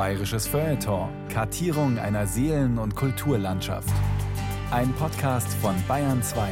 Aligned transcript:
Bayerisches 0.00 0.46
Feuilleton. 0.46 1.10
Kartierung 1.28 1.98
einer 1.98 2.26
Seelen- 2.26 2.78
und 2.78 2.96
Kulturlandschaft. 2.96 3.92
Ein 4.70 4.94
Podcast 4.94 5.52
von 5.60 5.74
Bayern 5.86 6.22
2. 6.22 6.48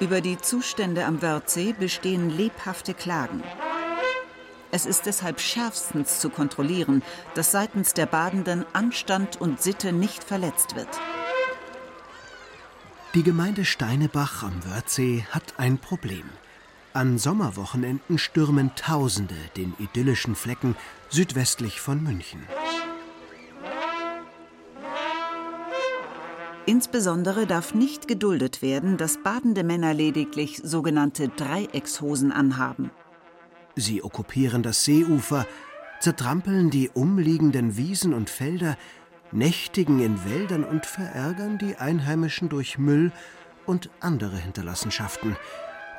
Über 0.00 0.20
die 0.20 0.38
Zustände 0.38 1.04
am 1.04 1.22
Wörthsee 1.22 1.76
bestehen 1.78 2.28
lebhafte 2.28 2.92
Klagen. 2.92 3.40
Es 4.72 4.84
ist 4.84 5.06
deshalb 5.06 5.38
schärfstens 5.38 6.18
zu 6.18 6.28
kontrollieren, 6.28 7.04
dass 7.36 7.52
seitens 7.52 7.94
der 7.94 8.06
Badenden 8.06 8.66
Anstand 8.72 9.40
und 9.40 9.62
Sitte 9.62 9.92
nicht 9.92 10.24
verletzt 10.24 10.74
wird. 10.74 10.88
Die 13.14 13.22
Gemeinde 13.22 13.66
Steinebach 13.66 14.42
am 14.42 14.64
Wörthsee 14.64 15.26
hat 15.30 15.58
ein 15.58 15.76
Problem. 15.76 16.24
An 16.94 17.18
Sommerwochenenden 17.18 18.16
stürmen 18.16 18.74
Tausende 18.74 19.34
den 19.54 19.74
idyllischen 19.78 20.34
Flecken 20.34 20.76
südwestlich 21.10 21.78
von 21.78 22.02
München. 22.02 22.40
Insbesondere 26.64 27.46
darf 27.46 27.74
nicht 27.74 28.08
geduldet 28.08 28.62
werden, 28.62 28.96
dass 28.96 29.22
badende 29.22 29.62
Männer 29.62 29.92
lediglich 29.92 30.62
sogenannte 30.64 31.28
Dreieckshosen 31.28 32.32
anhaben. 32.32 32.90
Sie 33.76 34.02
okkupieren 34.02 34.62
das 34.62 34.86
Seeufer, 34.86 35.46
zertrampeln 36.00 36.70
die 36.70 36.88
umliegenden 36.88 37.76
Wiesen 37.76 38.14
und 38.14 38.30
Felder, 38.30 38.78
nächtigen 39.32 40.00
in 40.00 40.24
Wäldern 40.24 40.64
und 40.64 40.86
verärgern 40.86 41.58
die 41.58 41.76
Einheimischen 41.76 42.48
durch 42.48 42.78
Müll 42.78 43.12
und 43.66 43.90
andere 44.00 44.36
Hinterlassenschaften. 44.36 45.36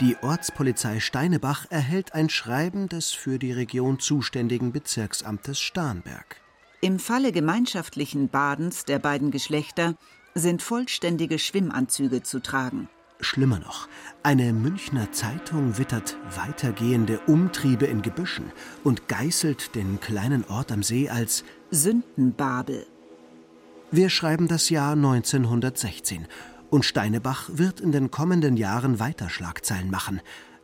Die 0.01 0.17
Ortspolizei 0.21 0.99
Steinebach 0.99 1.65
erhält 1.69 2.13
ein 2.13 2.29
Schreiben 2.29 2.89
des 2.89 3.11
für 3.11 3.37
die 3.37 3.51
Region 3.51 3.99
zuständigen 3.99 4.71
Bezirksamtes 4.71 5.59
Starnberg. 5.59 6.37
Im 6.81 6.99
Falle 6.99 7.31
gemeinschaftlichen 7.31 8.27
Badens 8.27 8.85
der 8.85 8.99
beiden 8.99 9.31
Geschlechter 9.31 9.95
sind 10.35 10.61
vollständige 10.61 11.39
Schwimmanzüge 11.39 12.23
zu 12.23 12.41
tragen. 12.41 12.89
Schlimmer 13.21 13.59
noch, 13.59 13.87
eine 14.21 14.51
Münchner 14.51 15.11
Zeitung 15.11 15.77
wittert 15.77 16.17
weitergehende 16.35 17.19
Umtriebe 17.27 17.85
in 17.85 18.01
Gebüschen 18.01 18.51
und 18.83 19.07
geißelt 19.07 19.75
den 19.75 19.99
kleinen 20.01 20.43
Ort 20.45 20.71
am 20.71 20.83
See 20.83 21.09
als 21.09 21.45
Sündenbabel. 21.71 22.85
Wir 23.93 24.09
schreiben 24.09 24.47
das 24.47 24.71
Jahr 24.71 24.93
1916 24.93 26.25
und 26.71 26.83
Steinebach 26.83 27.51
wird 27.53 27.79
in 27.79 27.91
den 27.91 28.09
kommenden 28.09 28.57
Jahren 28.57 28.99
weiter 28.99 29.29
Schlagzeilen 29.29 29.91
machen 29.91 30.19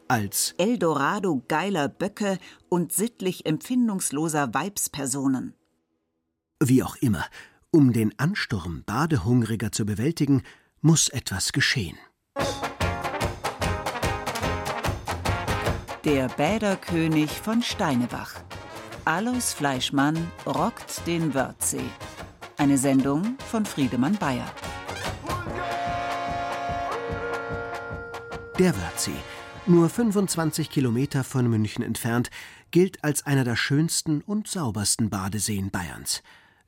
als 0.08 0.56
Eldorado 0.58 1.44
geiler 1.48 1.90
Böcke 1.90 2.40
und 2.70 2.92
sittlich 2.92 3.46
empfindungsloser 3.46 4.52
Weibspersonen. 4.56 5.54
Wie 6.60 6.82
auch 6.82 6.96
immer, 6.96 7.24
um 7.70 7.94
den 7.94 8.18
Ansturm 8.18 8.82
Badehungriger 8.88 9.72
zu 9.72 9.86
bewältigen, 9.86 10.42
muss 10.82 11.10
etwas 11.10 11.52
geschehen. 11.52 12.00
Der 16.04 16.30
Bäderkönig 16.30 17.30
von 17.30 17.62
Steinebach. 17.62 18.34
Alois 19.06 19.54
Fleischmann 19.54 20.32
rockt 20.48 21.06
den 21.06 21.36
Wörthsee. 21.36 21.92
Eine 22.60 22.78
Sendung 22.78 23.38
von 23.50 23.66
Friedemann 23.66 24.18
Bayer. 24.18 24.46
Der 28.60 28.76
Wörthsee, 28.76 29.16
nur 29.66 29.88
25 29.88 30.70
Kilometer 30.70 31.24
von 31.24 31.50
München 31.50 31.86
entfernt, 31.86 32.30
gilt 32.72 33.02
als 33.02 33.26
einer 33.26 33.46
der 33.46 33.56
schönsten 33.56 34.20
und 34.20 34.50
saubersten 34.50 35.10
Badeseen 35.10 35.72
Bayerns. 35.72 36.22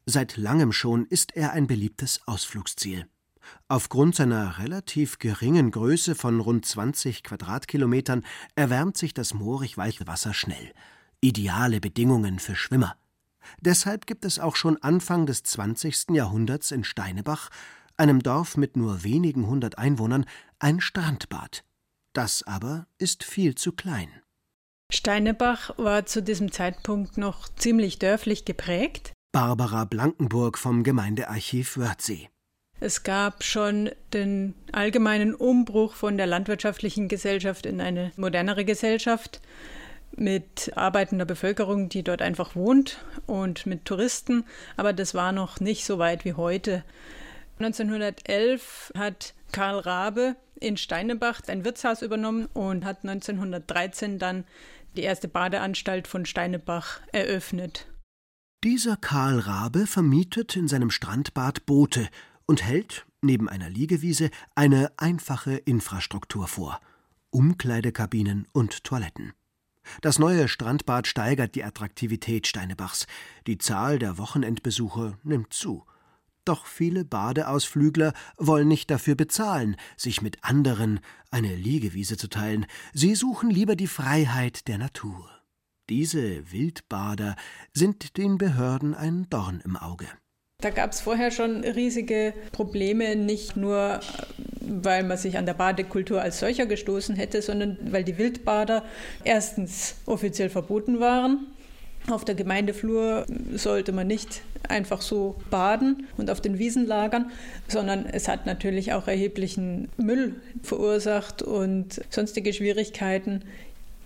Seit 0.06 0.38
langem 0.38 0.72
schon 0.72 1.08
ist 1.08 1.36
er 1.36 1.52
ein 1.52 1.68
beliebtes 1.68 2.22
Ausflugsziel. 2.26 3.06
Aufgrund 3.68 4.16
seiner 4.16 4.60
relativ 4.60 5.20
geringen 5.20 5.72
Größe 5.72 6.16
von 6.16 6.40
rund 6.40 6.66
20 6.66 7.22
Quadratkilometern 7.22 8.24
erwärmt 8.56 8.96
sich 8.96 9.14
das 9.14 9.34
moorig 9.34 9.76
weiche 9.76 10.08
Wasser 10.08 10.34
schnell. 10.34 10.72
Ideale 11.20 11.82
Bedingungen 11.82 12.40
für 12.40 12.56
Schwimmer. 12.56 12.96
Deshalb 13.60 14.08
gibt 14.08 14.26
es 14.26 14.40
auch 14.40 14.56
schon 14.56 14.78
Anfang 14.82 15.26
des 15.26 15.44
20. 15.44 16.12
Jahrhunderts 16.12 16.72
in 16.72 16.84
Steinebach, 16.84 17.50
einem 17.98 18.22
Dorf 18.22 18.58
mit 18.58 18.78
nur 18.78 19.04
wenigen 19.04 19.48
hundert 19.48 19.78
Einwohnern, 19.78 20.26
ein 20.60 20.82
Strandbad. 20.82 21.64
Das 22.14 22.44
aber 22.44 22.88
ist 22.98 23.24
viel 23.24 23.56
zu 23.56 23.72
klein. 23.72 24.10
Steinebach 24.92 25.78
war 25.78 26.06
zu 26.06 26.22
diesem 26.22 26.52
Zeitpunkt 26.52 27.18
noch 27.18 27.48
ziemlich 27.56 28.00
dörflich 28.00 28.44
geprägt. 28.44 29.14
Barbara 29.32 29.86
Blankenburg 29.86 30.58
vom 30.58 30.84
Gemeindearchiv 30.84 31.78
Wörthsee. 31.78 32.30
Es 32.82 33.04
gab 33.04 33.44
schon 33.44 33.92
den 34.12 34.56
allgemeinen 34.72 35.36
Umbruch 35.36 35.94
von 35.94 36.18
der 36.18 36.26
landwirtschaftlichen 36.26 37.08
Gesellschaft 37.08 37.66
in 37.66 37.80
eine 37.80 38.12
modernere 38.18 38.66
Gesellschaft 38.66 39.40
mit 40.16 40.72
arbeitender 40.76 41.26
Bevölkerung, 41.26 41.90
die 41.90 42.04
dort 42.04 42.22
einfach 42.22 42.56
wohnt 42.56 43.04
und 43.28 43.66
mit 43.66 43.86
Touristen, 43.86 44.44
aber 44.78 44.94
das 44.94 45.14
war 45.14 45.32
noch 45.32 45.60
nicht 45.60 45.86
so 45.86 46.00
weit 46.00 46.26
wie 46.26 46.34
heute. 46.34 46.84
1911 47.60 48.92
hat 48.98 49.34
Karl 49.52 49.80
Rabe 49.80 50.36
in 50.60 50.78
Steinebach 50.78 51.42
ein 51.48 51.66
Wirtshaus 51.66 52.02
übernommen 52.02 52.48
und 52.54 52.86
hat 52.86 53.04
1913 53.04 54.20
dann 54.20 54.46
die 54.96 55.02
erste 55.02 55.28
Badeanstalt 55.28 56.08
von 56.08 56.26
Steinebach 56.26 57.00
eröffnet. 57.12 57.88
Dieser 58.64 58.96
Karl 58.96 59.40
Rabe 59.40 59.88
vermietet 59.88 60.56
in 60.56 60.68
seinem 60.68 60.92
Strandbad 60.92 61.66
Boote 61.66 62.10
und 62.46 62.64
hält, 62.64 63.06
neben 63.22 63.50
einer 63.50 63.70
Liegewiese, 63.70 64.30
eine 64.56 64.92
einfache 64.98 65.54
Infrastruktur 65.54 66.48
vor. 66.48 66.80
Umkleidekabinen 67.32 68.48
und 68.52 68.84
Toiletten. 68.84 69.34
Das 70.02 70.20
neue 70.20 70.48
Strandbad 70.48 71.08
steigert 71.08 71.56
die 71.56 71.64
Attraktivität 71.64 72.48
Steinebachs. 72.48 73.08
Die 73.48 73.58
Zahl 73.58 74.00
der 74.00 74.18
Wochenendbesucher 74.18 75.18
nimmt 75.24 75.54
zu. 75.54 75.86
Doch 76.46 76.66
viele 76.66 77.06
Badeausflügler 77.06 78.14
wollen 78.38 78.68
nicht 78.68 78.90
dafür 78.90 79.16
bezahlen, 79.16 79.76
sich 79.96 80.22
mit 80.22 80.44
anderen 80.44 81.00
eine 81.30 81.56
Liegewiese 81.56 82.18
zu 82.18 82.30
teilen. 82.30 82.66
Sie 82.94 83.14
suchen 83.14 83.50
lieber 83.50 83.76
die 83.76 83.88
Freiheit 83.88 84.68
der 84.68 84.80
Natur. 84.80 85.30
Diese 85.90 86.52
Wildbader 86.52 87.36
sind 87.74 88.18
den 88.18 88.38
Behörden 88.38 88.96
ein 88.96 89.30
Dorn 89.30 89.62
im 89.64 89.76
Auge. 89.78 90.08
Da 90.62 90.70
gab 90.70 90.92
es 90.92 91.02
vorher 91.02 91.32
schon 91.32 91.64
riesige 91.64 92.34
Probleme, 92.52 93.16
nicht 93.16 93.58
nur 93.58 94.00
weil 94.62 95.04
man 95.04 95.18
sich 95.18 95.38
an 95.38 95.46
der 95.46 95.56
Badekultur 95.56 96.22
als 96.22 96.40
solcher 96.40 96.68
gestoßen 96.68 97.16
hätte, 97.16 97.42
sondern 97.42 97.78
weil 97.92 98.04
die 98.04 98.18
Wildbader 98.18 98.84
erstens 99.24 99.96
offiziell 100.06 100.50
verboten 100.50 101.00
waren. 101.00 101.48
Auf 102.10 102.26
der 102.26 102.36
Gemeindeflur 102.36 103.26
sollte 103.56 103.92
man 103.92 104.08
nicht 104.08 104.42
einfach 104.68 105.02
so 105.02 105.36
baden 105.50 106.08
und 106.18 106.30
auf 106.30 106.42
den 106.42 106.58
Wiesen 106.58 106.88
lagern, 106.88 107.32
sondern 107.68 108.06
es 108.06 108.28
hat 108.28 108.46
natürlich 108.46 108.94
auch 108.94 109.08
erheblichen 109.08 109.90
Müll 109.98 110.36
verursacht 110.64 111.42
und 111.42 112.02
sonstige 112.10 112.54
Schwierigkeiten. 112.54 113.44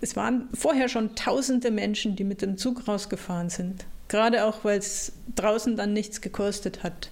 Es 0.00 0.16
waren 0.16 0.48
vorher 0.52 0.88
schon 0.88 1.14
tausende 1.14 1.70
Menschen, 1.70 2.16
die 2.16 2.24
mit 2.24 2.42
dem 2.42 2.58
Zug 2.58 2.86
rausgefahren 2.88 3.48
sind. 3.50 3.86
Gerade 4.08 4.44
auch, 4.44 4.64
weil 4.64 4.78
es 4.78 5.12
draußen 5.34 5.76
dann 5.76 5.92
nichts 5.92 6.20
gekostet 6.20 6.82
hat. 6.82 7.10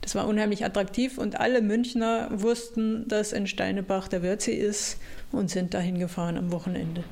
Das 0.00 0.14
war 0.14 0.26
unheimlich 0.26 0.64
attraktiv 0.64 1.18
und 1.18 1.40
alle 1.40 1.60
Münchner 1.60 2.28
wussten, 2.30 3.08
dass 3.08 3.32
in 3.32 3.46
Steinebach 3.46 4.08
der 4.08 4.22
Wörthsee 4.22 4.54
ist 4.54 4.98
und 5.32 5.50
sind 5.50 5.74
dahin 5.74 5.98
gefahren 5.98 6.36
am 6.36 6.52
Wochenende. 6.52 7.02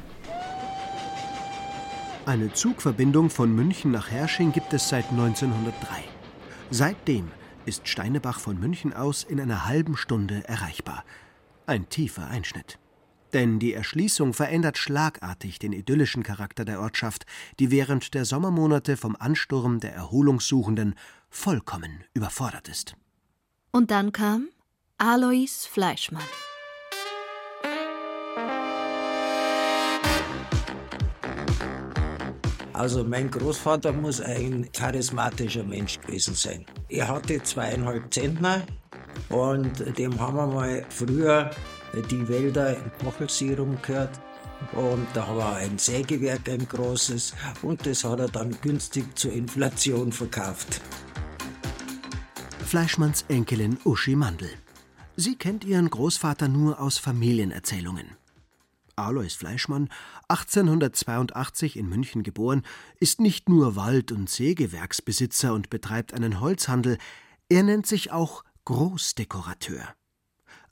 Eine 2.24 2.52
Zugverbindung 2.52 3.30
von 3.30 3.54
München 3.54 3.90
nach 3.90 4.10
Hersching 4.10 4.52
gibt 4.52 4.72
es 4.72 4.88
seit 4.88 5.10
1903. 5.10 5.72
Seitdem 6.70 7.30
ist 7.66 7.88
Steinebach 7.88 8.40
von 8.40 8.58
München 8.58 8.92
aus 8.92 9.24
in 9.24 9.40
einer 9.40 9.66
halben 9.66 9.96
Stunde 9.96 10.42
erreichbar. 10.46 11.04
Ein 11.66 11.88
tiefer 11.88 12.28
Einschnitt. 12.28 12.78
Denn 13.36 13.58
die 13.58 13.74
Erschließung 13.74 14.32
verändert 14.32 14.78
schlagartig 14.78 15.58
den 15.58 15.74
idyllischen 15.74 16.22
Charakter 16.22 16.64
der 16.64 16.80
Ortschaft, 16.80 17.26
die 17.60 17.70
während 17.70 18.14
der 18.14 18.24
Sommermonate 18.24 18.96
vom 18.96 19.14
Ansturm 19.14 19.78
der 19.78 19.92
Erholungssuchenden 19.92 20.94
vollkommen 21.28 22.02
überfordert 22.14 22.66
ist. 22.66 22.96
Und 23.72 23.90
dann 23.90 24.12
kam 24.12 24.48
Alois 24.96 25.68
Fleischmann. 25.70 26.22
Also 32.72 33.04
mein 33.04 33.30
Großvater 33.30 33.92
muss 33.92 34.22
ein 34.22 34.72
charismatischer 34.72 35.64
Mensch 35.64 36.00
gewesen 36.00 36.34
sein. 36.34 36.64
Er 36.88 37.08
hatte 37.08 37.42
zweieinhalb 37.42 38.14
Zentner 38.14 38.62
Und 39.28 39.98
dem 39.98 40.18
haben 40.18 40.36
wir 40.36 40.46
mal 40.46 40.86
früher 40.88 41.50
die 42.02 42.28
Wälder 42.28 42.76
im 42.76 42.90
Kochelserum 43.02 43.78
gehört. 43.82 44.20
Und 44.72 45.06
da 45.14 45.28
wir 45.36 45.56
ein 45.56 45.78
Sägewerk, 45.78 46.48
ein 46.48 46.66
großes. 46.66 47.34
Und 47.62 47.86
das 47.86 48.04
hat 48.04 48.20
er 48.20 48.28
dann 48.28 48.56
günstig 48.60 49.16
zur 49.16 49.32
Inflation 49.32 50.12
verkauft. 50.12 50.80
Fleischmanns 52.64 53.24
Enkelin 53.28 53.78
Uschi 53.84 54.16
Mandel. 54.16 54.50
Sie 55.16 55.36
kennt 55.36 55.64
ihren 55.64 55.88
Großvater 55.88 56.48
nur 56.48 56.80
aus 56.80 56.98
Familienerzählungen. 56.98 58.16
Alois 58.96 59.34
Fleischmann, 59.36 59.88
1882 60.28 61.76
in 61.76 61.88
München 61.88 62.22
geboren, 62.22 62.62
ist 62.98 63.20
nicht 63.20 63.48
nur 63.48 63.76
Wald- 63.76 64.10
und 64.10 64.28
Sägewerksbesitzer 64.28 65.52
und 65.52 65.70
betreibt 65.70 66.14
einen 66.14 66.40
Holzhandel, 66.40 66.98
er 67.48 67.62
nennt 67.62 67.86
sich 67.86 68.10
auch 68.10 68.42
Großdekorateur. 68.64 69.94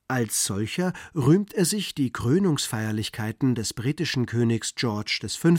Als 0.07 0.45
solcher 0.45 0.93
rühmt 1.15 1.55
er 1.55 1.65
sich 1.65 1.95
die 1.95 2.13
Krönungsfeierlichkeiten 2.13 3.55
des 3.55 3.73
britischen 3.73 4.27
Königs 4.27 4.75
George 4.75 5.27
V. 5.27 5.55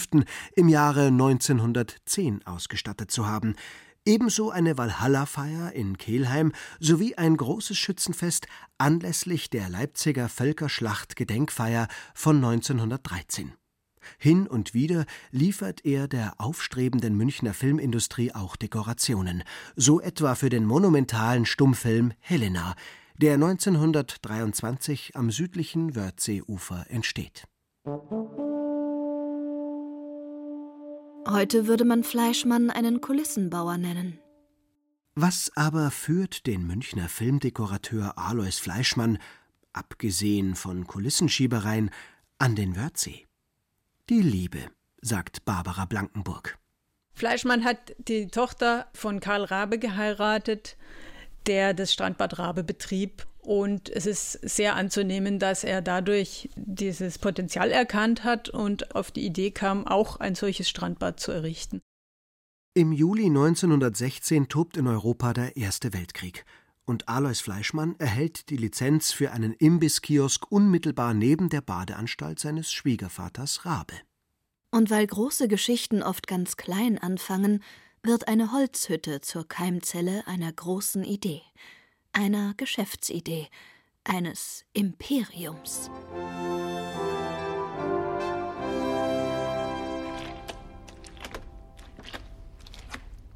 im 0.55 0.69
Jahre 0.69 1.07
1910 1.07 2.45
ausgestattet 2.45 3.09
zu 3.09 3.25
haben, 3.25 3.55
ebenso 4.05 4.51
eine 4.51 4.77
Walhalla-Feier 4.77 5.71
in 5.71 5.97
Kelheim 5.97 6.51
sowie 6.79 7.15
ein 7.15 7.37
großes 7.37 7.75
Schützenfest 7.75 8.45
anlässlich 8.77 9.49
der 9.49 9.67
Leipziger 9.67 10.29
Völkerschlacht-Gedenkfeier 10.29 11.87
von 12.13 12.35
1913. 12.35 13.53
Hin 14.19 14.45
und 14.45 14.75
wieder 14.75 15.07
liefert 15.31 15.83
er 15.83 16.07
der 16.07 16.35
aufstrebenden 16.37 17.17
Münchner 17.17 17.55
Filmindustrie 17.55 18.31
auch 18.31 18.55
Dekorationen, 18.55 19.43
so 19.75 19.99
etwa 19.99 20.35
für 20.35 20.49
den 20.49 20.65
monumentalen 20.65 21.47
Stummfilm 21.47 22.13
Helena, 22.19 22.75
der 23.17 23.35
1923 23.35 25.15
am 25.15 25.31
südlichen 25.31 25.95
Wörthseeufer 25.95 26.85
entsteht. 26.89 27.45
Heute 31.27 31.67
würde 31.67 31.85
man 31.85 32.03
Fleischmann 32.03 32.69
einen 32.69 33.01
Kulissenbauer 33.01 33.77
nennen. 33.77 34.19
Was 35.15 35.51
aber 35.55 35.91
führt 35.91 36.45
den 36.45 36.67
Münchner 36.67 37.07
Filmdekorateur 37.07 38.17
Alois 38.17 38.59
Fleischmann, 38.59 39.17
abgesehen 39.71 40.55
von 40.55 40.85
Kulissenschiebereien, 40.85 41.89
an 42.37 42.55
den 42.55 42.75
Wörthsee? 42.75 43.25
Die 44.09 44.21
Liebe, 44.21 44.59
sagt 45.01 45.45
Barbara 45.45 45.85
Blankenburg. 45.85 46.57
Fleischmann 47.13 47.63
hat 47.63 47.95
die 47.97 48.27
Tochter 48.27 48.87
von 48.93 49.21
Karl 49.21 49.45
Rabe 49.45 49.79
geheiratet, 49.79 50.75
der 51.47 51.73
das 51.73 51.93
Strandbad 51.93 52.39
Rabe 52.39 52.63
betrieb. 52.63 53.27
Und 53.39 53.89
es 53.89 54.05
ist 54.05 54.33
sehr 54.41 54.75
anzunehmen, 54.75 55.37
dass 55.37 55.63
er 55.63 55.81
dadurch 55.81 56.49
dieses 56.55 57.19
Potenzial 57.19 57.71
erkannt 57.71 58.23
hat 58.23 58.49
und 58.49 58.95
auf 58.95 59.11
die 59.11 59.25
Idee 59.25 59.51
kam, 59.51 59.85
auch 59.85 60.19
ein 60.19 60.33
solches 60.35 60.67
Strandbad 60.67 61.19
zu 61.19 61.31
errichten. 61.31 61.81
Im 62.73 62.91
Juli 62.91 63.27
1916 63.27 64.49
tobt 64.49 64.77
in 64.77 64.87
Europa 64.87 65.33
der 65.33 65.55
Erste 65.55 65.93
Weltkrieg. 65.93 66.43
Und 66.85 67.07
Alois 67.07 67.41
Fleischmann 67.41 67.95
erhält 67.99 68.49
die 68.49 68.57
Lizenz 68.57 69.11
für 69.11 69.31
einen 69.31 69.53
Imbisskiosk 69.53 70.51
unmittelbar 70.51 71.13
neben 71.13 71.49
der 71.49 71.61
Badeanstalt 71.61 72.39
seines 72.39 72.71
Schwiegervaters 72.71 73.65
Rabe. 73.65 73.95
Und 74.71 74.89
weil 74.89 75.07
große 75.07 75.47
Geschichten 75.47 76.03
oft 76.03 76.27
ganz 76.27 76.57
klein 76.57 76.97
anfangen, 76.97 77.63
wird 78.05 78.27
eine 78.27 78.51
Holzhütte 78.51 79.21
zur 79.21 79.47
Keimzelle 79.47 80.27
einer 80.27 80.51
großen 80.51 81.03
Idee, 81.03 81.41
einer 82.13 82.53
Geschäftsidee, 82.55 83.47
eines 84.03 84.63
Imperiums. 84.73 85.89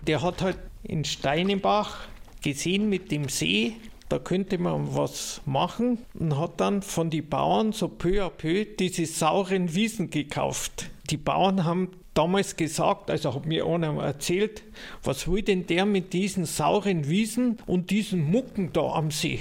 Der 0.06 0.22
hat 0.22 0.42
halt 0.42 0.60
in 0.84 1.04
Steinenbach 1.04 2.08
gesehen 2.42 2.90
mit 2.90 3.12
dem 3.12 3.28
See, 3.28 3.76
da 4.08 4.18
könnte 4.18 4.58
man 4.58 4.96
was 4.96 5.42
machen 5.46 6.00
und 6.14 6.38
hat 6.38 6.60
dann 6.60 6.82
von 6.82 7.10
den 7.10 7.28
Bauern 7.28 7.74
so 7.74 7.88
peu 7.88 8.24
à 8.24 8.30
peu 8.30 8.66
diese 8.66 9.06
sauren 9.06 9.74
Wiesen 9.76 10.10
gekauft. 10.10 10.90
Die 11.10 11.18
Bauern 11.18 11.64
haben 11.64 11.92
damals 12.20 12.58
gesagt, 12.58 13.10
also 13.10 13.34
hat 13.34 13.46
mir 13.46 13.66
einer 13.66 14.04
erzählt, 14.04 14.64
was 15.04 15.26
will 15.32 15.42
denn 15.42 15.68
der 15.68 15.86
mit 15.86 16.12
diesen 16.12 16.44
sauren 16.44 17.08
Wiesen 17.08 17.60
und 17.66 17.92
diesen 17.92 18.30
Mucken 18.30 18.74
da 18.74 18.92
am 18.92 19.10
See? 19.10 19.40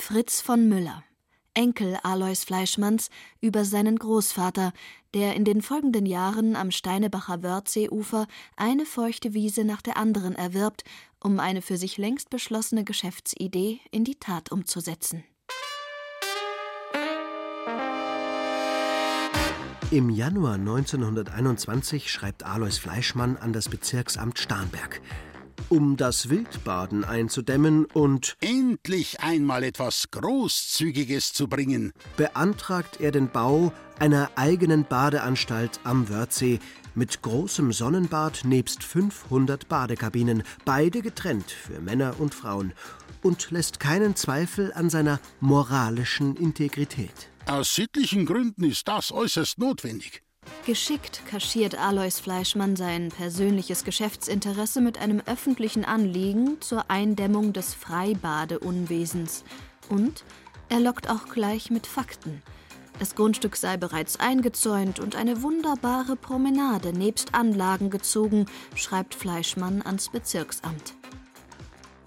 Fritz 0.00 0.40
von 0.40 0.70
Müller, 0.70 1.04
Enkel 1.52 1.98
Alois 2.02 2.44
Fleischmanns, 2.46 3.10
über 3.42 3.66
seinen 3.66 3.98
Großvater, 3.98 4.72
der 5.12 5.36
in 5.36 5.44
den 5.44 5.60
folgenden 5.60 6.06
Jahren 6.06 6.56
am 6.56 6.70
Steinebacher 6.70 7.42
Wörthseeufer 7.42 8.26
eine 8.56 8.86
feuchte 8.86 9.34
Wiese 9.34 9.64
nach 9.64 9.82
der 9.82 9.98
anderen 9.98 10.34
erwirbt, 10.34 10.84
um 11.22 11.38
eine 11.38 11.60
für 11.60 11.76
sich 11.76 11.98
längst 11.98 12.30
beschlossene 12.30 12.84
Geschäftsidee 12.84 13.80
in 13.90 14.04
die 14.04 14.14
Tat 14.14 14.50
umzusetzen. 14.50 15.24
Im 19.90 20.10
Januar 20.10 20.56
1921 20.56 22.12
schreibt 22.12 22.44
Alois 22.44 22.78
Fleischmann 22.78 23.38
an 23.38 23.54
das 23.54 23.70
Bezirksamt 23.70 24.38
Starnberg. 24.38 25.00
Um 25.70 25.96
das 25.96 26.28
Wildbaden 26.28 27.04
einzudämmen 27.04 27.86
und 27.86 28.36
endlich 28.42 29.20
einmal 29.20 29.64
etwas 29.64 30.10
Großzügiges 30.10 31.32
zu 31.32 31.48
bringen, 31.48 31.92
beantragt 32.18 33.00
er 33.00 33.12
den 33.12 33.30
Bau 33.30 33.72
einer 33.98 34.30
eigenen 34.36 34.84
Badeanstalt 34.84 35.80
am 35.84 36.10
Wörthsee 36.10 36.60
mit 36.94 37.22
großem 37.22 37.72
Sonnenbad 37.72 38.44
nebst 38.44 38.84
500 38.84 39.68
Badekabinen, 39.68 40.42
beide 40.66 41.00
getrennt 41.00 41.50
für 41.50 41.80
Männer 41.80 42.16
und 42.18 42.34
Frauen, 42.34 42.74
und 43.22 43.50
lässt 43.52 43.80
keinen 43.80 44.16
Zweifel 44.16 44.70
an 44.74 44.90
seiner 44.90 45.18
moralischen 45.40 46.36
Integrität. 46.36 47.30
Aus 47.48 47.74
sittlichen 47.74 48.26
Gründen 48.26 48.64
ist 48.64 48.86
das 48.88 49.10
äußerst 49.10 49.58
notwendig. 49.58 50.22
Geschickt 50.66 51.22
kaschiert 51.26 51.78
Alois 51.78 52.20
Fleischmann 52.20 52.76
sein 52.76 53.08
persönliches 53.08 53.84
Geschäftsinteresse 53.84 54.82
mit 54.82 54.98
einem 54.98 55.22
öffentlichen 55.24 55.86
Anliegen 55.86 56.60
zur 56.60 56.90
Eindämmung 56.90 57.54
des 57.54 57.72
Freibadeunwesens. 57.72 59.44
Und 59.88 60.24
er 60.68 60.80
lockt 60.80 61.08
auch 61.08 61.30
gleich 61.30 61.70
mit 61.70 61.86
Fakten. 61.86 62.42
Das 62.98 63.14
Grundstück 63.14 63.56
sei 63.56 63.78
bereits 63.78 64.20
eingezäunt 64.20 65.00
und 65.00 65.16
eine 65.16 65.40
wunderbare 65.40 66.16
Promenade 66.16 66.92
nebst 66.92 67.34
Anlagen 67.34 67.88
gezogen, 67.88 68.44
schreibt 68.74 69.14
Fleischmann 69.14 69.80
ans 69.80 70.10
Bezirksamt. 70.10 70.96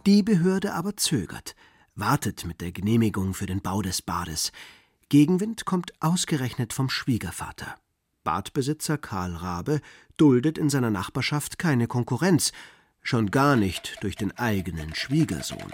Die 0.06 0.22
Behörde 0.22 0.76
aber 0.76 0.98
zögert, 0.98 1.56
wartet 1.96 2.46
mit 2.46 2.62
der 2.62 2.72
Genehmigung 2.72 3.34
für 3.34 3.48
den 3.48 3.62
Bau 3.62 3.82
des 3.82 4.04
Bades. 4.04 4.52
Gegenwind 5.12 5.66
kommt 5.66 5.92
ausgerechnet 6.00 6.72
vom 6.72 6.90
Schwiegervater. 6.90 7.76
Badbesitzer 8.24 8.98
Karl 8.98 9.36
Rabe 9.36 9.82
duldet 10.16 10.58
in 10.58 10.70
seiner 10.70 10.90
Nachbarschaft 10.90 11.60
keine 11.60 11.88
Konkurrenz, 11.88 12.54
schon 13.02 13.30
gar 13.30 13.58
nicht 13.58 13.98
durch 14.00 14.16
den 14.16 14.32
eigenen 14.38 14.96
Schwiegersohn. 14.96 15.74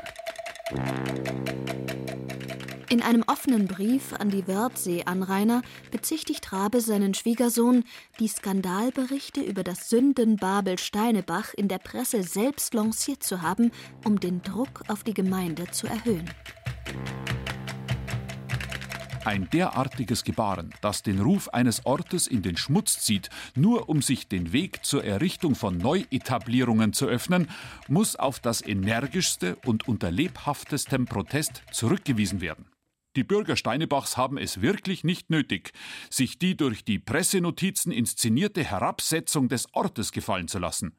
In 2.90 3.04
einem 3.04 3.24
offenen 3.28 3.68
Brief 3.68 4.14
an 4.14 4.32
die 4.32 4.48
Wörthsee-Anrainer 4.48 5.62
bezichtigt 5.92 6.52
Rabe 6.52 6.82
seinen 6.82 7.14
Schwiegersohn, 7.14 7.84
die 8.20 8.30
Skandalberichte 8.30 9.42
über 9.42 9.64
das 9.64 9.88
Sündenbabel 9.88 10.80
Steinebach 10.80 11.54
in 11.54 11.68
der 11.68 11.78
Presse 11.78 12.24
selbst 12.24 12.74
lanciert 12.74 13.22
zu 13.22 13.44
haben, 13.44 13.70
um 14.04 14.20
den 14.20 14.42
Druck 14.42 14.82
auf 14.88 15.04
die 15.04 15.14
Gemeinde 15.14 15.70
zu 15.70 15.86
erhöhen. 15.86 16.28
Ein 19.28 19.50
derartiges 19.50 20.24
Gebaren, 20.24 20.74
das 20.80 21.04
den 21.04 21.20
Ruf 21.20 21.50
eines 21.50 21.86
Ortes 21.86 22.28
in 22.28 22.44
den 22.44 22.56
Schmutz 22.56 23.02
zieht, 23.02 23.30
nur 23.56 23.90
um 23.90 24.02
sich 24.02 24.30
den 24.30 24.54
Weg 24.54 24.86
zur 24.86 25.04
Errichtung 25.04 25.54
von 25.54 25.78
Neuetablierungen 25.78 26.94
zu 26.94 27.08
öffnen, 27.08 27.50
muss 27.90 28.16
auf 28.16 28.40
das 28.40 28.66
energischste 28.66 29.58
und 29.66 29.86
unter 29.86 30.12
lebhaftestem 30.12 31.08
Protest 31.08 31.62
zurückgewiesen 31.74 32.40
werden. 32.40 32.68
Die 33.18 33.26
Bürger 33.26 33.58
Steinebachs 33.58 34.16
haben 34.16 34.38
es 34.38 34.62
wirklich 34.62 35.04
nicht 35.04 35.30
nötig, 35.30 35.74
sich 36.10 36.40
die 36.40 36.56
durch 36.56 36.86
die 36.86 36.98
Pressenotizen 36.98 37.92
inszenierte 37.92 38.64
Herabsetzung 38.64 39.50
des 39.50 39.68
Ortes 39.74 40.14
gefallen 40.14 40.48
zu 40.48 40.58
lassen. 40.58 40.96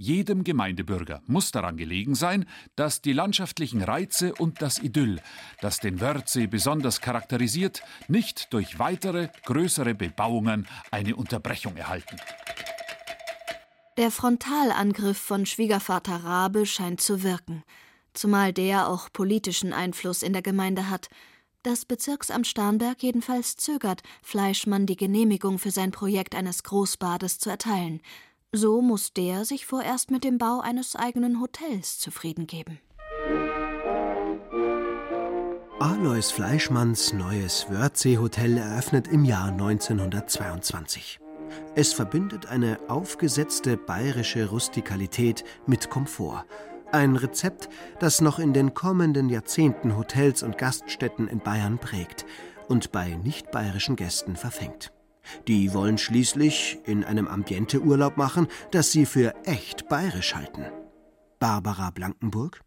Jedem 0.00 0.44
Gemeindebürger 0.44 1.22
muss 1.26 1.50
daran 1.50 1.76
gelegen 1.76 2.14
sein, 2.14 2.44
dass 2.76 3.02
die 3.02 3.12
landschaftlichen 3.12 3.82
Reize 3.82 4.32
und 4.32 4.62
das 4.62 4.78
Idyll, 4.78 5.20
das 5.60 5.80
den 5.80 6.00
Wörthsee 6.00 6.46
besonders 6.46 7.00
charakterisiert, 7.00 7.82
nicht 8.06 8.52
durch 8.52 8.78
weitere, 8.78 9.28
größere 9.44 9.96
Bebauungen 9.96 10.68
eine 10.92 11.16
Unterbrechung 11.16 11.76
erhalten. 11.76 12.16
Der 13.96 14.12
Frontalangriff 14.12 15.18
von 15.18 15.46
Schwiegervater 15.46 16.22
Rabe 16.22 16.64
scheint 16.64 17.00
zu 17.00 17.24
wirken. 17.24 17.64
zumal 18.14 18.52
der 18.52 18.88
auch 18.88 19.12
politischen 19.12 19.72
Einfluss 19.72 20.22
in 20.22 20.32
der 20.32 20.42
Gemeinde 20.42 20.90
hat. 20.90 21.08
Das 21.62 21.84
Bezirksamt 21.84 22.46
Starnberg 22.46 23.02
jedenfalls 23.02 23.56
zögert, 23.56 24.02
Fleischmann 24.22 24.86
die 24.86 24.96
Genehmigung 24.96 25.58
für 25.58 25.70
sein 25.70 25.90
Projekt 25.90 26.34
eines 26.36 26.62
Großbades 26.62 27.38
zu 27.38 27.50
erteilen. 27.50 28.00
So 28.54 28.80
muss 28.80 29.12
der 29.12 29.44
sich 29.44 29.66
vorerst 29.66 30.10
mit 30.10 30.24
dem 30.24 30.38
Bau 30.38 30.60
eines 30.60 30.96
eigenen 30.96 31.42
Hotels 31.42 31.98
zufrieden 31.98 32.46
geben. 32.46 32.80
Alois 35.78 36.30
Fleischmanns 36.32 37.12
neues 37.12 37.66
Wörthsee-Hotel 37.68 38.56
eröffnet 38.56 39.06
im 39.08 39.26
Jahr 39.26 39.48
1922. 39.48 41.20
Es 41.74 41.92
verbindet 41.92 42.46
eine 42.46 42.78
aufgesetzte 42.88 43.76
bayerische 43.76 44.48
Rustikalität 44.48 45.44
mit 45.66 45.90
Komfort. 45.90 46.46
Ein 46.90 47.16
Rezept, 47.16 47.68
das 48.00 48.22
noch 48.22 48.38
in 48.38 48.54
den 48.54 48.72
kommenden 48.72 49.28
Jahrzehnten 49.28 49.94
Hotels 49.94 50.42
und 50.42 50.56
Gaststätten 50.56 51.28
in 51.28 51.40
Bayern 51.40 51.78
prägt 51.78 52.24
und 52.66 52.92
bei 52.92 53.10
nicht 53.22 53.50
bayerischen 53.50 53.96
Gästen 53.96 54.36
verfängt. 54.36 54.90
Die 55.46 55.72
wollen 55.74 55.98
schließlich 55.98 56.78
in 56.84 57.04
einem 57.04 57.28
Ambiente 57.28 57.80
Urlaub 57.80 58.16
machen, 58.16 58.48
das 58.70 58.92
sie 58.92 59.06
für 59.06 59.34
echt 59.44 59.88
bayerisch 59.88 60.34
halten. 60.34 60.64
Barbara 61.38 61.90
Blankenburg 61.90 62.62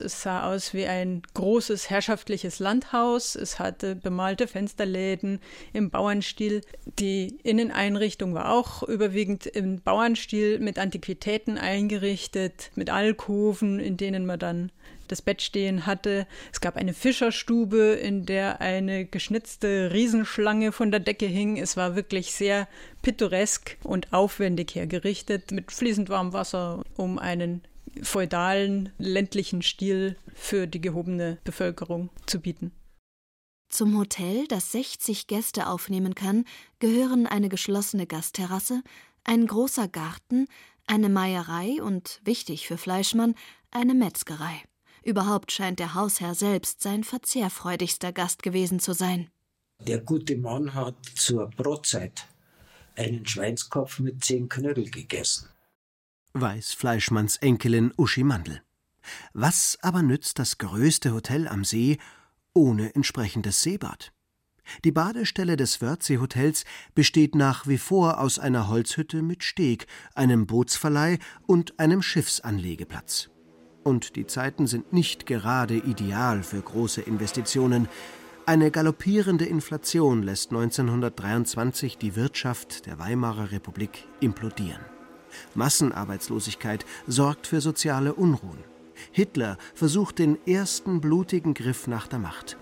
es 0.00 0.22
sah 0.22 0.44
aus 0.44 0.74
wie 0.74 0.86
ein 0.86 1.22
großes 1.34 1.90
herrschaftliches 1.90 2.60
Landhaus. 2.60 3.34
Es 3.34 3.58
hatte 3.58 3.96
bemalte 3.96 4.46
Fensterläden 4.46 5.40
im 5.72 5.90
Bauernstil. 5.90 6.60
Die 7.00 7.36
Inneneinrichtung 7.42 8.32
war 8.32 8.52
auch 8.52 8.84
überwiegend 8.84 9.46
im 9.46 9.82
Bauernstil 9.82 10.60
mit 10.60 10.78
Antiquitäten 10.78 11.58
eingerichtet, 11.58 12.70
mit 12.76 12.90
Alkoven, 12.90 13.80
in 13.80 13.96
denen 13.96 14.24
man 14.24 14.38
dann 14.38 14.72
das 15.08 15.22
Bett 15.22 15.42
stehen 15.42 15.86
hatte. 15.86 16.26
Es 16.52 16.60
gab 16.60 16.76
eine 16.76 16.94
Fischerstube, 16.94 17.92
in 17.94 18.26
der 18.26 18.60
eine 18.60 19.04
geschnitzte 19.04 19.90
Riesenschlange 19.92 20.72
von 20.72 20.90
der 20.90 21.00
Decke 21.00 21.26
hing. 21.26 21.56
Es 21.56 21.76
war 21.76 21.96
wirklich 21.96 22.32
sehr 22.32 22.68
pittoresk 23.02 23.76
und 23.82 24.12
aufwendig 24.12 24.74
hergerichtet 24.74 25.50
mit 25.50 25.72
fließend 25.72 26.08
warmem 26.08 26.32
Wasser, 26.32 26.82
um 26.96 27.18
einen 27.18 27.62
feudalen 28.02 28.90
ländlichen 28.98 29.62
Stil 29.62 30.16
für 30.34 30.66
die 30.66 30.80
gehobene 30.80 31.38
Bevölkerung 31.44 32.10
zu 32.26 32.40
bieten. 32.40 32.72
Zum 33.70 33.98
Hotel, 33.98 34.46
das 34.48 34.72
60 34.72 35.26
Gäste 35.26 35.66
aufnehmen 35.66 36.14
kann, 36.14 36.44
gehören 36.78 37.26
eine 37.26 37.48
geschlossene 37.48 38.06
Gastterrasse, 38.06 38.82
ein 39.24 39.46
großer 39.46 39.88
Garten, 39.88 40.46
eine 40.86 41.10
Meierei 41.10 41.82
und, 41.82 42.20
wichtig 42.24 42.66
für 42.66 42.78
Fleischmann, 42.78 43.34
eine 43.70 43.92
Metzgerei. 43.92 44.62
Überhaupt 45.08 45.52
scheint 45.52 45.78
der 45.78 45.94
Hausherr 45.94 46.34
selbst 46.34 46.82
sein 46.82 47.02
verzehrfreudigster 47.02 48.12
Gast 48.12 48.42
gewesen 48.42 48.78
zu 48.78 48.92
sein. 48.92 49.30
Der 49.80 50.00
gute 50.00 50.36
Mann 50.36 50.74
hat 50.74 50.96
zur 51.14 51.48
Brotzeit 51.48 52.26
einen 52.94 53.24
Schweinskopf 53.24 54.00
mit 54.00 54.22
zehn 54.22 54.48
Knödel 54.48 54.90
gegessen 54.90 55.48
weiß 56.40 56.72
Fleischmanns 56.74 57.36
Enkelin 57.36 57.92
Uschi 57.96 58.22
Mandel. 58.22 58.62
Was 59.32 59.78
aber 59.82 60.02
nützt 60.02 60.38
das 60.38 60.58
größte 60.58 61.12
Hotel 61.12 61.48
am 61.48 61.64
See 61.64 61.98
ohne 62.52 62.94
entsprechendes 62.94 63.62
Seebad? 63.62 64.12
Die 64.84 64.92
Badestelle 64.92 65.56
des 65.56 65.80
Wörthsee-Hotels 65.80 66.64
besteht 66.94 67.34
nach 67.34 67.66
wie 67.66 67.78
vor 67.78 68.20
aus 68.20 68.38
einer 68.38 68.68
Holzhütte 68.68 69.22
mit 69.22 69.42
Steg, 69.42 69.86
einem 70.14 70.46
Bootsverleih 70.46 71.18
und 71.46 71.80
einem 71.80 72.02
Schiffsanlegeplatz. 72.02 73.30
Und 73.88 74.16
die 74.16 74.26
Zeiten 74.26 74.66
sind 74.66 74.92
nicht 74.92 75.24
gerade 75.24 75.74
ideal 75.74 76.42
für 76.42 76.60
große 76.60 77.00
Investitionen. 77.00 77.88
Eine 78.44 78.70
galoppierende 78.70 79.46
Inflation 79.46 80.22
lässt 80.22 80.50
1923 80.50 81.96
die 81.96 82.14
Wirtschaft 82.14 82.84
der 82.84 82.98
Weimarer 82.98 83.50
Republik 83.50 84.06
implodieren. 84.20 84.82
Massenarbeitslosigkeit 85.54 86.84
sorgt 87.06 87.46
für 87.46 87.62
soziale 87.62 88.12
Unruhen. 88.12 88.58
Hitler 89.10 89.56
versucht 89.72 90.18
den 90.18 90.36
ersten 90.46 91.00
blutigen 91.00 91.54
Griff 91.54 91.86
nach 91.86 92.08
der 92.08 92.18
Macht. 92.18 92.58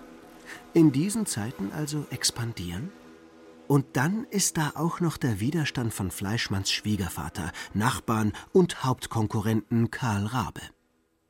In 0.75 0.92
diesen 0.92 1.26
Zeiten 1.26 1.73
also 1.73 2.06
expandieren? 2.11 2.92
Und 3.66 3.85
dann 3.95 4.28
ist 4.30 4.59
da 4.59 4.75
auch 4.76 5.00
noch 5.00 5.16
der 5.16 5.40
Widerstand 5.40 5.92
von 5.92 6.12
Fleischmanns 6.12 6.71
Schwiegervater, 6.71 7.50
Nachbarn 7.75 8.33
und 8.52 8.85
Hauptkonkurrenten 8.85 9.90
Karl 9.90 10.26
Rabe. 10.26 10.61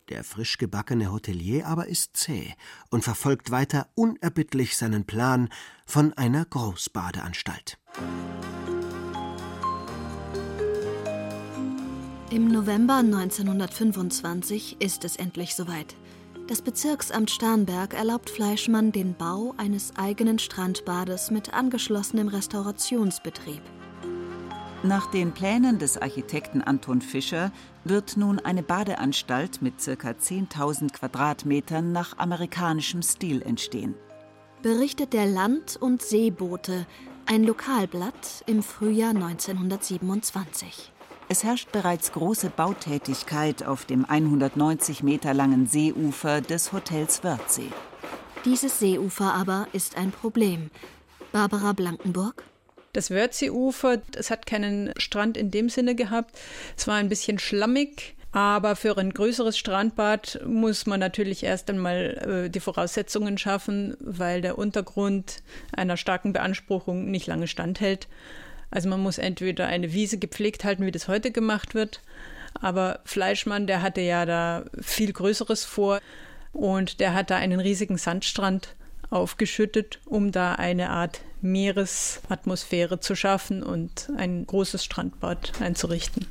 Der 0.08 0.22
frisch 0.22 0.58
gebackene 0.58 1.10
Hotelier 1.10 1.66
aber 1.66 1.88
ist 1.88 2.16
zäh 2.16 2.54
und 2.90 3.02
verfolgt 3.02 3.50
weiter 3.50 3.88
unerbittlich 3.96 4.76
seinen 4.76 5.04
Plan 5.04 5.48
von 5.84 6.12
einer 6.12 6.44
Großbadeanstalt. 6.44 7.78
Im 12.30 12.48
November 12.48 12.96
1925 12.96 14.76
ist 14.80 15.04
es 15.04 15.16
endlich 15.16 15.56
soweit. 15.56 15.96
Das 16.46 16.62
Bezirksamt 16.62 17.30
Starnberg 17.30 17.92
erlaubt 17.92 18.30
Fleischmann 18.30 18.92
den 18.92 19.14
Bau 19.14 19.54
eines 19.56 19.96
eigenen 19.96 20.38
Strandbades 20.38 21.32
mit 21.32 21.52
angeschlossenem 21.52 22.28
Restaurationsbetrieb. 22.28 23.62
Nach 24.84 25.10
den 25.10 25.32
Plänen 25.32 25.80
des 25.80 25.96
Architekten 25.96 26.62
Anton 26.62 27.00
Fischer 27.00 27.50
wird 27.88 28.16
nun 28.16 28.38
eine 28.38 28.62
Badeanstalt 28.62 29.62
mit 29.62 29.75
ca. 29.78 30.11
10.000 30.11 30.93
Quadratmetern 30.93 31.93
nach 31.93 32.19
amerikanischem 32.19 33.02
Stil 33.02 33.43
entstehen. 33.43 33.95
Berichtet 34.62 35.12
der 35.12 35.26
Land- 35.26 35.76
und 35.81 36.02
Seebote, 36.02 36.87
ein 37.26 37.45
Lokalblatt 37.45 38.45
im 38.47 38.62
Frühjahr 38.62 39.11
1927. 39.11 40.93
Es 41.28 41.43
herrscht 41.43 41.73
bereits 41.73 42.12
große 42.12 42.50
Bautätigkeit 42.50 43.64
auf 43.64 43.85
dem 43.85 44.05
190 44.05 45.02
Meter 45.02 45.35
langen 45.35 45.66
Seeufer 45.66 46.40
des 46.40 46.73
Hotels 46.73 47.25
Wörthsee. 47.25 47.73
Dieses 48.45 48.78
Seeufer 48.78 49.35
aber 49.35 49.66
ist 49.73 49.97
ein 49.97 50.12
Problem. 50.12 50.71
Barbara 51.33 51.73
Blankenburg? 51.73 52.45
Das 52.96 53.10
Wörthseeufer, 53.10 54.00
es 54.16 54.30
hat 54.30 54.46
keinen 54.46 54.90
Strand 54.96 55.36
in 55.36 55.50
dem 55.50 55.68
Sinne 55.68 55.94
gehabt. 55.94 56.34
Es 56.78 56.86
war 56.86 56.94
ein 56.94 57.10
bisschen 57.10 57.38
schlammig, 57.38 58.14
aber 58.32 58.74
für 58.74 58.96
ein 58.96 59.12
größeres 59.12 59.58
Strandbad 59.58 60.40
muss 60.46 60.86
man 60.86 60.98
natürlich 60.98 61.42
erst 61.42 61.68
einmal 61.68 62.46
äh, 62.46 62.48
die 62.48 62.60
Voraussetzungen 62.60 63.36
schaffen, 63.36 63.98
weil 64.00 64.40
der 64.40 64.56
Untergrund 64.56 65.42
einer 65.76 65.98
starken 65.98 66.32
Beanspruchung 66.32 67.10
nicht 67.10 67.26
lange 67.26 67.48
standhält. 67.48 68.08
Also 68.70 68.88
man 68.88 69.02
muss 69.02 69.18
entweder 69.18 69.66
eine 69.66 69.92
Wiese 69.92 70.16
gepflegt 70.16 70.64
halten, 70.64 70.86
wie 70.86 70.90
das 70.90 71.06
heute 71.06 71.32
gemacht 71.32 71.74
wird. 71.74 72.00
Aber 72.54 73.00
Fleischmann, 73.04 73.66
der 73.66 73.82
hatte 73.82 74.00
ja 74.00 74.24
da 74.24 74.64
viel 74.80 75.12
Größeres 75.12 75.66
vor 75.66 76.00
und 76.54 76.98
der 77.00 77.12
hat 77.12 77.28
da 77.28 77.36
einen 77.36 77.60
riesigen 77.60 77.98
Sandstrand 77.98 78.74
aufgeschüttet, 79.10 80.00
um 80.04 80.32
da 80.32 80.54
eine 80.54 80.90
Art 80.90 81.20
Meeresatmosphäre 81.40 83.00
zu 83.00 83.14
schaffen 83.14 83.62
und 83.62 84.10
ein 84.16 84.46
großes 84.46 84.84
Strandbad 84.84 85.60
einzurichten. 85.60 86.26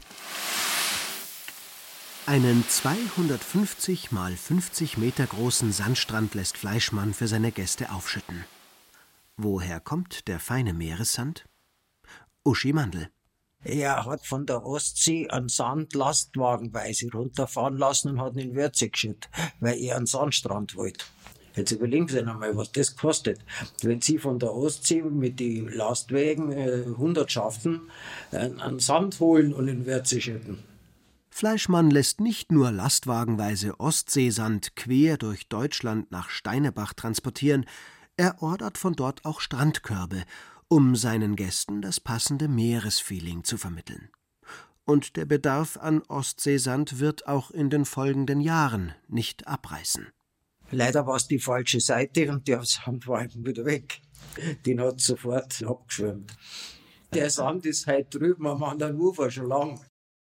Einen 2.27 2.67
250 2.67 4.11
mal 4.11 4.35
50 4.35 4.97
Meter 4.97 5.27
großen 5.27 5.71
Sandstrand 5.71 6.33
lässt 6.33 6.57
Fleischmann 6.57 7.13
für 7.13 7.27
seine 7.27 7.51
Gäste 7.51 7.91
aufschütten. 7.91 8.45
Woher 9.37 9.79
kommt 9.79 10.27
der 10.27 10.39
feine 10.39 10.73
Meeressand? 10.73 11.45
Uschi 12.43 12.73
Mandl. 12.73 13.09
Er 13.63 14.05
hat 14.05 14.25
von 14.25 14.45
der 14.45 14.65
Ostsee 14.65 15.27
einen 15.29 15.49
Sand 15.49 15.93
lastwagenweise 15.93 17.11
runterfahren 17.11 17.77
lassen 17.77 18.11
und 18.11 18.21
hat 18.21 18.33
ihn 18.35 18.51
in 18.51 18.55
Würze 18.55 18.89
geschüttet, 18.89 19.29
weil 19.59 19.77
er 19.79 19.97
einen 19.97 20.05
Sandstrand 20.05 20.75
wollte. 20.75 21.05
Jetzt 21.55 21.71
überlegen 21.71 22.07
Sie 22.07 22.19
einmal, 22.19 22.55
was 22.57 22.71
das 22.71 22.95
kostet. 22.95 23.39
Wenn 23.81 24.01
Sie 24.01 24.17
von 24.17 24.39
der 24.39 24.53
Ostsee 24.53 25.01
mit 25.01 25.39
den 25.39 25.69
Lastwagen 25.69 26.51
äh, 26.51 26.83
Hundertschaften 26.97 27.89
äh, 28.31 28.49
einen 28.59 28.79
Sand 28.79 29.19
holen 29.19 29.53
und 29.53 29.67
in 29.67 29.85
Würze 29.85 30.19
schütten. 30.19 30.59
Fleischmann 31.29 31.91
lässt 31.91 32.21
nicht 32.21 32.51
nur 32.51 32.71
lastwagenweise 32.71 33.79
Ostseesand 33.79 34.75
quer 34.75 35.17
durch 35.17 35.49
Deutschland 35.49 36.11
nach 36.11 36.29
Steinebach 36.29 36.93
transportieren, 36.93 37.65
er 38.17 38.41
ordert 38.41 38.77
von 38.77 38.93
dort 38.93 39.25
auch 39.25 39.41
Strandkörbe 39.41 40.23
um 40.67 40.95
seinen 40.95 41.35
Gästen 41.35 41.81
das 41.81 41.99
passende 41.99 42.47
Meeresfeeling 42.47 43.43
zu 43.43 43.57
vermitteln. 43.57 44.09
Und 44.83 45.15
der 45.15 45.25
Bedarf 45.25 45.77
an 45.77 46.01
Ostseesand 46.03 46.99
wird 46.99 47.27
auch 47.27 47.51
in 47.51 47.69
den 47.69 47.85
folgenden 47.85 48.39
Jahren 48.41 48.93
nicht 49.07 49.47
abreißen. 49.47 50.07
Leider 50.71 51.05
war 51.05 51.15
es 51.15 51.27
die 51.27 51.39
falsche 51.39 51.79
Seite 51.79 52.29
und 52.31 52.47
der 52.47 52.63
Sand 52.63 53.07
war 53.07 53.23
eben 53.23 53.45
wieder 53.45 53.65
weg. 53.65 54.01
Den 54.65 54.81
hat 54.81 54.99
sofort 54.99 55.63
abgeschwemmt. 55.63 56.35
Der 57.13 57.29
Sand 57.29 57.65
ist 57.65 57.87
heute 57.87 58.19
drüben 58.19 58.47
am 58.47 58.63
anderen 58.63 58.99
Ufer 58.99 59.31
schon 59.31 59.47
lang. 59.47 59.79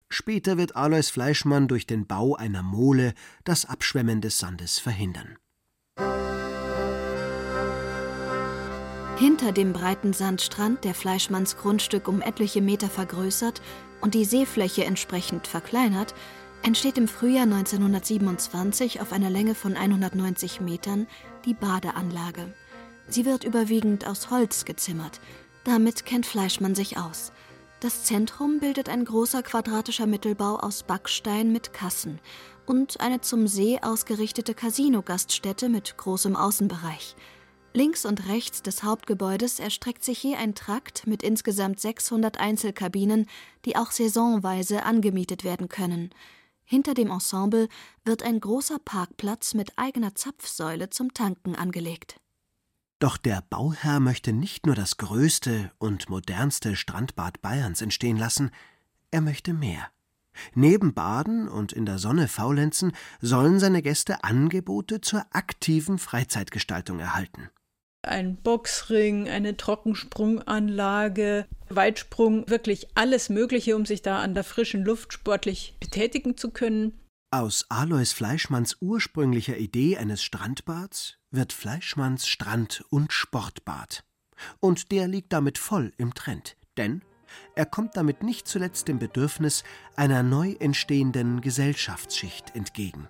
Später 0.09 0.57
wird 0.57 0.75
Alois 0.75 1.09
Fleischmann 1.11 1.67
durch 1.67 1.85
den 1.85 2.07
Bau 2.07 2.35
einer 2.35 2.63
Mole 2.63 3.13
das 3.43 3.65
Abschwemmen 3.65 4.21
des 4.21 4.39
Sandes 4.39 4.79
verhindern. 4.79 5.37
Hinter 9.17 9.51
dem 9.51 9.73
breiten 9.73 10.13
Sandstrand, 10.13 10.83
der 10.83 10.93
Fleischmanns 10.93 11.57
Grundstück 11.57 12.07
um 12.07 12.21
etliche 12.21 12.61
Meter 12.61 12.87
vergrößert 12.87 13.63
und 13.99 14.13
die 14.13 14.25
Seefläche 14.25 14.85
entsprechend 14.85 15.47
verkleinert, 15.47 16.13
entsteht 16.63 16.97
im 16.97 17.07
Frühjahr 17.07 17.43
1927 17.43 19.01
auf 19.01 19.11
einer 19.11 19.29
Länge 19.29 19.55
von 19.55 19.75
190 19.75 20.61
Metern 20.61 21.07
die 21.45 21.53
Badeanlage. 21.53 22.53
Sie 23.07 23.25
wird 23.25 23.43
überwiegend 23.43 24.05
aus 24.05 24.29
Holz 24.29 24.65
gezimmert. 24.65 25.21
Damit 25.63 26.05
kennt 26.05 26.25
Fleischmann 26.25 26.75
sich 26.75 26.97
aus. 26.97 27.31
Das 27.79 28.03
Zentrum 28.03 28.59
bildet 28.59 28.89
ein 28.89 29.05
großer 29.05 29.43
quadratischer 29.43 30.07
Mittelbau 30.07 30.55
aus 30.55 30.83
Backstein 30.83 31.51
mit 31.51 31.73
Kassen 31.73 32.19
und 32.65 32.99
eine 32.99 33.21
zum 33.21 33.47
See 33.47 33.79
ausgerichtete 33.81 34.53
Casino-Gaststätte 34.53 35.69
mit 35.69 35.95
großem 35.97 36.35
Außenbereich. 36.35 37.15
Links 37.73 38.05
und 38.05 38.27
rechts 38.27 38.63
des 38.63 38.83
Hauptgebäudes 38.83 39.59
erstreckt 39.59 40.03
sich 40.03 40.23
je 40.23 40.35
ein 40.35 40.55
Trakt 40.55 41.05
mit 41.05 41.21
insgesamt 41.21 41.79
600 41.79 42.39
Einzelkabinen, 42.39 43.27
die 43.65 43.75
auch 43.75 43.91
saisonweise 43.91 44.83
angemietet 44.83 45.43
werden 45.43 45.69
können. 45.69 46.09
Hinter 46.69 46.93
dem 46.93 47.09
Ensemble 47.09 47.69
wird 48.03 48.23
ein 48.23 48.41
großer 48.41 48.77
Parkplatz 48.77 49.53
mit 49.53 49.71
eigener 49.77 50.15
Zapfsäule 50.15 50.89
zum 50.89 51.13
Tanken 51.13 51.55
angelegt. 51.55 52.19
Doch 52.99 53.15
der 53.15 53.41
Bauherr 53.49 54.01
möchte 54.01 54.33
nicht 54.33 54.65
nur 54.65 54.75
das 54.75 54.97
größte 54.97 55.71
und 55.77 56.09
modernste 56.09 56.75
Strandbad 56.75 57.41
Bayerns 57.41 57.81
entstehen 57.81 58.17
lassen, 58.17 58.51
er 59.11 59.21
möchte 59.21 59.53
mehr. 59.53 59.87
Neben 60.55 60.93
Baden 60.93 61.47
und 61.47 61.71
in 61.71 61.85
der 61.85 61.99
Sonne 61.99 62.27
faulenzen 62.27 62.91
sollen 63.21 63.61
seine 63.61 63.81
Gäste 63.81 64.25
Angebote 64.25 64.99
zur 64.99 65.25
aktiven 65.31 65.97
Freizeitgestaltung 65.97 66.99
erhalten. 66.99 67.49
Ein 68.07 68.37
Boxring, 68.37 69.27
eine 69.29 69.57
Trockensprunganlage, 69.57 71.45
Weitsprung, 71.69 72.49
wirklich 72.49 72.87
alles 72.95 73.29
Mögliche, 73.29 73.75
um 73.75 73.85
sich 73.85 74.01
da 74.01 74.19
an 74.19 74.33
der 74.33 74.43
frischen 74.43 74.83
Luft 74.83 75.13
sportlich 75.13 75.75
betätigen 75.79 76.37
zu 76.37 76.51
können. 76.51 76.93
Aus 77.31 77.65
Alois 77.69 78.13
Fleischmanns 78.13 78.77
ursprünglicher 78.79 79.57
Idee 79.57 79.97
eines 79.97 80.23
Strandbads 80.23 81.17
wird 81.29 81.51
Fleischmanns 81.51 82.27
Strand- 82.27 82.85
und 82.89 83.11
Sportbad. 83.11 84.05
Und 84.59 84.91
der 84.91 85.07
liegt 85.07 85.33
damit 85.33 85.57
voll 85.57 85.91
im 85.97 86.13
Trend, 86.13 86.55
denn 86.77 87.01
er 87.55 87.65
kommt 87.65 87.97
damit 87.97 88.23
nicht 88.23 88.47
zuletzt 88.47 88.87
dem 88.87 88.99
Bedürfnis 88.99 89.63
einer 89.95 90.23
neu 90.23 90.53
entstehenden 90.59 91.41
Gesellschaftsschicht 91.41 92.55
entgegen. 92.55 93.09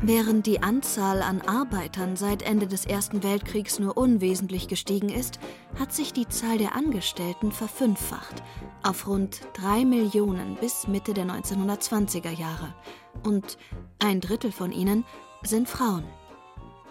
Während 0.00 0.46
die 0.46 0.62
Anzahl 0.62 1.22
an 1.22 1.40
Arbeitern 1.40 2.14
seit 2.14 2.42
Ende 2.42 2.68
des 2.68 2.86
Ersten 2.86 3.24
Weltkriegs 3.24 3.80
nur 3.80 3.96
unwesentlich 3.96 4.68
gestiegen 4.68 5.08
ist, 5.08 5.40
hat 5.76 5.92
sich 5.92 6.12
die 6.12 6.28
Zahl 6.28 6.56
der 6.56 6.76
Angestellten 6.76 7.50
verfünffacht 7.50 8.44
auf 8.84 9.08
rund 9.08 9.40
drei 9.54 9.84
Millionen 9.84 10.54
bis 10.54 10.86
Mitte 10.86 11.14
der 11.14 11.26
1920er 11.26 12.30
Jahre. 12.30 12.72
Und 13.24 13.58
ein 13.98 14.20
Drittel 14.20 14.52
von 14.52 14.70
ihnen 14.70 15.04
sind 15.42 15.68
Frauen. 15.68 16.04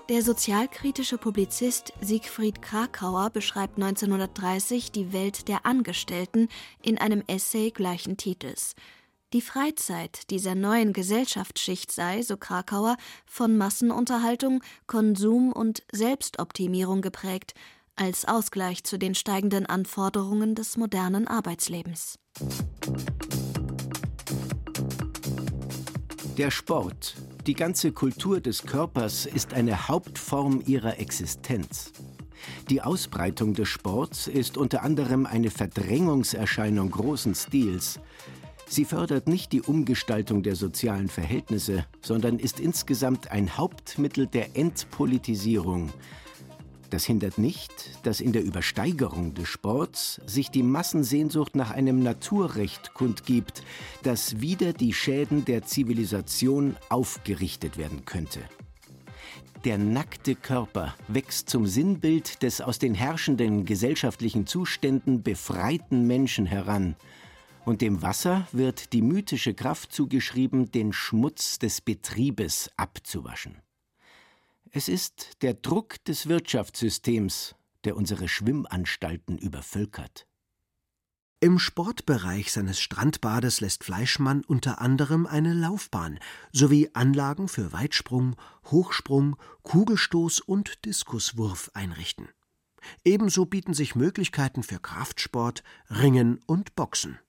Der 0.09 0.21
sozialkritische 0.21 1.17
Publizist 1.17 1.93
Siegfried 2.01 2.61
Krakauer 2.61 3.29
beschreibt 3.29 3.77
1930 3.81 4.91
die 4.91 5.13
Welt 5.13 5.47
der 5.47 5.65
Angestellten 5.65 6.49
in 6.81 6.97
einem 6.97 7.23
Essay 7.27 7.71
gleichen 7.71 8.17
Titels– 8.17 8.75
die 9.33 9.41
Freizeit 9.41 10.29
dieser 10.29 10.55
neuen 10.55 10.93
Gesellschaftsschicht 10.93 11.91
sei, 11.91 12.21
so 12.21 12.37
Krakauer, 12.37 12.95
von 13.25 13.57
Massenunterhaltung, 13.57 14.63
Konsum 14.85 15.51
und 15.51 15.83
Selbstoptimierung 15.91 17.01
geprägt, 17.01 17.53
als 17.95 18.25
Ausgleich 18.25 18.83
zu 18.83 18.97
den 18.97 19.15
steigenden 19.15 19.65
Anforderungen 19.65 20.55
des 20.55 20.77
modernen 20.77 21.27
Arbeitslebens. 21.27 22.19
Der 26.37 26.51
Sport, 26.51 27.15
die 27.47 27.55
ganze 27.55 27.91
Kultur 27.91 28.39
des 28.39 28.61
Körpers 28.63 29.25
ist 29.25 29.53
eine 29.53 29.87
Hauptform 29.87 30.61
ihrer 30.65 30.99
Existenz. 30.99 31.91
Die 32.69 32.81
Ausbreitung 32.81 33.55
des 33.55 33.67
Sports 33.67 34.27
ist 34.27 34.57
unter 34.57 34.83
anderem 34.83 35.25
eine 35.25 35.49
Verdrängungserscheinung 35.49 36.91
großen 36.91 37.33
Stils, 37.33 37.99
Sie 38.69 38.83
fördert 38.83 39.27
nicht 39.27 39.53
die 39.53 39.61
Umgestaltung 39.61 40.43
der 40.43 40.55
sozialen 40.55 41.07
Verhältnisse, 41.07 41.85
sondern 42.01 42.37
ist 42.37 42.59
insgesamt 42.59 43.31
ein 43.31 43.57
Hauptmittel 43.57 44.27
der 44.27 44.57
Entpolitisierung. 44.57 45.89
Das 46.89 47.05
hindert 47.05 47.37
nicht, 47.37 47.71
dass 48.03 48.19
in 48.19 48.33
der 48.33 48.43
Übersteigerung 48.43 49.33
des 49.33 49.47
Sports 49.47 50.21
sich 50.25 50.51
die 50.51 50.63
Massensehnsucht 50.63 51.55
nach 51.55 51.71
einem 51.71 52.03
Naturrecht 52.03 52.93
kundgibt, 52.93 53.63
das 54.03 54.41
wieder 54.41 54.73
die 54.73 54.93
Schäden 54.93 55.45
der 55.45 55.63
Zivilisation 55.63 56.75
aufgerichtet 56.89 57.77
werden 57.77 58.05
könnte. 58.05 58.41
Der 59.63 59.77
nackte 59.77 60.35
Körper 60.35 60.93
wächst 61.07 61.49
zum 61.49 61.67
Sinnbild 61.67 62.43
des 62.43 62.61
aus 62.61 62.79
den 62.79 62.93
herrschenden 62.93 63.65
gesellschaftlichen 63.65 64.45
Zuständen 64.45 65.23
befreiten 65.23 66.05
Menschen 66.05 66.45
heran– 66.45 66.97
und 67.67 67.81
dem 67.81 68.01
Wasser 68.01 68.47
wird 68.53 68.93
die 68.93 69.01
mythische 69.01 69.53
Kraft 69.53 69.91
zugeschrieben, 69.91 70.71
den 70.71 70.93
Schmutz 70.93 71.59
des 71.59 71.81
Betriebes 71.81 72.71
abzuwaschen. 72.77 73.61
Es 74.71 74.87
ist 74.87 75.41
der 75.41 75.53
Druck 75.53 76.01
des 76.05 76.29
Wirtschaftssystems, 76.29 77.55
der 77.83 77.97
unsere 77.97 78.29
Schwimmanstalten 78.29 79.37
übervölkert. 79.37 80.27
Im 81.41 81.59
Sportbereich 81.59 82.53
seines 82.53 82.79
Strandbades 82.79 83.59
lässt 83.59 83.83
Fleischmann 83.83 84.45
unter 84.45 84.79
anderem 84.79 85.27
eine 85.27 85.53
Laufbahn 85.53 86.19
sowie 86.53 86.89
Anlagen 86.93 87.49
für 87.49 87.73
Weitsprung, 87.73 88.37
Hochsprung, 88.67 89.35
Kugelstoß 89.63 90.39
und 90.39 90.85
Diskuswurf 90.85 91.69
einrichten. 91.73 92.29
Ebenso 93.03 93.45
bieten 93.45 93.73
sich 93.73 93.93
Möglichkeiten 93.93 94.63
für 94.63 94.79
Kraftsport, 94.79 95.63
Ringen 95.89 96.39
und 96.45 96.73
Boxen. 96.75 97.19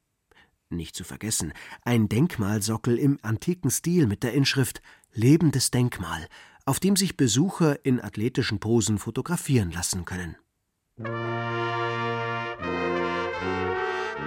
Nicht 0.70 0.94
zu 0.94 1.04
vergessen, 1.04 1.54
ein 1.82 2.08
Denkmalsockel 2.08 2.98
im 2.98 3.18
antiken 3.22 3.70
Stil 3.70 4.06
mit 4.06 4.22
der 4.22 4.34
Inschrift 4.34 4.82
Lebendes 5.12 5.70
Denkmal, 5.70 6.26
auf 6.66 6.78
dem 6.78 6.94
sich 6.94 7.16
Besucher 7.16 7.84
in 7.86 8.00
athletischen 8.02 8.60
Posen 8.60 8.98
fotografieren 8.98 9.70
lassen 9.70 10.04
können. 10.04 10.36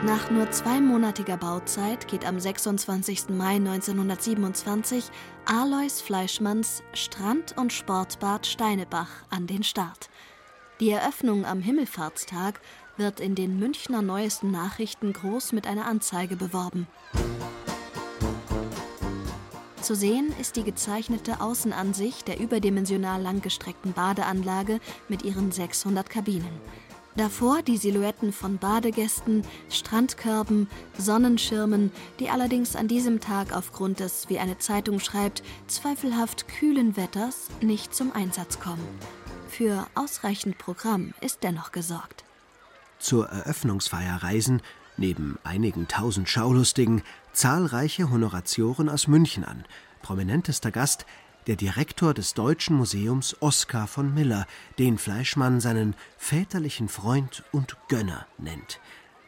Nach 0.03 0.31
nur 0.31 0.49
zweimonatiger 0.49 1.37
Bauzeit 1.37 2.07
geht 2.07 2.25
am 2.25 2.39
26. 2.39 3.29
Mai 3.29 3.57
1927 3.57 5.11
Alois 5.45 6.01
Fleischmanns 6.03 6.81
Strand- 6.93 7.55
und 7.55 7.71
Sportbad 7.71 8.47
Steinebach 8.47 9.09
an 9.29 9.45
den 9.45 9.61
Start. 9.61 10.09
Die 10.79 10.89
Eröffnung 10.89 11.45
am 11.45 11.61
Himmelfahrtstag 11.61 12.59
wird 13.01 13.19
in 13.19 13.33
den 13.33 13.57
Münchner 13.57 14.03
neuesten 14.03 14.51
Nachrichten 14.51 15.11
groß 15.11 15.53
mit 15.53 15.65
einer 15.65 15.87
Anzeige 15.87 16.35
beworben. 16.35 16.85
Zu 19.81 19.95
sehen 19.95 20.31
ist 20.39 20.55
die 20.55 20.63
gezeichnete 20.63 21.41
Außenansicht 21.41 22.27
der 22.27 22.39
überdimensional 22.39 23.19
langgestreckten 23.19 23.93
Badeanlage 23.93 24.79
mit 25.09 25.23
ihren 25.23 25.51
600 25.51 26.07
Kabinen. 26.11 26.61
Davor 27.15 27.63
die 27.63 27.77
Silhouetten 27.77 28.31
von 28.31 28.59
Badegästen, 28.59 29.43
Strandkörben, 29.69 30.69
Sonnenschirmen, 30.95 31.91
die 32.19 32.29
allerdings 32.29 32.75
an 32.75 32.87
diesem 32.87 33.19
Tag 33.19 33.51
aufgrund 33.57 33.99
des, 33.99 34.29
wie 34.29 34.37
eine 34.37 34.59
Zeitung 34.59 34.99
schreibt, 34.99 35.41
zweifelhaft 35.65 36.47
kühlen 36.47 36.95
Wetters 36.95 37.47
nicht 37.61 37.95
zum 37.95 38.11
Einsatz 38.13 38.59
kommen. 38.59 38.87
Für 39.49 39.87
ausreichend 39.95 40.59
Programm 40.59 41.15
ist 41.19 41.39
dennoch 41.41 41.71
gesorgt. 41.71 42.23
Zur 43.01 43.27
Eröffnungsfeier 43.29 44.21
reisen, 44.23 44.61
neben 44.95 45.39
einigen 45.43 45.87
tausend 45.87 46.29
Schaulustigen, 46.29 47.01
zahlreiche 47.33 48.11
Honoratioren 48.11 48.89
aus 48.89 49.07
München 49.07 49.43
an. 49.43 49.65
Prominentester 50.03 50.71
Gast 50.71 51.05
der 51.47 51.55
Direktor 51.55 52.13
des 52.13 52.35
Deutschen 52.35 52.77
Museums 52.77 53.35
Oskar 53.39 53.87
von 53.87 54.13
Miller, 54.13 54.45
den 54.77 54.99
Fleischmann 54.99 55.59
seinen 55.59 55.95
väterlichen 56.17 56.87
Freund 56.87 57.43
und 57.51 57.75
Gönner 57.87 58.27
nennt. 58.37 58.79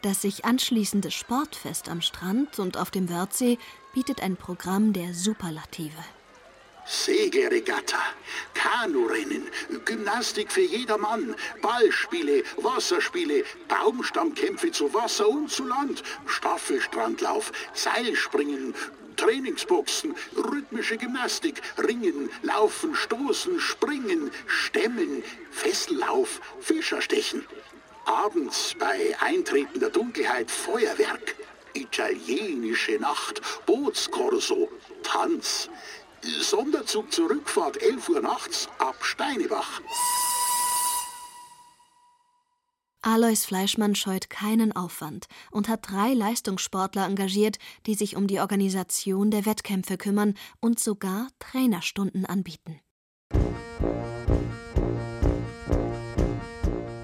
Das 0.03 0.21
sich 0.21 0.45
anschließende 0.45 1.09
Sportfest 1.09 1.89
am 1.89 2.01
Strand 2.01 2.59
und 2.59 2.77
auf 2.77 2.91
dem 2.91 3.09
Wörthsee 3.09 3.57
bietet 3.95 4.21
ein 4.21 4.35
Programm 4.35 4.93
der 4.93 5.15
Superlative. 5.15 5.91
Segelregatta, 6.85 7.99
Kanurennen, 8.53 9.47
Gymnastik 9.85 10.51
für 10.51 10.61
jedermann, 10.61 11.35
Ballspiele, 11.61 12.43
Wasserspiele, 12.57 13.43
Baumstammkämpfe 13.67 14.71
zu 14.71 14.93
Wasser 14.93 15.27
und 15.27 15.49
zu 15.49 15.65
Land, 15.65 16.03
Staffelstrandlauf, 16.25 17.51
Seilspringen, 17.73 18.75
Trainingsboxen, 19.15 20.15
rhythmische 20.35 20.97
Gymnastik, 20.97 21.61
Ringen, 21.77 22.29
Laufen, 22.41 22.95
Stoßen, 22.95 23.59
Springen, 23.59 24.31
Stemmen, 24.47 25.23
Fessellauf, 25.51 26.41
Fischerstechen. 26.59 27.45
Abends 28.05 28.75
bei 28.77 29.15
eintretender 29.21 29.89
Dunkelheit 29.89 30.51
Feuerwerk, 30.51 31.35
italienische 31.73 32.93
Nacht, 32.99 33.41
Bootskorso, 33.65 34.69
Tanz, 35.03 35.69
Sonderzug 36.23 37.11
zur 37.11 37.29
Rückfahrt 37.29 37.81
11 37.81 38.09
Uhr 38.09 38.21
nachts 38.21 38.69
ab 38.79 38.95
Steinebach. 39.01 39.81
Alois 43.01 43.45
Fleischmann 43.45 43.95
scheut 43.95 44.29
keinen 44.29 44.73
Aufwand 44.73 45.25
und 45.51 45.67
hat 45.67 45.89
drei 45.91 46.13
Leistungssportler 46.13 47.05
engagiert, 47.05 47.57
die 47.85 47.95
sich 47.95 48.15
um 48.15 48.27
die 48.27 48.39
Organisation 48.39 49.29
der 49.29 49.45
Wettkämpfe 49.45 49.97
kümmern 49.97 50.35
und 50.61 50.79
sogar 50.79 51.27
Trainerstunden 51.39 52.25
anbieten. 52.25 52.79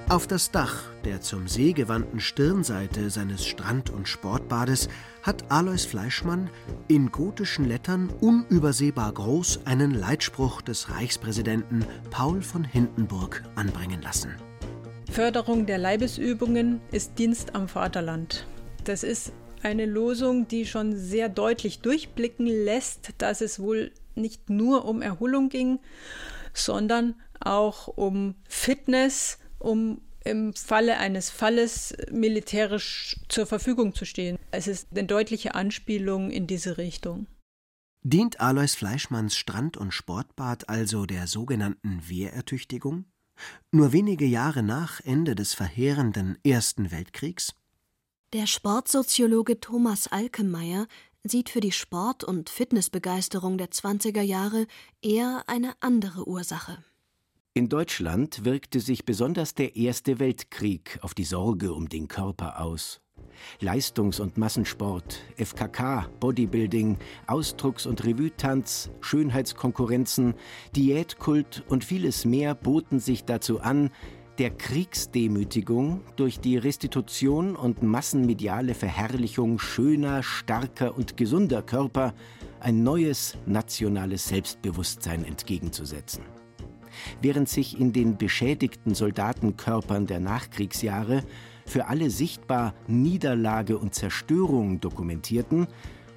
Auf 0.10 0.26
das 0.26 0.50
Dach 0.50 0.86
der 1.06 1.22
zum 1.22 1.48
See 1.48 1.72
gewandten 1.72 2.20
Stirnseite 2.20 3.12
seines 3.12 3.46
Strand- 3.46 3.92
und 3.92 4.08
Sportbades 4.08 4.90
hat 5.22 5.52
Alois 5.52 5.86
Fleischmann 5.88 6.50
in 6.88 7.12
gotischen 7.12 7.66
Lettern 7.66 8.10
unübersehbar 8.20 9.14
groß 9.14 9.68
einen 9.68 9.94
Leitspruch 9.94 10.64
des 10.64 10.90
Reichspräsidenten 10.90 11.86
Paul 12.10 12.42
von 12.42 12.64
Hindenburg 12.64 13.44
anbringen 13.56 14.02
lassen. 14.02 14.36
Förderung 15.12 15.68
der 15.68 15.78
Leibesübungen 15.78 16.82
ist 16.92 17.20
Dienst 17.20 17.54
am 17.54 17.68
Vaterland. 17.68 18.48
Das 18.86 19.04
ist 19.04 19.32
eine 19.62 19.86
Losung, 19.86 20.48
die 20.48 20.66
schon 20.66 20.98
sehr 20.98 21.30
deutlich 21.30 21.82
durchblicken 21.82 22.48
lässt, 22.48 23.14
dass 23.20 23.42
es 23.42 23.60
wohl 23.60 23.92
nicht 24.16 24.50
nur 24.50 24.86
um 24.86 25.04
Erholung 25.04 25.50
ging, 25.50 25.78
sondern 26.56 27.14
auch 27.40 27.88
um 27.88 28.34
Fitness, 28.48 29.38
um 29.60 30.02
im 30.24 30.54
Falle 30.54 30.98
eines 30.98 31.30
Falles 31.30 31.96
militärisch 32.12 33.18
zur 33.30 33.46
Verfügung 33.46 33.94
zu 33.96 34.06
stehen. 34.06 34.38
Es 34.52 34.68
ist 34.68 34.90
eine 34.92 35.06
deutliche 35.06 35.56
Anspielung 35.56 36.32
in 36.32 36.48
diese 36.48 36.78
Richtung. 36.78 37.28
Dient 38.02 38.40
Alois 38.40 38.76
Fleischmanns 38.76 39.36
Strand- 39.36 39.78
und 39.78 39.94
Sportbad 39.94 40.70
also 40.70 41.06
der 41.06 41.28
sogenannten 41.28 42.02
Wehrertüchtigung? 42.08 43.06
Nur 43.72 43.92
wenige 43.94 44.26
Jahre 44.26 44.64
nach 44.64 45.02
Ende 45.02 45.36
des 45.36 45.54
verheerenden 45.54 46.38
Ersten 46.44 46.92
Weltkriegs? 46.92 47.54
Der 48.34 48.48
Sportsoziologe 48.48 49.60
Thomas 49.60 50.08
Alkemeyer 50.08 50.88
sieht 51.24 51.50
für 51.50 51.60
die 51.60 51.72
Sport- 51.72 52.24
und 52.24 52.50
Fitnessbegeisterung 52.50 53.58
der 53.58 53.70
20er 53.70 54.22
Jahre 54.22 54.68
eher 55.02 55.44
eine 55.48 55.74
andere 55.82 56.28
Ursache. 56.28 56.84
In 57.60 57.68
Deutschland 57.68 58.46
wirkte 58.46 58.80
sich 58.80 59.04
besonders 59.04 59.54
der 59.54 59.76
Erste 59.76 60.20
Weltkrieg 60.20 60.98
auf 61.02 61.14
die 61.14 61.26
Sorge 61.26 61.74
um 61.74 61.90
den 61.90 62.08
Körper 62.08 62.62
aus. 62.62 63.02
Leistungs- 63.60 64.22
und 64.22 64.38
Massensport, 64.38 65.20
FKK, 65.36 66.08
Bodybuilding, 66.22 66.98
Ausdrucks- 67.28 67.86
und 67.86 68.06
Revue-Tanz, 68.06 68.92
Schönheitskonkurrenzen, 69.02 70.36
Diätkult 70.74 71.66
und 71.68 71.84
vieles 71.84 72.24
mehr 72.24 72.56
boten 72.56 73.02
sich 73.02 73.26
dazu 73.26 73.60
an, 73.60 73.90
der 74.38 74.52
Kriegsdemütigung 74.52 76.00
durch 76.16 76.40
die 76.40 76.56
Restitution 76.56 77.58
und 77.58 77.84
massenmediale 77.84 78.74
Verherrlichung 78.74 79.60
schöner, 79.60 80.24
starker 80.24 80.96
und 80.96 81.18
gesunder 81.18 81.62
Körper 81.62 82.14
ein 82.62 82.84
neues 82.84 83.38
nationales 83.46 84.30
Selbstbewusstsein 84.30 85.26
entgegenzusetzen. 85.26 86.24
Während 87.22 87.50
sich 87.50 87.80
in 87.80 87.94
den 87.94 88.18
beschädigten 88.18 88.96
Soldatenkörpern 88.96 90.08
der 90.08 90.20
Nachkriegsjahre 90.20 91.24
für 91.66 91.88
alle 91.88 92.10
sichtbar 92.10 92.74
Niederlage 92.88 93.78
und 93.78 93.94
Zerstörung 93.94 94.80
dokumentierten, 94.80 95.68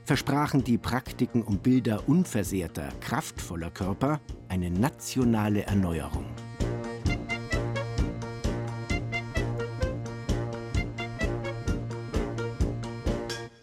versprachen 0.05 0.65
die 0.65 0.79
Praktiken 0.79 1.43
um 1.43 1.59
Bilder 1.59 2.09
unversehrter, 2.09 2.89
kraftvoller 3.01 3.71
Körper 3.71 4.21
eine 4.49 4.71
nationale 4.71 5.63
Erneuerung. 5.63 6.27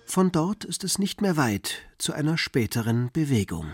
Von 0.05 0.31
dort 0.31 0.65
ist 0.65 0.83
es 0.83 0.97
nicht 0.97 1.21
mehr 1.21 1.37
weit 1.37 1.83
zu 1.97 2.13
einer 2.13 2.37
späteren 2.37 3.09
Bewegung. 3.13 3.67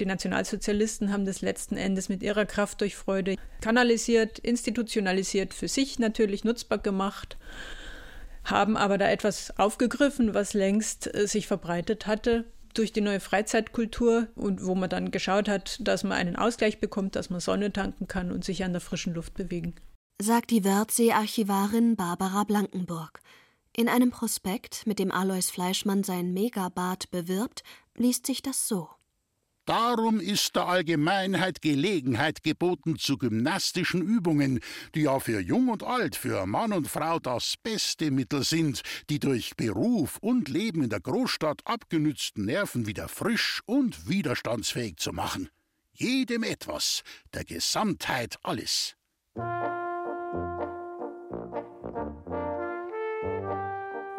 Die 0.00 0.06
Nationalsozialisten 0.06 1.12
haben 1.12 1.26
das 1.26 1.42
letzten 1.42 1.76
Endes 1.76 2.08
mit 2.08 2.22
ihrer 2.22 2.46
Kraft 2.46 2.80
durch 2.80 2.96
Freude 2.96 3.36
kanalisiert, 3.60 4.38
institutionalisiert, 4.38 5.52
für 5.52 5.68
sich 5.68 5.98
natürlich 5.98 6.42
nutzbar 6.42 6.78
gemacht, 6.78 7.36
haben 8.44 8.78
aber 8.78 8.96
da 8.96 9.10
etwas 9.10 9.58
aufgegriffen, 9.58 10.32
was 10.32 10.54
längst 10.54 11.14
äh, 11.14 11.26
sich 11.26 11.46
verbreitet 11.46 12.06
hatte 12.06 12.46
durch 12.72 12.92
die 12.92 13.02
neue 13.02 13.20
Freizeitkultur 13.20 14.28
und 14.36 14.64
wo 14.64 14.74
man 14.74 14.88
dann 14.88 15.10
geschaut 15.10 15.48
hat, 15.48 15.86
dass 15.86 16.02
man 16.02 16.12
einen 16.12 16.36
Ausgleich 16.36 16.80
bekommt, 16.80 17.14
dass 17.14 17.28
man 17.28 17.40
Sonne 17.40 17.72
tanken 17.72 18.08
kann 18.08 18.32
und 18.32 18.42
sich 18.42 18.64
an 18.64 18.72
der 18.72 18.80
frischen 18.80 19.12
Luft 19.12 19.34
bewegen. 19.34 19.74
Sagt 20.22 20.50
die 20.50 20.64
Wörthsee-Archivarin 20.64 21.96
Barbara 21.96 22.44
Blankenburg. 22.44 23.20
In 23.76 23.88
einem 23.88 24.10
Prospekt, 24.10 24.86
mit 24.86 24.98
dem 24.98 25.10
Alois 25.10 25.50
Fleischmann 25.50 26.04
sein 26.04 26.32
Megabad 26.32 27.10
bewirbt, 27.10 27.64
liest 27.96 28.26
sich 28.26 28.40
das 28.40 28.66
so. 28.66 28.88
Darum 29.70 30.18
ist 30.18 30.56
der 30.56 30.66
Allgemeinheit 30.66 31.62
Gelegenheit 31.62 32.42
geboten 32.42 32.98
zu 32.98 33.16
gymnastischen 33.16 34.02
Übungen, 34.02 34.58
die 34.96 35.02
ja 35.02 35.20
für 35.20 35.38
Jung 35.38 35.68
und 35.68 35.84
Alt, 35.84 36.16
für 36.16 36.44
Mann 36.44 36.72
und 36.72 36.88
Frau 36.88 37.20
das 37.20 37.54
beste 37.62 38.10
Mittel 38.10 38.42
sind, 38.42 38.82
die 39.10 39.20
durch 39.20 39.54
Beruf 39.56 40.18
und 40.22 40.48
Leben 40.48 40.82
in 40.82 40.90
der 40.90 40.98
Großstadt 40.98 41.60
abgenützten 41.66 42.46
Nerven 42.46 42.88
wieder 42.88 43.06
frisch 43.06 43.60
und 43.64 44.08
widerstandsfähig 44.08 44.96
zu 44.96 45.12
machen. 45.12 45.48
Jedem 45.92 46.42
etwas, 46.42 47.02
der 47.32 47.44
Gesamtheit 47.44 48.38
alles. 48.42 48.96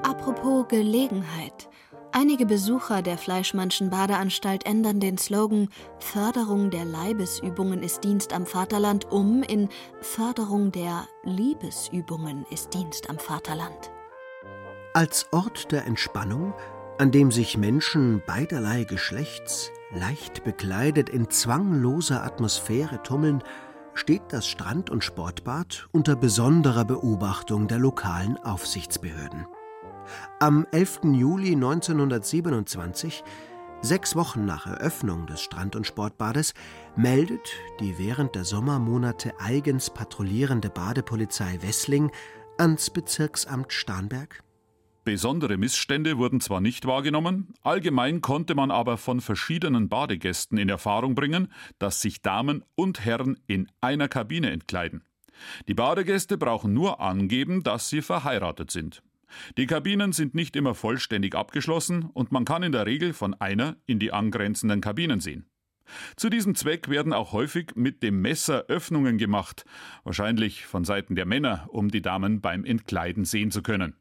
Apropos 0.03 0.65
Gelegenheit. 0.69 1.67
Einige 2.13 2.45
Besucher 2.45 3.01
der 3.01 3.17
Fleischmannschen 3.17 3.89
Badeanstalt 3.89 4.65
ändern 4.65 4.99
den 4.99 5.17
Slogan 5.17 5.69
Förderung 5.99 6.69
der 6.69 6.83
Leibesübungen 6.83 7.81
ist 7.83 8.03
Dienst 8.03 8.33
am 8.33 8.45
Vaterland 8.45 9.09
um 9.09 9.43
in 9.43 9.69
Förderung 10.01 10.73
der 10.73 11.07
Liebesübungen 11.23 12.45
ist 12.49 12.73
Dienst 12.73 13.09
am 13.09 13.17
Vaterland. 13.17 13.91
Als 14.93 15.27
Ort 15.31 15.71
der 15.71 15.85
Entspannung, 15.85 16.53
an 16.97 17.11
dem 17.11 17.31
sich 17.31 17.57
Menschen 17.57 18.21
beiderlei 18.27 18.83
Geschlechts 18.83 19.71
leicht 19.93 20.43
bekleidet 20.43 21.07
in 21.07 21.29
zwangloser 21.29 22.25
Atmosphäre 22.25 23.01
tummeln, 23.03 23.41
steht 23.93 24.23
das 24.29 24.47
Strand- 24.47 24.89
und 24.89 25.05
Sportbad 25.05 25.87
unter 25.93 26.17
besonderer 26.17 26.83
Beobachtung 26.83 27.69
der 27.69 27.79
lokalen 27.79 28.37
Aufsichtsbehörden. 28.37 29.45
Am 30.39 30.65
11. 30.71 31.01
Juli 31.13 31.53
1927, 31.53 33.23
sechs 33.81 34.15
Wochen 34.15 34.45
nach 34.45 34.67
Eröffnung 34.67 35.27
des 35.27 35.41
Strand- 35.41 35.75
und 35.75 35.87
Sportbades, 35.87 36.53
meldet 36.95 37.49
die 37.79 37.97
während 37.97 38.35
der 38.35 38.43
Sommermonate 38.43 39.33
eigens 39.39 39.89
patrouillierende 39.89 40.69
Badepolizei 40.69 41.59
Wessling 41.61 42.11
ans 42.57 42.89
Bezirksamt 42.89 43.73
Starnberg. 43.73 44.43
Besondere 45.03 45.57
Missstände 45.57 46.19
wurden 46.19 46.41
zwar 46.41 46.61
nicht 46.61 46.85
wahrgenommen, 46.85 47.55
allgemein 47.63 48.21
konnte 48.21 48.53
man 48.53 48.69
aber 48.69 48.97
von 48.97 49.19
verschiedenen 49.19 49.89
Badegästen 49.89 50.59
in 50.59 50.69
Erfahrung 50.69 51.15
bringen, 51.15 51.51
dass 51.79 52.01
sich 52.01 52.21
Damen 52.21 52.63
und 52.75 53.03
Herren 53.03 53.39
in 53.47 53.67
einer 53.81 54.07
Kabine 54.07 54.51
entkleiden. 54.51 55.03
Die 55.67 55.73
Badegäste 55.73 56.37
brauchen 56.37 56.73
nur 56.73 57.01
angeben, 57.01 57.63
dass 57.63 57.89
sie 57.89 58.03
verheiratet 58.03 58.69
sind. 58.69 59.01
Die 59.57 59.67
Kabinen 59.67 60.11
sind 60.11 60.35
nicht 60.35 60.55
immer 60.55 60.75
vollständig 60.75 61.35
abgeschlossen 61.35 62.03
und 62.13 62.31
man 62.31 62.45
kann 62.45 62.63
in 62.63 62.71
der 62.71 62.85
Regel 62.85 63.13
von 63.13 63.33
einer 63.33 63.77
in 63.85 63.99
die 63.99 64.11
angrenzenden 64.11 64.81
Kabinen 64.81 65.19
sehen. 65.19 65.45
Zu 66.15 66.29
diesem 66.29 66.55
Zweck 66.55 66.89
werden 66.89 67.13
auch 67.13 67.33
häufig 67.33 67.75
mit 67.75 68.01
dem 68.03 68.21
Messer 68.21 68.65
Öffnungen 68.67 69.17
gemacht, 69.17 69.65
wahrscheinlich 70.03 70.65
von 70.65 70.85
Seiten 70.85 71.15
der 71.15 71.25
Männer, 71.25 71.67
um 71.69 71.89
die 71.89 72.01
Damen 72.01 72.41
beim 72.41 72.63
Entkleiden 72.63 73.25
sehen 73.25 73.51
zu 73.51 73.61
können. 73.61 73.95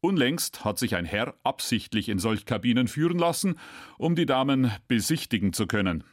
Unlängst 0.00 0.64
hat 0.64 0.78
sich 0.78 0.96
ein 0.96 1.04
Herr 1.04 1.34
absichtlich 1.44 2.08
in 2.08 2.18
solch 2.18 2.46
Kabinen 2.46 2.88
führen 2.88 3.18
lassen, 3.18 3.56
um 3.98 4.16
die 4.16 4.26
Damen 4.26 4.72
besichtigen 4.88 5.52
zu 5.52 5.66
können. 5.66 6.04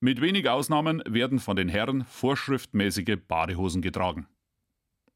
Mit 0.00 0.20
wenig 0.20 0.48
Ausnahmen 0.48 1.02
werden 1.06 1.38
von 1.38 1.56
den 1.56 1.68
Herren 1.68 2.04
vorschriftmäßige 2.04 3.16
Badehosen 3.26 3.80
getragen. 3.80 4.26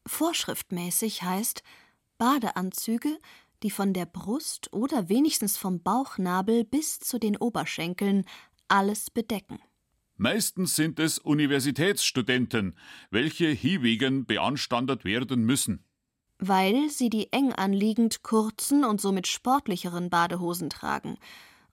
Vorschriftmäßig 0.07 1.23
heißt 1.23 1.63
Badeanzüge, 2.21 3.19
die 3.63 3.71
von 3.71 3.95
der 3.95 4.05
Brust 4.05 4.71
oder 4.75 5.09
wenigstens 5.09 5.57
vom 5.57 5.83
Bauchnabel 5.83 6.65
bis 6.65 7.01
zu 7.01 7.19
den 7.19 7.35
Oberschenkeln 7.39 8.27
alles 8.69 9.11
bedecken. 9.11 9.59
Meistens 10.17 10.77
sind 10.77 11.01
es 11.01 11.19
Universitätsstudenten, 11.19 12.77
welche 13.11 13.49
hiewegen 13.49 14.27
beanstandet 14.27 15.07
werden 15.07 15.45
müssen. 15.45 15.83
Weil 16.39 16.91
sie 16.91 17.09
die 17.09 17.33
eng 17.33 17.55
anliegend 17.55 18.23
kurzen 18.23 18.85
und 18.85 19.01
somit 19.01 19.27
sportlicheren 19.27 20.11
Badehosen 20.11 20.69
tragen, 20.69 21.17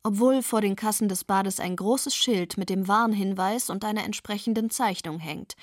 obwohl 0.01 0.41
vor 0.43 0.61
den 0.61 0.77
Kassen 0.77 1.09
des 1.09 1.25
Bades 1.25 1.59
ein 1.59 1.75
großes 1.75 2.15
Schild 2.15 2.57
mit 2.57 2.69
dem 2.69 2.87
Warnhinweis 2.87 3.69
und 3.69 3.83
einer 3.83 4.05
entsprechenden 4.05 4.69
Zeichnung 4.69 5.19
hängt. 5.19 5.55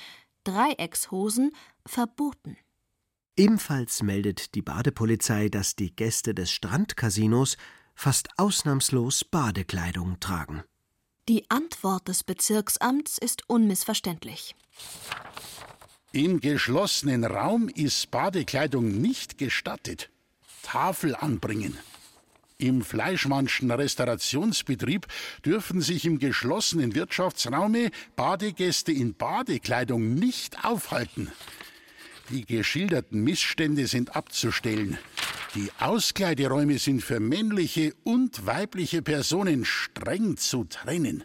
Dreieckshosen 0.44 1.52
verboten. 1.86 2.58
Ebenfalls 3.36 4.02
meldet 4.02 4.54
die 4.54 4.62
Badepolizei, 4.62 5.48
dass 5.48 5.74
die 5.74 5.94
Gäste 5.94 6.34
des 6.34 6.52
Strandcasinos 6.52 7.56
fast 7.96 8.28
ausnahmslos 8.36 9.24
Badekleidung 9.24 10.20
tragen. 10.20 10.62
Die 11.28 11.50
Antwort 11.50 12.06
des 12.06 12.22
Bezirksamts 12.22 13.18
ist 13.18 13.48
unmissverständlich. 13.48 14.54
Im 16.12 16.40
geschlossenen 16.40 17.24
Raum 17.24 17.68
ist 17.68 18.12
Badekleidung 18.12 19.00
nicht 19.00 19.36
gestattet. 19.36 20.10
Tafel 20.62 21.16
anbringen. 21.16 21.76
Im 22.56 22.82
Fleischmannschen 22.82 23.70
Restaurationsbetrieb 23.72 25.08
dürfen 25.44 25.80
sich 25.80 26.04
im 26.04 26.20
geschlossenen 26.20 26.94
Wirtschaftsraume 26.94 27.90
Badegäste 28.14 28.92
in 28.92 29.14
Badekleidung 29.14 30.14
nicht 30.14 30.64
aufhalten. 30.64 31.32
Die 32.30 32.44
geschilderten 32.44 33.22
Missstände 33.22 33.86
sind 33.86 34.16
abzustellen. 34.16 34.98
Die 35.54 35.70
Auskleideräume 35.78 36.78
sind 36.78 37.02
für 37.02 37.20
männliche 37.20 37.94
und 38.02 38.46
weibliche 38.46 39.02
Personen 39.02 39.64
streng 39.64 40.36
zu 40.36 40.64
trennen. 40.64 41.22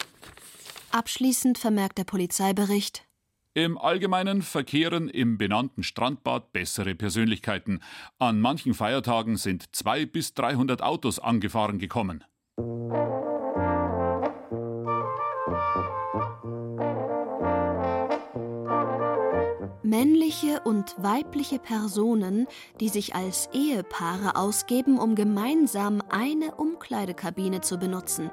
Abschließend 0.92 1.58
vermerkt 1.58 1.98
der 1.98 2.04
Polizeibericht 2.04 3.10
im 3.56 3.78
Allgemeinen 3.78 4.42
verkehren 4.42 5.10
im 5.10 5.38
benannten 5.38 5.84
Strandbad 5.84 6.54
bessere 6.54 6.96
Persönlichkeiten. 6.96 7.82
An 8.18 8.40
manchen 8.40 8.74
Feiertagen 8.74 9.38
sind 9.38 9.76
zwei 9.76 10.06
bis 10.06 10.34
300 10.34 10.82
Autos 10.82 11.20
angefahren 11.20 11.80
gekommen. 11.80 12.24
Männliche 19.90 20.62
und 20.64 20.96
weibliche 20.98 21.58
Personen, 21.58 22.48
die 22.80 22.90
sich 22.90 23.16
als 23.16 23.50
Ehepaare 23.54 24.36
ausgeben, 24.36 25.00
um 25.00 25.16
gemeinsam 25.16 26.02
eine 26.10 26.56
Umkleidekabine 26.56 27.62
zu 27.62 27.78
benutzen, 27.78 28.30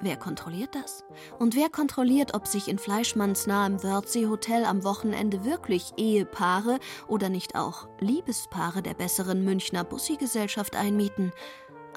Wer 0.00 0.16
kontrolliert 0.16 0.76
das? 0.76 1.04
Und 1.40 1.56
wer 1.56 1.68
kontrolliert, 1.68 2.34
ob 2.34 2.46
sich 2.46 2.68
in 2.68 2.78
Fleischmanns 2.78 3.48
nahem 3.48 3.82
Wörthsee-Hotel 3.82 4.64
am 4.64 4.84
Wochenende 4.84 5.44
wirklich 5.44 5.92
Ehepaare 5.96 6.78
oder 7.08 7.28
nicht 7.28 7.56
auch 7.56 7.88
Liebespaare 7.98 8.80
der 8.80 8.94
besseren 8.94 9.44
Münchner 9.44 9.82
Bussi-Gesellschaft 9.82 10.76
einmieten? 10.76 11.32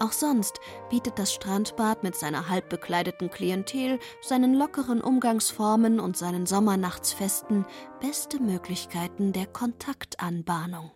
Auch 0.02 0.14
sonst 0.14 0.60
bietet 0.90 1.20
das 1.20 1.32
Strandbad 1.32 2.02
mit 2.02 2.16
seiner 2.16 2.50
halbbekleideten 2.50 3.30
Klientel, 3.30 4.00
seinen 4.22 4.56
lockeren 4.56 5.00
Umgangsformen 5.00 6.00
und 6.00 6.18
seinen 6.18 6.48
Sommernachtsfesten 6.48 7.68
beste 8.00 8.42
Möglichkeiten 8.42 9.32
der 9.32 9.46
Kontaktanbahnung. 9.46 10.90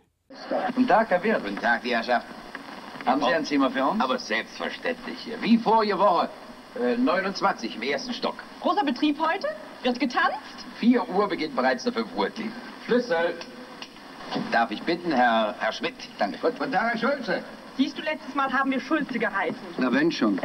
Guten 0.70 0.88
Tag, 0.88 1.12
Herr 1.12 1.22
Wirt. 1.22 1.44
Guten 1.44 1.60
Tag, 1.60 1.84
die 1.84 1.92
Herrschaft. 1.92 2.26
Haben 3.06 3.22
Sie 3.22 3.32
ein 3.32 3.46
Zimmer 3.46 3.70
für 3.70 3.86
uns? 3.86 4.04
Aber 4.04 4.18
selbstverständlich. 4.18 5.30
Wie 5.40 5.60
vorige 5.60 6.00
Woche. 6.00 6.28
29 6.98 7.74
äh, 7.74 7.76
im 7.76 7.82
ersten 7.84 8.12
Stock. 8.12 8.38
Großer 8.62 8.84
Betrieb 8.84 9.20
heute? 9.20 9.50
Wird 9.84 10.00
getanzt? 10.00 10.66
4 10.80 11.08
Uhr 11.10 11.28
beginnt 11.28 11.56
bereits 11.56 11.84
der 11.84 11.94
5 11.94 12.08
Uhr 12.16 12.34
Team. 12.34 12.52
Schlüssel. 12.88 13.36
Darf 14.52 14.72
ich 14.72 14.82
bitten, 14.82 15.12
Herr, 15.12 15.54
Herr 15.60 15.72
Schmidt? 15.72 15.94
Danke. 16.18 16.40
Guten 16.42 16.72
Tag, 16.72 16.94
Herr 16.94 16.98
Schulze. 16.98 17.44
Siehst 17.78 17.98
du, 17.98 18.02
letztes 18.02 18.34
Mal 18.36 18.52
haben 18.54 18.72
wir 18.72 18.80
Schulze 18.80 19.20
geheißen. 19.20 19.60
Na, 19.78 19.92
wenn 19.92 20.12
schon. 20.12 20.40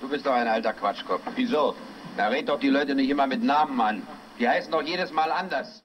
Du 0.00 0.08
bist 0.08 0.24
doch 0.26 0.32
ein 0.32 0.46
alter 0.46 0.72
Quatschkopf. 0.72 1.22
Wieso? 1.34 1.74
Da 2.16 2.28
red 2.28 2.48
doch 2.48 2.60
die 2.60 2.68
Leute 2.68 2.94
nicht 2.94 3.10
immer 3.10 3.26
mit 3.26 3.42
Namen 3.42 3.80
an. 3.80 4.02
Die 4.38 4.48
heißen 4.48 4.70
doch 4.70 4.82
jedes 4.82 5.12
Mal 5.12 5.32
anders. 5.32 5.82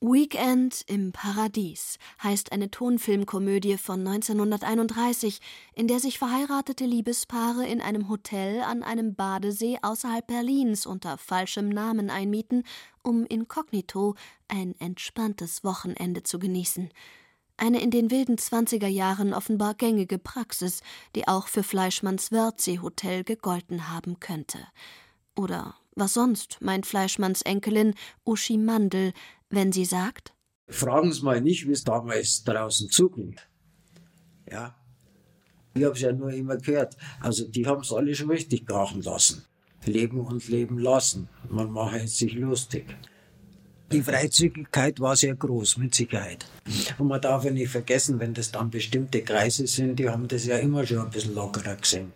Weekend 0.00 0.82
im 0.86 1.12
Paradies 1.12 1.98
heißt 2.22 2.52
eine 2.52 2.70
Tonfilmkomödie 2.70 3.78
von 3.78 4.06
1931, 4.06 5.40
in 5.74 5.88
der 5.88 5.98
sich 5.98 6.18
verheiratete 6.18 6.84
Liebespaare 6.84 7.66
in 7.66 7.80
einem 7.80 8.10
Hotel 8.10 8.60
an 8.62 8.82
einem 8.82 9.14
Badesee 9.14 9.78
außerhalb 9.80 10.26
Berlins 10.26 10.84
unter 10.84 11.16
falschem 11.16 11.70
Namen 11.70 12.10
einmieten, 12.10 12.64
um 13.02 13.24
inkognito 13.24 14.14
ein 14.46 14.74
entspanntes 14.78 15.64
Wochenende 15.64 16.22
zu 16.22 16.38
genießen. 16.38 16.90
Eine 17.56 17.80
in 17.80 17.90
den 17.90 18.10
wilden 18.10 18.36
20er 18.36 18.88
Jahren 18.88 19.32
offenbar 19.32 19.74
gängige 19.74 20.18
Praxis, 20.18 20.82
die 21.14 21.28
auch 21.28 21.46
für 21.46 21.62
Fleischmanns 21.62 22.32
Wörthsee-Hotel 22.32 23.22
gegolten 23.22 23.90
haben 23.90 24.18
könnte. 24.18 24.58
Oder 25.36 25.74
was 25.94 26.14
sonst, 26.14 26.58
meint 26.60 26.86
Fleischmanns 26.86 27.42
Enkelin 27.42 27.94
Uschi 28.24 28.58
Mandel, 28.58 29.12
wenn 29.50 29.70
sie 29.70 29.84
sagt? 29.84 30.34
Fragen 30.68 31.12
Sie 31.12 31.22
mal 31.22 31.40
nicht, 31.40 31.68
wie 31.68 31.72
es 31.72 31.84
damals 31.84 32.42
draußen 32.42 32.90
zuging. 32.90 33.36
Ja. 34.50 34.74
Ich 35.74 35.84
habe 35.84 35.94
es 35.94 36.00
ja 36.00 36.12
nur 36.12 36.30
immer 36.32 36.56
gehört. 36.56 36.96
Also 37.20 37.46
die 37.46 37.66
haben 37.66 37.82
es 37.82 37.92
alle 37.92 38.14
schon 38.14 38.30
richtig 38.30 38.66
krachen 38.66 39.02
lassen. 39.02 39.44
Leben 39.84 40.20
und 40.20 40.48
leben 40.48 40.78
lassen. 40.78 41.28
Man 41.48 41.70
macht 41.70 41.96
jetzt 41.96 42.18
sich 42.18 42.32
lustig. 42.34 42.96
Die 43.92 44.02
Freizügigkeit 44.02 44.98
war 45.00 45.14
sehr 45.14 45.34
groß, 45.34 45.76
mit 45.76 45.94
Sicherheit. 45.94 46.46
Und 46.98 47.08
man 47.08 47.20
darf 47.20 47.44
ja 47.44 47.50
nicht 47.50 47.70
vergessen, 47.70 48.18
wenn 48.18 48.34
das 48.34 48.50
dann 48.50 48.70
bestimmte 48.70 49.22
Kreise 49.22 49.66
sind, 49.66 49.98
die 49.98 50.08
haben 50.08 50.26
das 50.26 50.46
ja 50.46 50.56
immer 50.58 50.86
schon 50.86 50.98
ein 50.98 51.10
bisschen 51.10 51.34
lockerer 51.34 51.76
gesehen. 51.76 52.12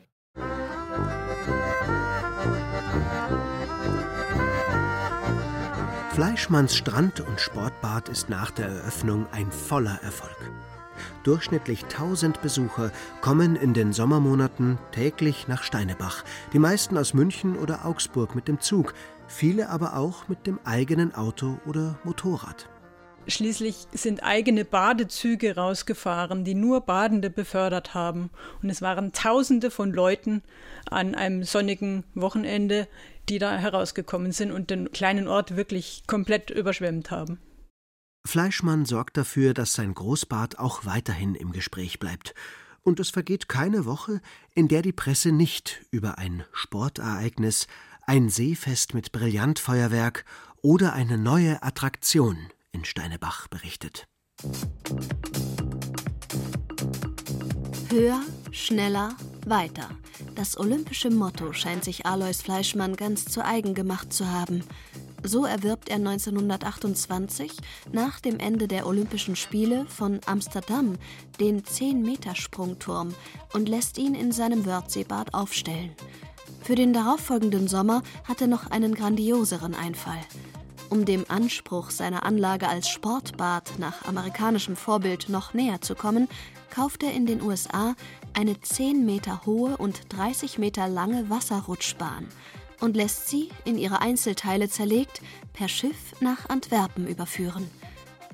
Fleischmanns 6.14 6.74
Strand- 6.74 7.20
und 7.20 7.38
Sportbad 7.38 8.08
ist 8.08 8.28
nach 8.28 8.50
der 8.50 8.66
Eröffnung 8.66 9.28
ein 9.30 9.52
voller 9.52 10.00
Erfolg. 10.02 10.36
Durchschnittlich 11.22 11.84
1000 11.84 12.42
Besucher 12.42 12.90
kommen 13.20 13.54
in 13.54 13.72
den 13.72 13.92
Sommermonaten 13.92 14.78
täglich 14.90 15.46
nach 15.46 15.62
Steinebach, 15.62 16.24
die 16.52 16.58
meisten 16.58 16.96
aus 16.96 17.14
München 17.14 17.56
oder 17.56 17.84
Augsburg 17.84 18.34
mit 18.34 18.48
dem 18.48 18.60
Zug, 18.60 18.94
viele 19.28 19.68
aber 19.68 19.96
auch 19.96 20.28
mit 20.28 20.46
dem 20.46 20.58
eigenen 20.64 21.14
Auto 21.14 21.58
oder 21.66 21.98
Motorrad. 22.02 22.68
Schließlich 23.28 23.86
sind 23.92 24.22
eigene 24.22 24.64
Badezüge 24.64 25.54
rausgefahren, 25.54 26.44
die 26.44 26.54
nur 26.54 26.80
Badende 26.80 27.28
befördert 27.28 27.92
haben. 27.92 28.30
Und 28.62 28.70
es 28.70 28.80
waren 28.80 29.12
Tausende 29.12 29.70
von 29.70 29.92
Leuten 29.92 30.42
an 30.90 31.14
einem 31.14 31.44
sonnigen 31.44 32.04
Wochenende, 32.14 32.88
die 33.28 33.38
da 33.38 33.58
herausgekommen 33.58 34.32
sind 34.32 34.50
und 34.50 34.70
den 34.70 34.90
kleinen 34.92 35.28
Ort 35.28 35.56
wirklich 35.56 36.04
komplett 36.06 36.48
überschwemmt 36.48 37.10
haben. 37.10 37.38
Fleischmann 38.26 38.86
sorgt 38.86 39.18
dafür, 39.18 39.52
dass 39.52 39.74
sein 39.74 39.94
Großbad 39.94 40.58
auch 40.58 40.86
weiterhin 40.86 41.34
im 41.34 41.52
Gespräch 41.52 41.98
bleibt. 41.98 42.34
Und 42.82 42.98
es 42.98 43.10
vergeht 43.10 43.48
keine 43.50 43.84
Woche, 43.84 44.22
in 44.54 44.68
der 44.68 44.80
die 44.80 44.92
Presse 44.92 45.32
nicht 45.32 45.82
über 45.90 46.16
ein 46.16 46.44
Sportereignis, 46.52 47.66
ein 48.08 48.30
Seefest 48.30 48.94
mit 48.94 49.12
Brillantfeuerwerk 49.12 50.24
oder 50.62 50.94
eine 50.94 51.18
neue 51.18 51.62
Attraktion 51.62 52.38
in 52.72 52.86
Steinebach 52.86 53.48
berichtet. 53.48 54.08
Höher, 57.90 58.22
schneller, 58.50 59.14
weiter. 59.44 59.90
Das 60.34 60.58
olympische 60.58 61.10
Motto 61.10 61.52
scheint 61.52 61.84
sich 61.84 62.06
Alois 62.06 62.40
Fleischmann 62.42 62.96
ganz 62.96 63.26
zu 63.26 63.44
eigen 63.44 63.74
gemacht 63.74 64.10
zu 64.10 64.26
haben. 64.26 64.64
So 65.22 65.44
erwirbt 65.44 65.90
er 65.90 65.96
1928 65.96 67.52
nach 67.92 68.20
dem 68.20 68.38
Ende 68.38 68.68
der 68.68 68.86
Olympischen 68.86 69.36
Spiele 69.36 69.84
von 69.84 70.20
Amsterdam 70.24 70.96
den 71.40 71.62
10-Meter-Sprungturm 71.62 73.14
und 73.52 73.68
lässt 73.68 73.98
ihn 73.98 74.14
in 74.14 74.32
seinem 74.32 74.64
Wörthseebad 74.64 75.34
aufstellen. 75.34 75.90
Für 76.62 76.74
den 76.74 76.92
darauffolgenden 76.92 77.68
Sommer 77.68 78.02
hat 78.24 78.40
er 78.40 78.46
noch 78.46 78.70
einen 78.70 78.94
grandioseren 78.94 79.74
Einfall. 79.74 80.20
Um 80.90 81.04
dem 81.04 81.24
Anspruch 81.28 81.90
seiner 81.90 82.24
Anlage 82.24 82.68
als 82.68 82.88
Sportbad 82.88 83.78
nach 83.78 84.04
amerikanischem 84.06 84.76
Vorbild 84.76 85.28
noch 85.28 85.54
näher 85.54 85.80
zu 85.80 85.94
kommen, 85.94 86.28
kauft 86.70 87.02
er 87.02 87.12
in 87.12 87.26
den 87.26 87.42
USA 87.42 87.94
eine 88.34 88.60
10 88.60 89.04
Meter 89.04 89.42
hohe 89.46 89.76
und 89.76 90.00
30 90.10 90.58
Meter 90.58 90.88
lange 90.88 91.28
Wasserrutschbahn. 91.28 92.26
und 92.80 92.96
lässt 92.96 93.28
sie, 93.28 93.48
in 93.64 93.76
ihre 93.76 94.00
Einzelteile 94.00 94.68
zerlegt, 94.68 95.20
per 95.52 95.68
Schiff 95.68 96.14
nach 96.20 96.48
Antwerpen 96.48 97.08
überführen. 97.08 97.68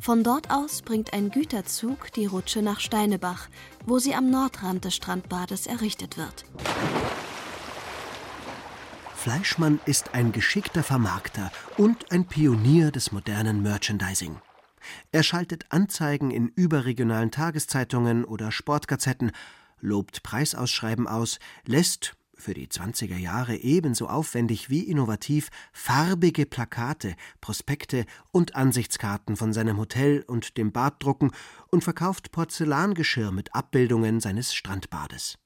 Von 0.01 0.23
dort 0.23 0.51
aus 0.51 0.83
bringt 0.83 1.15
ein 1.15 1.31
Güterzug 1.31 2.13
die 2.13 2.27
Rutsche 2.27 2.61
nach 2.61 2.81
Steinebach, 2.81 3.49
wo 3.87 3.99
sie 3.99 4.15
am 4.15 4.29
Nordrand 4.29 4.85
des 4.85 4.95
Strandbades 4.95 5.67
errichtet 5.67 6.19
wird. 6.19 6.45
Fleischmann 9.25 9.81
ist 9.87 10.13
ein 10.13 10.33
geschickter 10.33 10.83
Vermarkter 10.83 11.51
und 11.79 12.13
ein 12.13 12.27
Pionier 12.27 12.91
des 12.91 13.11
modernen 13.11 13.63
Merchandising. 13.63 14.37
Er 15.13 15.23
schaltet 15.23 15.65
Anzeigen 15.71 16.31
in 16.31 16.49
überregionalen 16.49 17.31
Tageszeitungen 17.31 18.27
oder 18.27 18.53
Sportgazetten, 18.53 19.33
lobt 19.81 20.23
Preisausschreiben 20.25 21.09
aus, 21.09 21.39
lässt, 21.65 22.19
für 22.35 22.53
die 22.53 22.69
20er 22.69 23.17
Jahre 23.17 23.57
ebenso 23.57 24.09
aufwendig 24.09 24.69
wie 24.69 24.83
innovativ, 24.83 25.49
farbige 25.73 26.45
Plakate, 26.45 27.17
Prospekte 27.41 28.05
und 28.31 28.55
Ansichtskarten 28.55 29.39
von 29.39 29.55
seinem 29.55 29.79
Hotel 29.79 30.23
und 30.27 30.59
dem 30.59 30.71
Bad 30.71 31.03
drucken 31.03 31.33
und 31.71 31.83
verkauft 31.83 32.31
Porzellangeschirr 32.31 33.33
mit 33.33 33.55
Abbildungen 33.55 34.21
seines 34.21 34.55
Strandbades. 34.55 35.39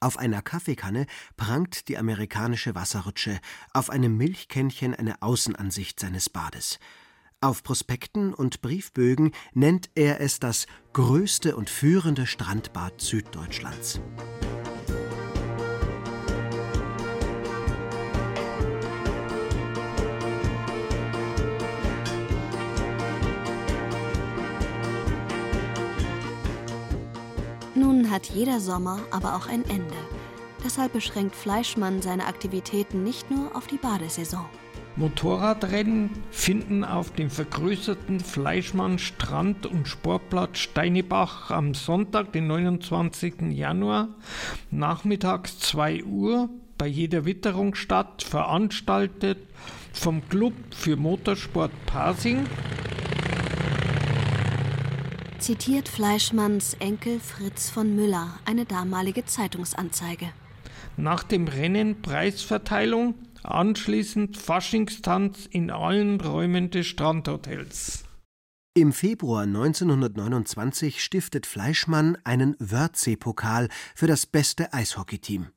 Auf 0.00 0.18
einer 0.18 0.42
Kaffeekanne 0.42 1.06
prangt 1.36 1.88
die 1.88 1.98
amerikanische 1.98 2.74
Wasserrutsche, 2.74 3.40
auf 3.72 3.90
einem 3.90 4.16
Milchkännchen 4.16 4.94
eine 4.94 5.22
Außenansicht 5.22 6.00
seines 6.00 6.30
Bades. 6.30 6.78
Auf 7.40 7.62
Prospekten 7.62 8.32
und 8.32 8.62
Briefbögen 8.62 9.32
nennt 9.52 9.90
er 9.94 10.20
es 10.20 10.40
das 10.40 10.66
größte 10.94 11.56
und 11.56 11.68
führende 11.68 12.26
Strandbad 12.26 13.00
Süddeutschlands. 13.00 14.00
Hat 28.14 28.26
jeder 28.26 28.60
Sommer 28.60 29.00
aber 29.10 29.34
auch 29.34 29.48
ein 29.48 29.64
Ende. 29.68 29.96
Deshalb 30.64 30.92
beschränkt 30.92 31.34
Fleischmann 31.34 32.00
seine 32.00 32.26
Aktivitäten 32.26 33.02
nicht 33.02 33.28
nur 33.30 33.54
auf 33.56 33.66
die 33.66 33.76
Badesaison. 33.76 34.46
Motorradrennen 34.96 36.10
finden 36.30 36.84
auf 36.84 37.10
dem 37.10 37.28
vergrößerten 37.28 38.20
Fleischmann 38.20 39.00
Strand- 39.00 39.66
und 39.66 39.88
Sportplatz 39.88 40.58
Steinebach 40.58 41.50
am 41.50 41.74
Sonntag, 41.74 42.32
den 42.32 42.46
29. 42.46 43.50
Januar, 43.50 44.08
nachmittags 44.70 45.58
2 45.58 46.04
Uhr 46.04 46.48
bei 46.78 46.86
jeder 46.86 47.24
Witterung 47.24 47.74
statt, 47.74 48.22
veranstaltet 48.22 49.38
vom 49.92 50.26
Club 50.28 50.54
für 50.70 50.94
Motorsport 50.94 51.72
Pasing 51.86 52.46
zitiert 55.44 55.90
Fleischmanns 55.90 56.72
Enkel 56.78 57.20
Fritz 57.20 57.68
von 57.68 57.94
Müller 57.94 58.40
eine 58.46 58.64
damalige 58.64 59.26
Zeitungsanzeige. 59.26 60.30
Nach 60.96 61.22
dem 61.22 61.48
Rennen 61.48 62.00
Preisverteilung, 62.00 63.14
anschließend 63.42 64.38
Faschingstanz 64.38 65.44
in 65.44 65.70
allen 65.70 66.18
Räumen 66.18 66.70
des 66.70 66.86
Strandhotels. 66.86 68.04
Im 68.72 68.94
Februar 68.94 69.42
1929 69.42 71.04
stiftet 71.04 71.44
Fleischmann 71.44 72.16
einen 72.24 72.56
Wörthsee-Pokal 72.58 73.68
für 73.94 74.06
das 74.06 74.24
beste 74.24 74.72
Eishockeyteam. 74.72 75.48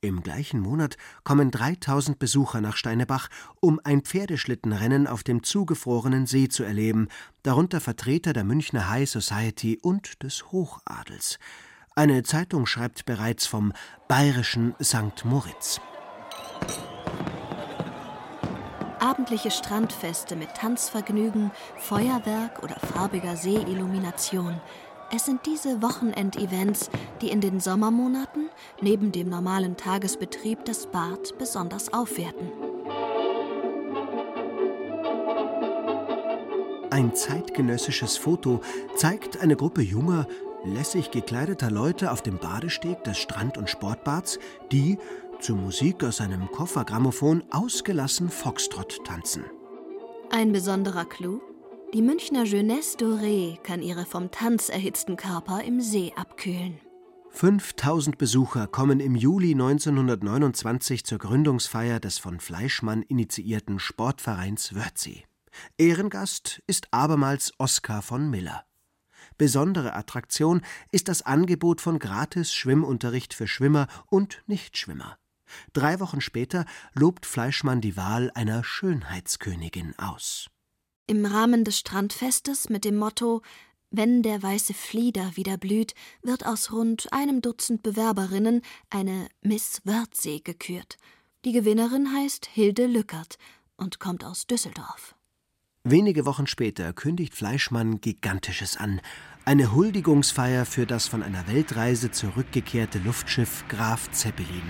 Im 0.00 0.22
gleichen 0.22 0.60
Monat 0.60 0.96
kommen 1.24 1.50
3000 1.50 2.18
Besucher 2.18 2.60
nach 2.60 2.76
Steinebach, 2.76 3.28
um 3.60 3.80
ein 3.84 4.02
Pferdeschlittenrennen 4.02 5.06
auf 5.06 5.22
dem 5.22 5.42
zugefrorenen 5.42 6.26
See 6.26 6.48
zu 6.48 6.62
erleben, 6.62 7.08
darunter 7.42 7.80
Vertreter 7.80 8.32
der 8.32 8.44
Münchner 8.44 8.88
High 8.88 9.08
Society 9.08 9.78
und 9.82 10.22
des 10.22 10.50
Hochadels. 10.52 11.38
Eine 11.94 12.22
Zeitung 12.22 12.66
schreibt 12.66 13.04
bereits 13.04 13.46
vom 13.46 13.72
bayerischen 14.08 14.74
St. 14.82 15.24
Moritz. 15.24 15.80
Abendliche 19.00 19.50
Strandfeste 19.50 20.36
mit 20.36 20.54
Tanzvergnügen, 20.54 21.50
Feuerwerk 21.78 22.62
oder 22.62 22.76
farbiger 22.76 23.36
Seeillumination– 23.36 24.60
es 25.12 25.24
sind 25.24 25.44
diese 25.46 25.82
Wochenendevents, 25.82 26.90
die 27.20 27.30
in 27.30 27.40
den 27.40 27.60
Sommermonaten 27.60 28.48
neben 28.80 29.12
dem 29.12 29.28
normalen 29.28 29.76
Tagesbetrieb 29.76 30.64
das 30.64 30.86
Bad 30.86 31.36
besonders 31.38 31.92
aufwerten. 31.92 32.50
Ein 36.90 37.14
zeitgenössisches 37.14 38.16
Foto 38.16 38.60
zeigt 38.96 39.40
eine 39.40 39.56
Gruppe 39.56 39.80
junger, 39.80 40.26
lässig 40.64 41.10
gekleideter 41.10 41.70
Leute 41.70 42.10
auf 42.12 42.22
dem 42.22 42.38
Badesteg 42.38 43.04
des 43.04 43.18
Strand- 43.18 43.56
und 43.56 43.70
Sportbads, 43.70 44.38
die 44.70 44.98
zur 45.40 45.56
Musik 45.56 46.04
aus 46.04 46.20
einem 46.20 46.50
Koffergrammophon 46.50 47.44
ausgelassen 47.50 48.28
Foxtrott 48.28 49.04
tanzen. 49.04 49.44
Ein 50.30 50.52
besonderer 50.52 51.04
Clou? 51.04 51.40
Die 51.92 52.02
Münchner 52.02 52.44
Jeunesse 52.44 52.96
Dorée 52.98 53.56
kann 53.64 53.82
ihre 53.82 54.06
vom 54.06 54.30
Tanz 54.30 54.68
erhitzten 54.68 55.16
Körper 55.16 55.64
im 55.64 55.80
See 55.80 56.12
abkühlen. 56.14 56.78
5000 57.30 58.16
Besucher 58.16 58.68
kommen 58.68 59.00
im 59.00 59.16
Juli 59.16 59.52
1929 59.52 61.04
zur 61.04 61.18
Gründungsfeier 61.18 61.98
des 61.98 62.18
von 62.18 62.38
Fleischmann 62.38 63.02
initiierten 63.02 63.80
Sportvereins 63.80 64.76
Wörthsee. 64.76 65.24
Ehrengast 65.78 66.62
ist 66.68 66.86
abermals 66.92 67.54
Oskar 67.58 68.02
von 68.02 68.30
Miller. 68.30 68.64
Besondere 69.36 69.94
Attraktion 69.94 70.62
ist 70.92 71.08
das 71.08 71.22
Angebot 71.22 71.80
von 71.80 71.98
gratis 71.98 72.54
Schwimmunterricht 72.54 73.34
für 73.34 73.48
Schwimmer 73.48 73.88
und 74.06 74.44
Nichtschwimmer. 74.46 75.18
Drei 75.72 75.98
Wochen 75.98 76.20
später 76.20 76.66
lobt 76.94 77.26
Fleischmann 77.26 77.80
die 77.80 77.96
Wahl 77.96 78.30
einer 78.36 78.62
Schönheitskönigin 78.62 79.98
aus. 79.98 80.50
Im 81.10 81.26
Rahmen 81.26 81.64
des 81.64 81.76
Strandfestes 81.76 82.68
mit 82.68 82.84
dem 82.84 82.96
Motto 82.96 83.42
Wenn 83.90 84.22
der 84.22 84.40
weiße 84.44 84.74
Flieder 84.74 85.32
wieder 85.34 85.56
blüht, 85.56 85.94
wird 86.22 86.46
aus 86.46 86.70
rund 86.70 87.12
einem 87.12 87.42
Dutzend 87.42 87.82
Bewerberinnen 87.82 88.62
eine 88.90 89.26
Miss 89.42 89.80
Wörthsee 89.82 90.38
gekürt. 90.38 90.98
Die 91.44 91.50
Gewinnerin 91.50 92.14
heißt 92.14 92.46
Hilde 92.46 92.86
Lückert 92.86 93.38
und 93.76 93.98
kommt 93.98 94.22
aus 94.24 94.46
Düsseldorf. 94.46 95.16
Wenige 95.82 96.26
Wochen 96.26 96.46
später 96.46 96.92
kündigt 96.92 97.34
Fleischmann 97.34 98.00
Gigantisches 98.00 98.76
an. 98.76 99.00
Eine 99.44 99.74
Huldigungsfeier 99.74 100.64
für 100.64 100.86
das 100.86 101.08
von 101.08 101.24
einer 101.24 101.48
Weltreise 101.48 102.12
zurückgekehrte 102.12 103.00
Luftschiff 103.00 103.64
Graf 103.66 104.12
Zeppelin. 104.12 104.62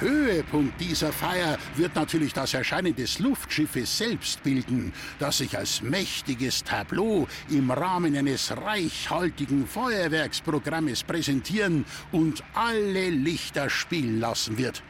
Höhepunkt 0.00 0.80
dieser 0.80 1.12
Feier 1.12 1.58
wird 1.76 1.94
natürlich 1.94 2.32
das 2.32 2.54
Erscheinen 2.54 2.94
des 2.94 3.18
Luftschiffes 3.18 3.98
selbst 3.98 4.42
bilden, 4.42 4.92
das 5.18 5.38
sich 5.38 5.56
als 5.56 5.82
mächtiges 5.82 6.64
Tableau 6.64 7.26
im 7.50 7.70
Rahmen 7.70 8.16
eines 8.16 8.56
reichhaltigen 8.56 9.66
Feuerwerksprogrammes 9.66 11.04
präsentieren 11.04 11.84
und 12.12 12.42
alle 12.54 13.10
Lichter 13.10 13.70
spielen 13.70 14.20
lassen 14.20 14.58
wird. 14.58 14.82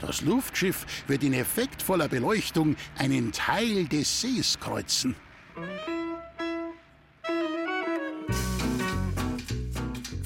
Das 0.00 0.20
Luftschiff 0.22 0.86
wird 1.08 1.24
in 1.24 1.34
effektvoller 1.34 2.08
Beleuchtung 2.08 2.76
einen 2.96 3.32
Teil 3.32 3.86
des 3.86 4.20
Sees 4.20 4.58
kreuzen. 4.60 5.16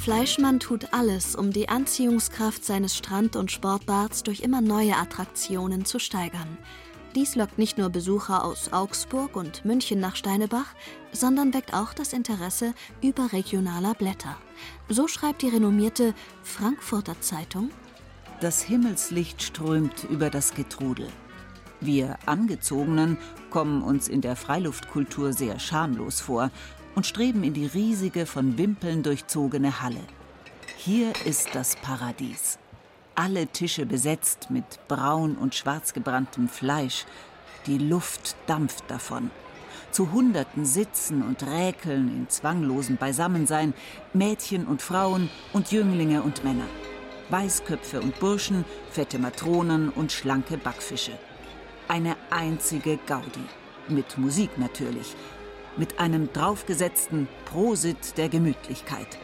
Fleischmann 0.02 0.58
tut 0.58 0.92
alles, 0.92 1.36
um 1.36 1.52
die 1.52 1.68
Anziehungskraft 1.68 2.64
seines 2.64 2.96
Strand- 2.96 3.36
und 3.36 3.52
Sportbads 3.52 4.24
durch 4.24 4.40
immer 4.40 4.60
neue 4.60 4.96
Attraktionen 4.96 5.84
zu 5.84 6.00
steigern. 6.00 6.58
Dies 7.14 7.36
lockt 7.36 7.56
nicht 7.56 7.78
nur 7.78 7.88
Besucher 7.88 8.44
aus 8.44 8.72
Augsburg 8.72 9.36
und 9.36 9.64
München 9.64 10.00
nach 10.00 10.16
Steinebach, 10.16 10.74
sondern 11.12 11.54
weckt 11.54 11.72
auch 11.72 11.94
das 11.94 12.14
Interesse 12.14 12.74
überregionaler 13.00 13.94
Blätter. 13.94 14.36
So 14.88 15.06
schreibt 15.06 15.42
die 15.42 15.50
renommierte 15.50 16.14
Frankfurter 16.42 17.20
Zeitung: 17.20 17.70
Das 18.40 18.60
Himmelslicht 18.60 19.40
strömt 19.40 20.02
über 20.10 20.30
das 20.30 20.54
Getrudel. 20.54 21.06
Wir 21.80 22.18
Angezogenen 22.26 23.18
kommen 23.50 23.82
uns 23.82 24.08
in 24.08 24.20
der 24.20 24.34
Freiluftkultur 24.34 25.32
sehr 25.32 25.60
schamlos 25.60 26.20
vor 26.20 26.50
und 26.94 27.06
streben 27.06 27.44
in 27.44 27.54
die 27.54 27.66
riesige, 27.66 28.26
von 28.26 28.58
Wimpeln 28.58 29.02
durchzogene 29.02 29.82
Halle. 29.82 30.00
Hier 30.76 31.12
ist 31.24 31.54
das 31.54 31.76
Paradies. 31.76 32.58
Alle 33.14 33.46
Tische 33.46 33.86
besetzt 33.86 34.50
mit 34.50 34.64
braun 34.88 35.36
und 35.36 35.54
schwarz 35.54 35.92
gebranntem 35.92 36.48
Fleisch. 36.48 37.04
Die 37.66 37.78
Luft 37.78 38.36
dampft 38.46 38.84
davon. 38.88 39.30
Zu 39.90 40.10
Hunderten 40.12 40.64
sitzen 40.64 41.22
und 41.22 41.46
räkeln 41.46 42.08
in 42.08 42.28
zwanglosem 42.30 42.96
Beisammensein 42.96 43.74
Mädchen 44.14 44.66
und 44.66 44.80
Frauen 44.80 45.28
und 45.52 45.70
Jünglinge 45.70 46.22
und 46.22 46.42
Männer. 46.44 46.66
Weißköpfe 47.28 48.00
und 48.00 48.18
Burschen, 48.18 48.64
fette 48.90 49.18
Matronen 49.18 49.90
und 49.90 50.10
schlanke 50.10 50.56
Backfische. 50.56 51.12
Eine 51.88 52.16
einzige 52.30 52.98
Gaudi. 53.06 53.44
Mit 53.88 54.16
Musik 54.16 54.56
natürlich. 54.58 55.14
Mit 55.76 55.98
einem 55.98 56.30
draufgesetzten 56.32 57.28
Prosit 57.46 58.18
der 58.18 58.28
Gemütlichkeit. 58.28 59.18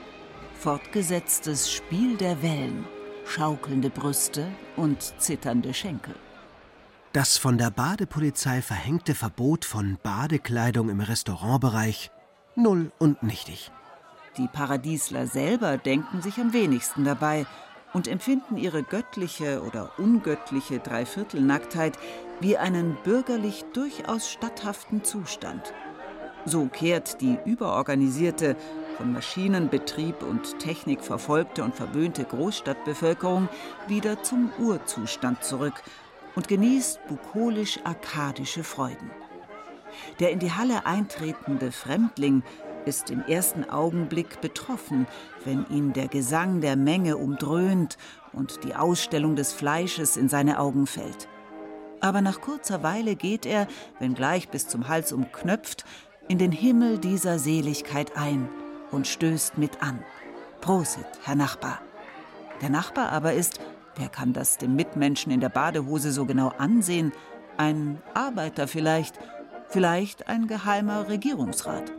Fortgesetztes 0.54 1.70
Spiel 1.70 2.16
der 2.16 2.42
Wellen, 2.42 2.86
schaukelnde 3.26 3.90
Brüste 3.90 4.46
und 4.76 5.14
zitternde 5.18 5.74
Schenkel. 5.74 6.14
Das 7.12 7.36
von 7.36 7.58
der 7.58 7.70
Badepolizei 7.70 8.62
verhängte 8.62 9.14
Verbot 9.14 9.66
von 9.66 9.98
Badekleidung 10.02 10.88
im 10.88 11.00
Restaurantbereich 11.00 12.10
null 12.56 12.92
und 12.98 13.22
nichtig. 13.22 13.70
Die 14.38 14.48
Paradiesler 14.48 15.26
selber 15.26 15.76
denken 15.76 16.22
sich 16.22 16.38
am 16.38 16.52
wenigsten 16.52 17.04
dabei 17.04 17.46
und 17.92 18.08
empfinden 18.08 18.56
ihre 18.56 18.82
göttliche 18.82 19.62
oder 19.62 19.98
ungöttliche 19.98 20.78
Dreiviertelnacktheit 20.78 21.98
wie 22.40 22.56
einen 22.56 22.96
bürgerlich 23.04 23.64
durchaus 23.72 24.30
statthaften 24.30 25.04
Zustand. 25.04 25.72
So 26.48 26.64
kehrt 26.64 27.20
die 27.20 27.36
überorganisierte, 27.44 28.56
von 28.96 29.12
Maschinenbetrieb 29.12 30.22
und 30.22 30.58
Technik 30.58 31.02
verfolgte 31.02 31.62
und 31.62 31.74
verwöhnte 31.74 32.24
Großstadtbevölkerung 32.24 33.50
wieder 33.86 34.22
zum 34.22 34.50
Urzustand 34.58 35.44
zurück 35.44 35.82
und 36.36 36.48
genießt 36.48 37.00
bukolisch-arkadische 37.06 38.64
Freuden. 38.64 39.10
Der 40.20 40.30
in 40.30 40.38
die 40.38 40.52
Halle 40.52 40.86
eintretende 40.86 41.70
Fremdling 41.70 42.42
ist 42.86 43.10
im 43.10 43.22
ersten 43.26 43.68
Augenblick 43.68 44.40
betroffen, 44.40 45.06
wenn 45.44 45.66
ihn 45.68 45.92
der 45.92 46.08
Gesang 46.08 46.62
der 46.62 46.76
Menge 46.76 47.18
umdröhnt 47.18 47.98
und 48.32 48.64
die 48.64 48.74
Ausstellung 48.74 49.36
des 49.36 49.52
Fleisches 49.52 50.16
in 50.16 50.30
seine 50.30 50.58
Augen 50.60 50.86
fällt. 50.86 51.28
Aber 52.00 52.20
nach 52.20 52.40
kurzer 52.40 52.82
Weile 52.82 53.16
geht 53.16 53.44
er, 53.44 53.66
wenngleich 53.98 54.48
bis 54.48 54.68
zum 54.68 54.88
Hals 54.88 55.12
umknöpft, 55.12 55.84
in 56.28 56.38
den 56.38 56.52
Himmel 56.52 56.98
dieser 56.98 57.38
Seligkeit 57.38 58.16
ein 58.16 58.48
und 58.90 59.06
stößt 59.06 59.56
mit 59.56 59.82
an. 59.82 60.04
Prosit, 60.60 61.06
Herr 61.24 61.34
Nachbar. 61.34 61.80
Der 62.60 62.68
Nachbar 62.68 63.10
aber 63.10 63.32
ist, 63.32 63.60
wer 63.96 64.08
kann 64.08 64.34
das 64.34 64.58
dem 64.58 64.76
Mitmenschen 64.76 65.32
in 65.32 65.40
der 65.40 65.48
Badehose 65.48 66.12
so 66.12 66.26
genau 66.26 66.48
ansehen, 66.58 67.12
ein 67.56 68.00
Arbeiter 68.14 68.68
vielleicht, 68.68 69.18
vielleicht 69.68 70.28
ein 70.28 70.46
geheimer 70.46 71.08
Regierungsrat. 71.08 71.92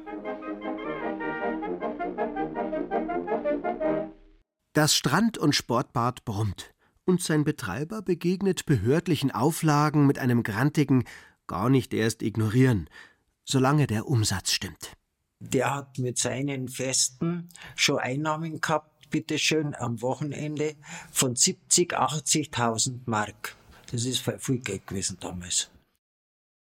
Das 4.73 4.95
Strand- 4.95 5.37
und 5.37 5.55
Sportbad 5.55 6.23
brummt 6.23 6.71
und 7.03 7.21
sein 7.21 7.43
Betreiber 7.43 8.03
begegnet 8.03 8.65
behördlichen 8.65 9.31
Auflagen 9.31 10.05
mit 10.05 10.19
einem 10.19 10.43
grantigen 10.43 11.05
gar 11.47 11.69
nicht 11.69 11.93
erst 11.93 12.21
ignorieren, 12.21 12.87
solange 13.49 13.87
der 13.87 14.07
Umsatz 14.07 14.51
stimmt. 14.51 14.93
Der 15.39 15.73
hat 15.73 15.97
mit 15.97 16.17
seinen 16.17 16.67
Festen 16.67 17.49
schon 17.75 17.97
Einnahmen 17.97 18.61
gehabt, 18.61 19.09
bitteschön, 19.09 19.73
am 19.73 20.01
Wochenende 20.01 20.75
von 21.11 21.35
70, 21.35 21.93
80.000 21.93 22.99
Mark. 23.05 23.55
Das 23.91 24.05
ist 24.05 24.23
viel 24.39 24.59
Geld 24.59 24.85
gewesen 24.85 25.17
damals. 25.19 25.71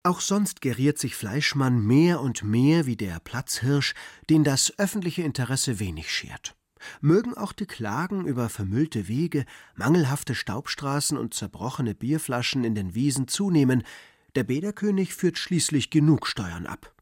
Auch 0.03 0.21
sonst 0.21 0.63
geriert 0.63 0.97
sich 0.97 1.15
Fleischmann 1.15 1.85
mehr 1.85 2.21
und 2.21 2.43
mehr 2.43 2.87
wie 2.87 2.97
der 2.97 3.21
Platzhirsch, 3.21 3.95
den 4.31 4.45
das 4.45 4.73
öffentliche 4.79 5.23
Interesse 5.23 5.81
wenig 5.81 6.11
schert. 6.11 6.57
Mögen 7.01 7.37
auch 7.37 7.53
die 7.53 7.67
Klagen 7.67 8.25
über 8.25 8.49
vermüllte 8.49 9.09
Wege, 9.09 9.45
mangelhafte 9.75 10.35
Staubstraßen 10.35 11.19
und 11.19 11.35
zerbrochene 11.35 11.95
Bierflaschen 11.95 12.65
in 12.65 12.75
den 12.75 12.95
Wiesen 12.95 13.29
zunehmen, 13.29 13.83
der 14.39 14.45
Bäderkönig 14.45 15.15
führt 15.15 15.37
schließlich 15.37 15.91
genug 15.91 16.25
Steuern 16.25 16.67
ab. 16.67 16.95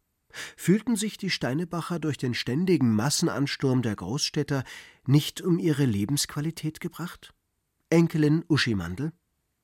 Fühlten 0.56 0.96
sich 0.96 1.18
die 1.18 1.28
Steinebacher 1.28 1.98
durch 1.98 2.16
den 2.16 2.32
ständigen 2.32 2.94
Massenansturm 2.94 3.82
der 3.82 3.94
Großstädter 3.94 4.64
nicht 5.06 5.42
um 5.42 5.58
ihre 5.58 5.84
Lebensqualität 5.84 6.80
gebracht? 6.80 7.34
Enkelin 7.90 8.42
Uschi 8.48 8.74
Mandel? 8.74 9.12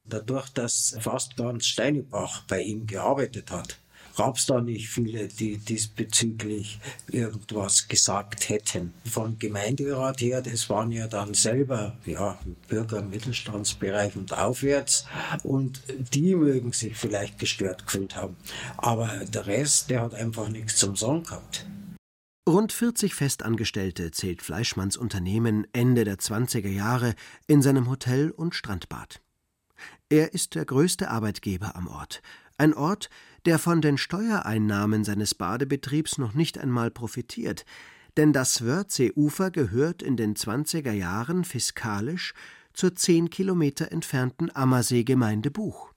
Dadurch, 0.05 0.51
dass 0.51 0.99
fast 1.01 1.39
ganz 1.39 1.65
Steinebach 1.65 2.43
bei 2.43 2.61
ihm 2.61 2.87
gearbeitet 2.87 3.51
hat, 3.51 3.81
gab 4.17 4.37
es 4.37 4.47
da 4.47 4.61
nicht 4.61 4.89
viele, 4.89 5.29
die 5.29 5.59
diesbezüglich 5.59 6.79
irgendwas 7.11 7.89
gesagt 7.89 8.49
hätten. 8.49 8.93
Von 9.05 9.39
Gemeinderat 9.39 10.21
her, 10.21 10.43
das 10.43 10.69
waren 10.69 10.93
ja 10.93 11.07
dann 11.07 11.35
selber 11.35 11.97
ja, 12.07 12.39
Bürger 12.69 12.99
im 12.99 13.11
Mittelstandsbereich 13.11 14.17
und 14.17 14.33
aufwärts 14.33 15.07
und 15.43 15.83
die 16.13 16.35
mögen 16.35 16.73
sich 16.73 16.97
vielleicht 16.97 17.39
gestört 17.39 17.87
gefühlt 17.87 18.17
haben. 18.17 18.37
Aber 18.77 19.09
der 19.33 19.47
Rest, 19.47 19.91
der 19.91 20.03
hat 20.03 20.15
einfach 20.15 20.49
nichts 20.49 20.77
zum 20.77 20.97
Sagen 20.97 21.23
gehabt. 21.23 21.67
Rund 22.49 22.73
40 22.73 23.15
Festangestellte 23.15 24.11
zählt 24.11 24.43
Fleischmanns 24.43 24.97
Unternehmen 24.97 25.65
Ende 25.73 26.05
der 26.05 26.17
20er 26.17 26.69
Jahre 26.69 27.15
in 27.47 27.63
seinem 27.63 27.89
Hotel 27.89 28.33
und 28.33 28.57
Strandbad. 28.57 29.21
Er 30.09 30.35
ist 30.35 30.57
der 30.57 30.65
größte 30.65 31.09
Arbeitgeber 31.09 31.77
am 31.77 31.87
Ort, 31.87 32.21
ein 32.59 32.75
Ort, 32.75 33.11
der 33.45 33.59
von 33.59 33.81
den 33.81 33.99
Steuereinnahmen 33.99 35.05
seines 35.05 35.35
Badebetriebs 35.35 36.19
noch 36.19 36.35
nicht 36.35 36.59
einmal 36.59 36.91
profitiert, 36.91 37.65
denn 38.17 38.33
das 38.33 38.65
Wörthseeufer 38.65 39.51
gehört 39.51 40.03
in 40.03 40.17
den 40.17 40.35
20er 40.35 40.93
Jahren 40.93 41.45
fiskalisch 41.45 42.35
zur 42.73 42.95
zehn 42.95 43.31
Kilometer 43.31 43.93
entfernten 43.93 44.55
Ammersee-Gemeinde 44.55 45.51
Buch. 45.51 45.93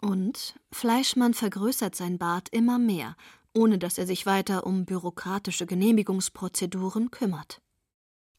Und 0.00 0.54
Fleischmann 0.72 1.34
vergrößert 1.34 1.94
sein 1.94 2.18
Bad 2.18 2.48
immer 2.50 2.78
mehr, 2.78 3.16
ohne 3.54 3.78
dass 3.78 3.98
er 3.98 4.06
sich 4.06 4.26
weiter 4.26 4.66
um 4.66 4.86
bürokratische 4.86 5.66
Genehmigungsprozeduren 5.66 7.10
kümmert. 7.10 7.60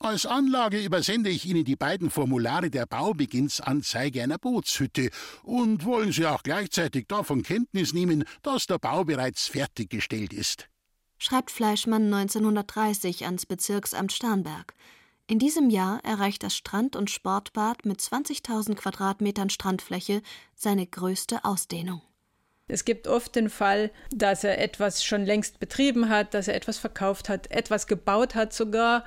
Als 0.04 0.26
Anlage 0.26 0.84
übersende 0.84 1.30
ich 1.30 1.46
Ihnen 1.46 1.64
die 1.64 1.76
beiden 1.76 2.10
Formulare 2.10 2.72
der 2.72 2.88
Baubeginnsanzeige 2.88 4.24
einer 4.24 4.40
Bootshütte 4.40 5.12
und 5.44 5.86
wollen 5.86 6.12
Sie 6.12 6.26
auch 6.26 6.42
gleichzeitig 6.42 7.06
davon 7.08 7.44
Kenntnis 7.44 7.94
nehmen, 7.94 8.24
dass 8.42 8.66
der 8.66 8.80
Bau 8.80 9.04
bereits 9.04 9.46
fertiggestellt 9.46 10.34
ist. 10.34 10.68
Schreibt 11.20 11.52
Fleischmann 11.52 12.12
1930 12.12 13.26
ans 13.26 13.46
Bezirksamt 13.46 14.12
Starnberg. 14.12 14.74
In 15.28 15.38
diesem 15.38 15.70
Jahr 15.70 16.04
erreicht 16.04 16.42
das 16.42 16.56
Strand- 16.56 16.96
und 16.96 17.12
Sportbad 17.12 17.86
mit 17.86 18.00
20.000 18.00 18.74
Quadratmetern 18.74 19.52
Strandfläche 19.52 20.24
seine 20.56 20.88
größte 20.88 21.46
Ausdehnung. 21.46 22.02
Es 22.68 22.86
gibt 22.86 23.08
oft 23.08 23.36
den 23.36 23.52
Fall, 23.52 23.92
dass 24.10 24.44
er 24.44 24.58
etwas 24.58 25.04
schon 25.04 25.26
längst 25.26 25.60
betrieben 25.60 26.10
hat, 26.10 26.34
dass 26.34 26.48
er 26.48 26.56
etwas 26.56 26.80
verkauft 26.80 27.30
hat, 27.30 27.52
etwas 27.52 27.86
gebaut 27.86 28.34
hat 28.34 28.52
sogar 28.52 29.06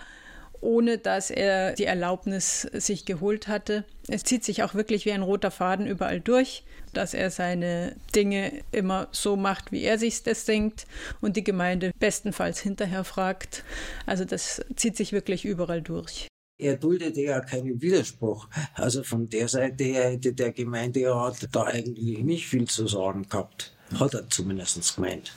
ohne 0.65 0.99
dass 0.99 1.31
er 1.31 1.75
die 1.75 1.85
Erlaubnis 1.85 2.63
sich 2.73 3.05
geholt 3.05 3.47
hatte. 3.49 3.85
Es 4.09 4.25
zieht 4.25 4.45
sich 4.45 4.63
auch 4.63 4.75
wirklich 4.75 5.05
wie 5.05 5.13
ein 5.13 5.23
roter 5.23 5.51
Faden 5.51 5.87
überall 5.87 6.21
durch, 6.21 6.65
dass 6.93 7.15
er 7.15 7.31
seine 7.31 7.97
Dinge 8.15 8.63
immer 8.73 9.09
so 9.13 9.37
macht, 9.37 9.73
wie 9.73 9.83
er 9.83 9.99
sich 9.99 10.23
das 10.23 10.45
denkt 10.45 10.87
und 11.21 11.37
die 11.37 11.45
Gemeinde 11.45 11.93
bestenfalls 11.99 12.61
hinterher 12.61 13.05
fragt. 13.05 13.65
Also 14.07 14.25
das 14.25 14.65
zieht 14.77 14.97
sich 14.97 15.13
wirklich 15.13 15.45
überall 15.45 15.83
durch. 15.83 16.29
Er 16.59 16.77
duldete 16.77 17.21
ja 17.21 17.41
keinen 17.41 17.83
Widerspruch. 17.83 18.49
Also 18.75 19.03
von 19.03 19.29
der 19.29 19.49
Seite 19.49 19.85
her 19.85 20.11
hätte 20.11 20.33
der 20.33 20.53
Gemeinderat 20.53 21.49
da 21.53 21.65
eigentlich 21.65 22.21
nicht 22.21 22.47
viel 22.47 22.69
zu 22.69 22.87
sagen 22.87 23.29
gehabt. 23.29 23.77
Hat 23.99 24.15
er 24.15 24.29
zumindest 24.31 24.95
gemeint. 24.95 25.33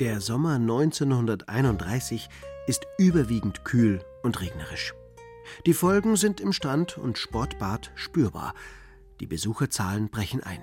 Der 0.00 0.20
Sommer 0.20 0.54
1931 0.54 2.28
ist 2.68 2.86
überwiegend 2.98 3.64
kühl 3.64 4.00
und 4.22 4.40
regnerisch. 4.40 4.94
Die 5.66 5.74
Folgen 5.74 6.14
sind 6.14 6.40
im 6.40 6.52
Strand- 6.52 6.98
und 6.98 7.18
Sportbad 7.18 7.90
spürbar. 7.96 8.54
Die 9.18 9.26
Besucherzahlen 9.26 10.08
brechen 10.08 10.40
ein. 10.44 10.60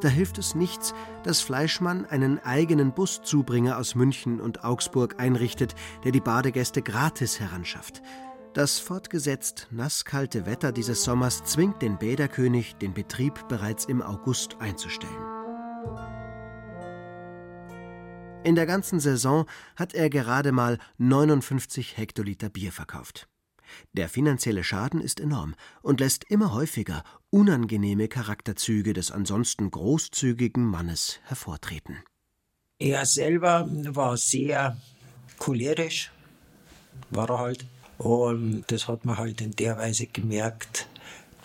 Da 0.00 0.06
hilft 0.06 0.38
es 0.38 0.54
nichts, 0.54 0.94
dass 1.24 1.40
Fleischmann 1.40 2.04
einen 2.04 2.38
eigenen 2.38 2.94
Buszubringer 2.94 3.78
aus 3.78 3.96
München 3.96 4.40
und 4.40 4.62
Augsburg 4.62 5.16
einrichtet, 5.18 5.74
der 6.04 6.12
die 6.12 6.20
Badegäste 6.20 6.82
gratis 6.82 7.40
heranschafft. 7.40 8.00
Das 8.54 8.78
fortgesetzt 8.78 9.66
nasskalte 9.72 10.46
Wetter 10.46 10.70
dieses 10.70 11.02
Sommers 11.02 11.42
zwingt 11.42 11.82
den 11.82 11.98
Bäderkönig, 11.98 12.76
den 12.76 12.94
Betrieb 12.94 13.48
bereits 13.48 13.86
im 13.86 14.02
August 14.02 14.60
einzustellen. 14.60 16.11
In 18.44 18.56
der 18.56 18.66
ganzen 18.66 18.98
Saison 18.98 19.46
hat 19.76 19.94
er 19.94 20.10
gerade 20.10 20.50
mal 20.50 20.78
59 20.98 21.96
Hektoliter 21.96 22.48
Bier 22.48 22.72
verkauft. 22.72 23.28
Der 23.92 24.08
finanzielle 24.08 24.64
Schaden 24.64 25.00
ist 25.00 25.20
enorm 25.20 25.54
und 25.80 26.00
lässt 26.00 26.24
immer 26.24 26.52
häufiger 26.52 27.04
unangenehme 27.30 28.08
Charakterzüge 28.08 28.94
des 28.94 29.12
ansonsten 29.12 29.70
großzügigen 29.70 30.64
Mannes 30.64 31.20
hervortreten. 31.24 32.00
Er 32.80 33.06
selber 33.06 33.68
war 33.70 34.16
sehr 34.16 34.76
cholerisch, 35.38 36.10
war 37.10 37.30
er 37.30 37.38
halt. 37.38 37.66
Und 37.98 38.64
das 38.66 38.88
hat 38.88 39.04
man 39.04 39.18
halt 39.18 39.40
in 39.40 39.52
der 39.52 39.78
Weise 39.78 40.06
gemerkt. 40.06 40.88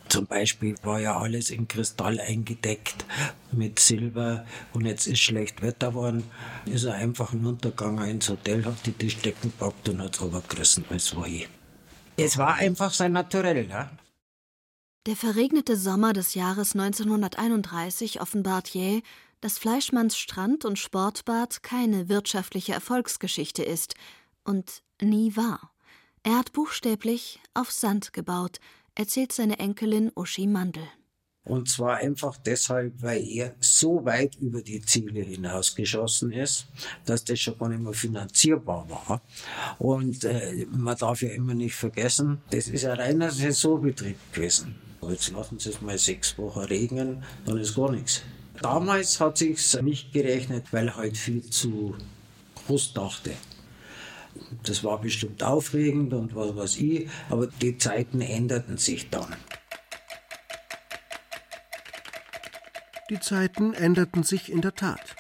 Zum 0.10 0.26
Beispiel 0.26 0.76
war 0.84 1.00
ja 1.00 1.18
alles 1.18 1.50
in 1.50 1.68
Kristall 1.68 2.20
eingedeckt 2.20 3.06
mit 3.52 3.80
Silber 3.80 4.46
und 4.74 4.86
jetzt 4.86 5.08
ist 5.08 5.20
schlecht 5.20 5.62
Wetter 5.62 5.90
geworden. 5.90 6.24
Ist 6.66 6.86
er 6.86 6.96
einfach 6.96 7.32
hinuntergegangen 7.32 8.10
ins 8.10 8.30
Hotel, 8.30 8.66
hat 8.66 8.86
die 8.86 8.94
Tischdecken 8.94 9.52
gepackt 9.52 9.90
und 9.90 10.02
hat 10.02 10.20
runtergerissen, 10.22 10.86
als 10.90 11.16
war 11.16 11.28
ich. 11.28 11.48
Es 12.16 12.38
war 12.38 12.56
einfach 12.56 12.94
sein 12.94 13.12
Naturell, 13.12 13.70
ja. 13.70 13.92
Der 15.06 15.16
verregnete 15.16 15.78
Sommer 15.78 16.14
des 16.14 16.34
Jahres 16.34 16.74
1931 16.74 18.20
offenbart 18.20 18.70
jäh, 18.70 19.02
dass 19.40 19.58
Fleischmanns 19.58 20.18
Strand- 20.18 20.66
und 20.66 20.80
Sportbad 20.80 21.64
keine 21.64 22.10
wirtschaftliche 22.10 22.74
Erfolgsgeschichte 22.74 23.64
ist 23.64 23.96
und 24.44 24.82
nie 25.02 25.36
war. 25.36 25.72
Er 26.24 26.38
hat 26.38 26.52
buchstäblich 26.52 27.40
auf 27.54 27.72
Sand 27.72 28.12
gebaut, 28.12 28.60
erzählt 28.98 29.32
seine 29.32 29.60
Enkelin 29.60 30.12
Uschi 30.16 30.48
Mandel. 30.48 30.88
Und 31.44 31.70
zwar 31.70 31.98
einfach 31.98 32.36
deshalb, 32.38 33.02
weil 33.02 33.26
er 33.26 33.56
so 33.62 34.04
weit 34.04 34.36
über 34.36 34.62
die 34.62 34.82
Ziele 34.82 35.22
hinausgeschossen 35.22 36.34
ist, 36.34 36.68
dass 37.06 37.24
das 37.24 37.40
schon 37.40 37.58
gar 37.58 37.70
nicht 37.70 37.82
mehr 37.82 37.94
finanzierbar 37.94 38.86
war. 38.90 39.22
Und 39.80 40.26
äh, 40.26 40.66
man 40.72 40.98
darf 40.98 41.22
ja 41.22 41.30
immer 41.30 41.54
nicht 41.54 41.76
vergessen, 41.76 42.42
das 42.50 42.68
ist 42.68 42.84
ein 42.84 43.00
reiner 43.00 43.32
Saisonbetrieb 43.32 44.18
gewesen. 44.34 44.76
Jetzt 45.08 45.32
lassen 45.32 45.58
Sie 45.58 45.70
es 45.70 45.80
mal 45.80 45.98
sechs 45.98 46.38
Wochen 46.38 46.60
regnen, 46.60 47.24
dann 47.46 47.58
ist 47.58 47.76
gar 47.76 47.92
nichts. 47.92 48.24
Damals 48.62 49.22
hat 49.22 49.38
sich's 49.38 49.80
nicht 49.82 50.12
gerechnet, 50.12 50.66
weil 50.74 50.94
halt 50.98 51.16
viel 51.16 51.44
zu 51.44 51.96
groß 52.56 52.94
dachte. 52.94 53.32
Das 54.64 54.84
war 54.84 55.00
bestimmt 55.02 55.44
aufregend 55.44 56.14
und 56.14 56.36
was 56.36 56.56
weiß 56.56 56.78
ich, 56.78 57.08
aber 57.30 57.48
die 57.48 57.78
Zeiten 57.78 58.22
änderten 58.22 58.78
sich 58.78 59.10
dann. 59.10 59.36
Die 63.10 63.20
Zeiten 63.20 63.74
änderten 63.74 64.24
sich 64.24 64.52
in 64.52 64.62
der 64.62 64.76
Tat. 64.76 65.16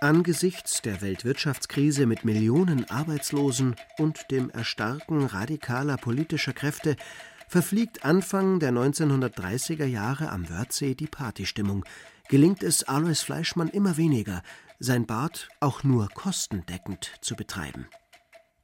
Angesichts 0.00 0.82
der 0.82 1.00
Weltwirtschaftskrise 1.00 2.06
mit 2.06 2.24
Millionen 2.24 2.88
Arbeitslosen 2.90 3.76
und 3.98 4.30
dem 4.30 4.50
Erstarken 4.50 5.26
radikaler 5.26 5.96
politischer 5.96 6.52
Kräfte 6.52 6.96
verfliegt 7.48 8.04
Anfang 8.04 8.60
der 8.60 8.72
1930er 8.72 9.84
Jahre 9.84 10.30
am 10.30 10.48
Wörthsee 10.48 10.94
die 10.94 11.06
Partystimmung. 11.06 11.84
Gelingt 12.28 12.62
es 12.62 12.84
Alois 12.84 13.22
Fleischmann 13.22 13.68
immer 13.68 13.96
weniger, 13.96 14.42
sein 14.78 15.06
Bad 15.06 15.48
auch 15.60 15.84
nur 15.84 16.08
kostendeckend 16.08 17.12
zu 17.20 17.36
betreiben. 17.36 17.86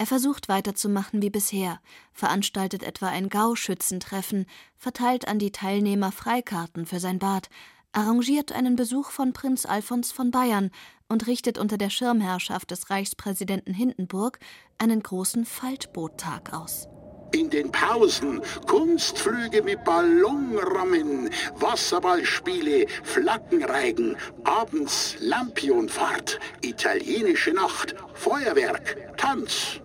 Er 0.00 0.06
versucht 0.06 0.48
weiterzumachen 0.48 1.22
wie 1.22 1.30
bisher, 1.30 1.80
veranstaltet 2.12 2.84
etwa 2.84 3.08
ein 3.08 3.28
Gauschützentreffen, 3.28 4.46
verteilt 4.76 5.26
an 5.26 5.40
die 5.40 5.50
Teilnehmer 5.50 6.12
Freikarten 6.12 6.86
für 6.86 7.00
sein 7.00 7.18
Bad, 7.18 7.50
arrangiert 7.90 8.52
einen 8.52 8.76
Besuch 8.76 9.10
von 9.10 9.32
Prinz 9.32 9.66
Alfons 9.66 10.12
von 10.12 10.30
Bayern 10.30 10.70
und 11.08 11.26
richtet 11.26 11.58
unter 11.58 11.78
der 11.78 11.90
Schirmherrschaft 11.90 12.70
des 12.70 12.90
Reichspräsidenten 12.90 13.74
Hindenburg 13.74 14.38
einen 14.78 15.02
großen 15.02 15.44
Faltboottag 15.44 16.52
aus. 16.52 16.86
In 17.32 17.50
den 17.50 17.70
Pausen 17.72 18.40
Kunstflüge 18.66 19.62
mit 19.62 19.84
Ballonrammen, 19.84 21.28
Wasserballspiele, 21.56 22.86
Flaggenreigen, 23.02 24.16
abends 24.44 25.16
Lampionfahrt, 25.20 26.38
italienische 26.62 27.50
Nacht, 27.50 27.96
Feuerwerk, 28.14 29.16
Tanz. 29.18 29.80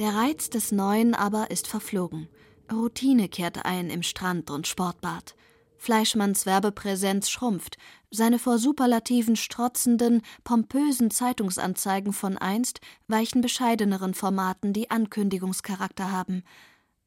Der 0.00 0.14
Reiz 0.14 0.48
des 0.48 0.72
Neuen 0.72 1.14
aber 1.14 1.50
ist 1.50 1.66
verflogen. 1.66 2.26
Routine 2.72 3.28
kehrt 3.28 3.66
ein 3.66 3.90
im 3.90 4.02
Strand- 4.02 4.50
und 4.50 4.66
Sportbad. 4.66 5.34
Fleischmanns 5.76 6.46
Werbepräsenz 6.46 7.28
schrumpft, 7.28 7.76
seine 8.10 8.38
vor 8.38 8.56
Superlativen 8.56 9.36
strotzenden, 9.36 10.22
pompösen 10.42 11.10
Zeitungsanzeigen 11.10 12.14
von 12.14 12.38
einst 12.38 12.80
weichen 13.08 13.42
bescheideneren 13.42 14.14
Formaten, 14.14 14.72
die 14.72 14.90
Ankündigungscharakter 14.90 16.10
haben. 16.10 16.44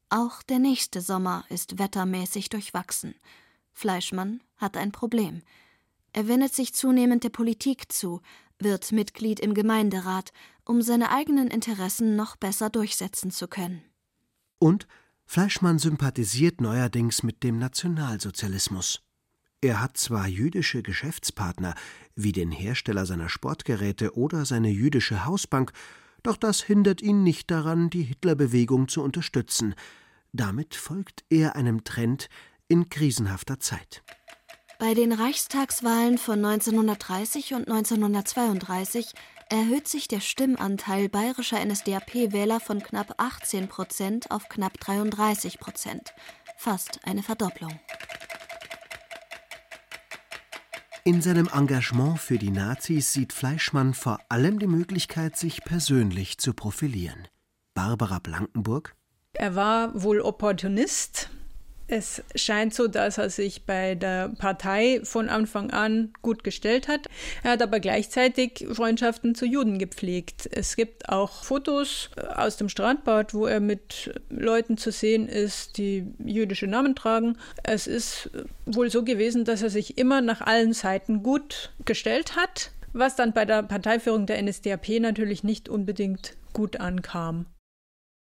Auch 0.08 0.44
der 0.44 0.60
nächste 0.60 1.00
Sommer 1.00 1.44
ist 1.48 1.80
wettermäßig 1.80 2.48
durchwachsen. 2.48 3.16
Fleischmann 3.72 4.40
hat 4.56 4.76
ein 4.76 4.92
Problem. 4.92 5.42
Er 6.12 6.28
wendet 6.28 6.54
sich 6.54 6.74
zunehmend 6.74 7.24
der 7.24 7.30
Politik 7.30 7.90
zu, 7.90 8.20
wird 8.60 8.92
Mitglied 8.92 9.40
im 9.40 9.52
Gemeinderat, 9.52 10.32
um 10.64 10.82
seine 10.82 11.10
eigenen 11.10 11.48
Interessen 11.48 12.16
noch 12.16 12.36
besser 12.36 12.70
durchsetzen 12.70 13.30
zu 13.30 13.48
können. 13.48 13.82
Und 14.58 14.86
Fleischmann 15.26 15.78
sympathisiert 15.78 16.60
neuerdings 16.60 17.22
mit 17.22 17.42
dem 17.42 17.58
Nationalsozialismus. 17.58 19.02
Er 19.60 19.80
hat 19.80 19.96
zwar 19.96 20.28
jüdische 20.28 20.82
Geschäftspartner, 20.82 21.74
wie 22.14 22.32
den 22.32 22.50
Hersteller 22.50 23.06
seiner 23.06 23.30
Sportgeräte 23.30 24.14
oder 24.14 24.44
seine 24.44 24.68
jüdische 24.68 25.24
Hausbank, 25.24 25.72
doch 26.22 26.36
das 26.36 26.62
hindert 26.62 27.02
ihn 27.02 27.22
nicht 27.22 27.50
daran, 27.50 27.88
die 27.88 28.02
Hitlerbewegung 28.02 28.88
zu 28.88 29.02
unterstützen. 29.02 29.74
Damit 30.32 30.74
folgt 30.74 31.24
er 31.30 31.56
einem 31.56 31.84
Trend 31.84 32.28
in 32.68 32.88
krisenhafter 32.88 33.60
Zeit. 33.60 34.02
Bei 34.78 34.92
den 34.92 35.12
Reichstagswahlen 35.12 36.18
von 36.18 36.44
1930 36.44 37.54
und 37.54 37.68
1932 37.68 39.12
erhöht 39.54 39.86
sich 39.86 40.08
der 40.08 40.18
Stimmanteil 40.18 41.08
bayerischer 41.08 41.64
NSDAP-Wähler 41.64 42.58
von 42.58 42.82
knapp 42.82 43.14
18 43.18 43.68
Prozent 43.68 44.32
auf 44.32 44.48
knapp 44.48 44.80
33 44.80 45.60
Prozent. 45.60 46.12
Fast 46.58 46.98
eine 47.04 47.22
Verdopplung. 47.22 47.78
In 51.04 51.22
seinem 51.22 51.48
Engagement 51.52 52.18
für 52.18 52.38
die 52.38 52.50
Nazis 52.50 53.12
sieht 53.12 53.32
Fleischmann 53.32 53.94
vor 53.94 54.18
allem 54.28 54.58
die 54.58 54.66
Möglichkeit, 54.66 55.36
sich 55.36 55.62
persönlich 55.62 56.38
zu 56.38 56.52
profilieren. 56.52 57.28
Barbara 57.74 58.18
Blankenburg. 58.18 58.96
Er 59.34 59.54
war 59.54 60.02
wohl 60.02 60.20
Opportunist, 60.20 61.30
es 61.86 62.22
scheint 62.34 62.72
so, 62.72 62.88
dass 62.88 63.18
er 63.18 63.28
sich 63.30 63.66
bei 63.66 63.94
der 63.94 64.30
Partei 64.38 65.00
von 65.04 65.28
Anfang 65.28 65.70
an 65.70 66.12
gut 66.22 66.42
gestellt 66.42 66.88
hat. 66.88 67.08
Er 67.42 67.52
hat 67.52 67.62
aber 67.62 67.80
gleichzeitig 67.80 68.66
Freundschaften 68.72 69.34
zu 69.34 69.44
Juden 69.44 69.78
gepflegt. 69.78 70.48
Es 70.50 70.76
gibt 70.76 71.08
auch 71.08 71.44
Fotos 71.44 72.10
aus 72.34 72.56
dem 72.56 72.68
Strandbad, 72.68 73.34
wo 73.34 73.46
er 73.46 73.60
mit 73.60 74.14
Leuten 74.30 74.78
zu 74.78 74.92
sehen 74.92 75.28
ist, 75.28 75.76
die 75.76 76.06
jüdische 76.24 76.66
Namen 76.66 76.94
tragen. 76.94 77.36
Es 77.62 77.86
ist 77.86 78.30
wohl 78.64 78.90
so 78.90 79.04
gewesen, 79.04 79.44
dass 79.44 79.62
er 79.62 79.70
sich 79.70 79.98
immer 79.98 80.22
nach 80.22 80.40
allen 80.40 80.72
Seiten 80.72 81.22
gut 81.22 81.72
gestellt 81.84 82.34
hat, 82.36 82.72
was 82.92 83.16
dann 83.16 83.32
bei 83.32 83.44
der 83.44 83.62
Parteiführung 83.62 84.26
der 84.26 84.42
NSDAP 84.42 85.00
natürlich 85.00 85.44
nicht 85.44 85.68
unbedingt 85.68 86.36
gut 86.54 86.80
ankam. 86.80 87.46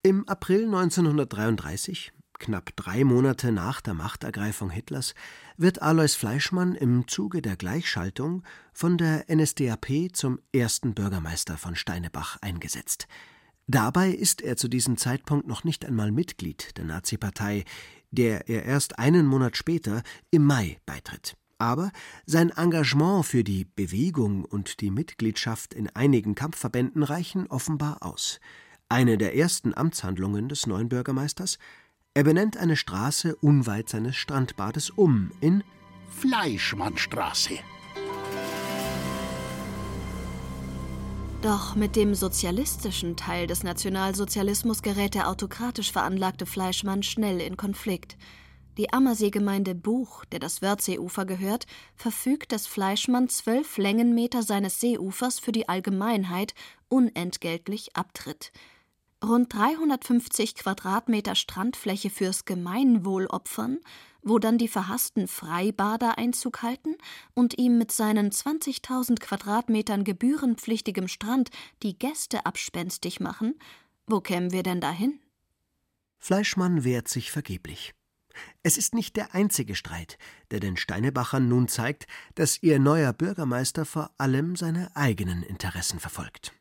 Im 0.03 0.28
April 0.28 0.66
1933 0.66 2.12
Knapp 2.46 2.76
drei 2.76 3.04
Monate 3.04 3.52
nach 3.52 3.82
der 3.82 3.96
Machtergreifung 3.96 4.70
Hitlers 4.70 5.16
wird 5.58 5.82
Alois 5.82 6.10
Fleischmann 6.16 6.76
im 6.76 7.08
Zuge 7.08 7.41
der 7.41 7.56
Gleichschaltung 7.56 8.43
von 8.72 9.00
der 9.00 9.26
NSDAP 9.36 10.10
zum 10.14 10.38
ersten 10.54 10.93
Bürgermeister 10.93 11.58
von 11.58 11.76
Steinebach 11.76 12.38
eingesetzt. 12.41 13.08
Dabei 13.66 14.12
ist 14.12 14.43
er 14.43 14.58
zu 14.58 14.68
diesem 14.68 14.96
Zeitpunkt 14.96 15.48
noch 15.48 15.64
nicht 15.64 15.86
einmal 15.86 16.12
Mitglied 16.12 16.78
der 16.78 16.86
Nazi-Partei, 16.86 17.66
der 18.12 18.48
er 18.48 18.64
erst 18.64 19.00
einen 19.00 19.26
Monat 19.26 19.58
später 19.58 20.04
im 20.30 20.46
Mai 20.46 20.78
beitritt. 20.86 21.36
Aber 21.58 21.91
sein 22.28 22.52
Engagement 22.52 23.26
für 23.26 23.43
die 23.43 23.66
Bewegung 23.66 24.46
und 24.46 24.82
die 24.82 24.91
Mitgliedschaft 24.91 25.74
in 25.74 25.89
einigen 25.96 26.36
Kampfverbänden 26.36 27.02
reichen 27.02 27.48
offenbar 27.48 28.04
aus. 28.04 28.39
Eine 28.88 29.18
der 29.18 29.36
ersten 29.36 29.74
Amtshandlungen 29.74 30.48
des 30.48 30.68
neuen 30.68 30.89
Bürgermeisters 30.89 31.58
er 32.16 32.24
benennt 32.24 32.55
eine 32.55 32.78
Straße 32.78 33.36
unweit 33.36 33.89
seines 33.89 34.16
Strandbades 34.16 34.89
um 34.89 35.32
in 35.41 35.63
Fleischmannstraße. 36.09 37.59
Doch 41.41 41.76
mit 41.76 41.97
dem 41.97 42.16
sozialistischen 42.16 43.18
Teil 43.18 43.47
des 43.47 43.63
Nationalsozialismus 43.63 44.82
gerät 44.82 45.13
der 45.13 45.30
autokratisch 45.30 45.91
veranlagte 45.91 46.45
Fleischmann 46.45 47.03
schnell 47.03 47.41
in 47.41 47.57
Konflikt. 47.57 48.18
Die 48.78 48.93
Ammerseegemeinde 48.93 49.76
Buch, 49.76 50.24
der 50.26 50.39
das 50.39 50.61
Wörthseeufer 50.61 51.26
gehört, 51.26 51.66
verfügt, 51.95 52.53
dass 52.53 52.66
Fleischmann 52.66 53.28
zwölf 53.28 53.78
Längenmeter 53.78 54.41
seines 54.41 54.80
Seeufers 54.80 55.39
für 55.39 55.51
die 55.51 55.68
Allgemeinheit 55.68 56.53
unentgeltlich 56.88 57.95
abtritt. 57.95 58.53
Rund 59.26 59.51
350 59.53 60.53
Quadratmeter 60.55 61.34
Strandfläche 61.34 62.11
fürs 62.11 62.45
Gemeinwohl 62.45 63.26
opfern, 63.26 63.80
wo 64.21 64.38
dann 64.38 64.57
die 64.57 64.67
verhassten 64.67 65.28
Freibader 65.28 66.17
Einzug 66.17 66.61
halten 66.61 66.95
und 67.34 67.57
ihm 67.57 67.78
mit 67.78 67.91
seinen 67.91 68.30
20.000 68.30 69.19
Quadratmetern 69.19 70.03
gebührenpflichtigem 70.03 71.07
Strand 71.07 71.49
die 71.82 71.97
Gäste 71.97 72.45
abspenstig 72.45 73.19
machen, 73.19 73.55
wo 74.05 74.21
kämen 74.21 74.51
wir 74.51 74.61
denn 74.61 74.80
dahin? 74.80 75.19
Fleischmann 76.19 76.84
wehrt 76.84 77.07
sich 77.07 77.32
vergeblich. 77.32 77.93
Es 78.61 78.78
ist 78.78 78.93
nicht 78.93 79.15
der 79.15 79.34
einzige 79.34 79.76
Streit, 79.76 80.17
der 80.51 80.59
den 80.59 80.78
Steinebachern 80.78 81.47
nun 81.47 81.67
zeigt, 81.67 82.05
dass 82.36 82.61
ihr 82.61 82.80
neuer 82.80 83.13
Bürgermeister 83.13 83.86
vor 83.86 84.11
allem 84.17 84.55
seine 84.55 84.95
eigenen 84.95 85.41
Interessen 85.41 85.99
verfolgt. 85.99 86.53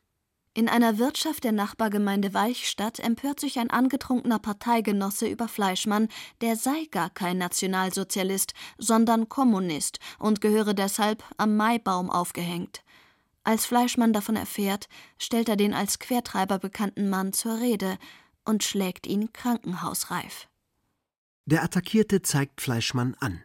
In 0.57 0.69
einer 0.69 0.97
Wirtschaft 0.97 1.43
der 1.43 1.51
Nachbargemeinde 1.51 2.33
Weichstadt 2.33 2.99
empört 2.99 3.41
sich 3.41 3.59
ein 3.59 3.69
angetrunkener 3.69 4.39
Parteigenosse 4.39 5.27
über 5.27 5.49
Fleischmann, 5.49 6.07
der 6.39 6.55
sei 6.55 6.87
gar 6.91 7.09
kein 7.09 7.37
Nationalsozialist, 7.37 8.53
sondern 8.77 9.27
Kommunist 9.27 9.99
und 10.17 10.39
gehöre 10.39 10.73
deshalb 10.73 11.25
am 11.35 11.57
Maibaum 11.57 12.09
aufgehängt. 12.09 12.83
Als 13.43 13.65
Fleischmann 13.65 14.13
davon 14.13 14.37
erfährt, 14.37 14.87
stellt 15.17 15.49
er 15.49 15.57
den 15.57 15.73
als 15.73 15.99
Quertreiber 15.99 16.57
bekannten 16.57 17.09
Mann 17.09 17.33
zur 17.33 17.59
Rede 17.59 17.97
und 18.45 18.63
schlägt 18.63 19.07
ihn 19.07 19.33
krankenhausreif. 19.33 20.47
Der 21.43 21.63
Attackierte 21.63 22.21
zeigt 22.21 22.61
Fleischmann 22.61 23.13
an. 23.19 23.43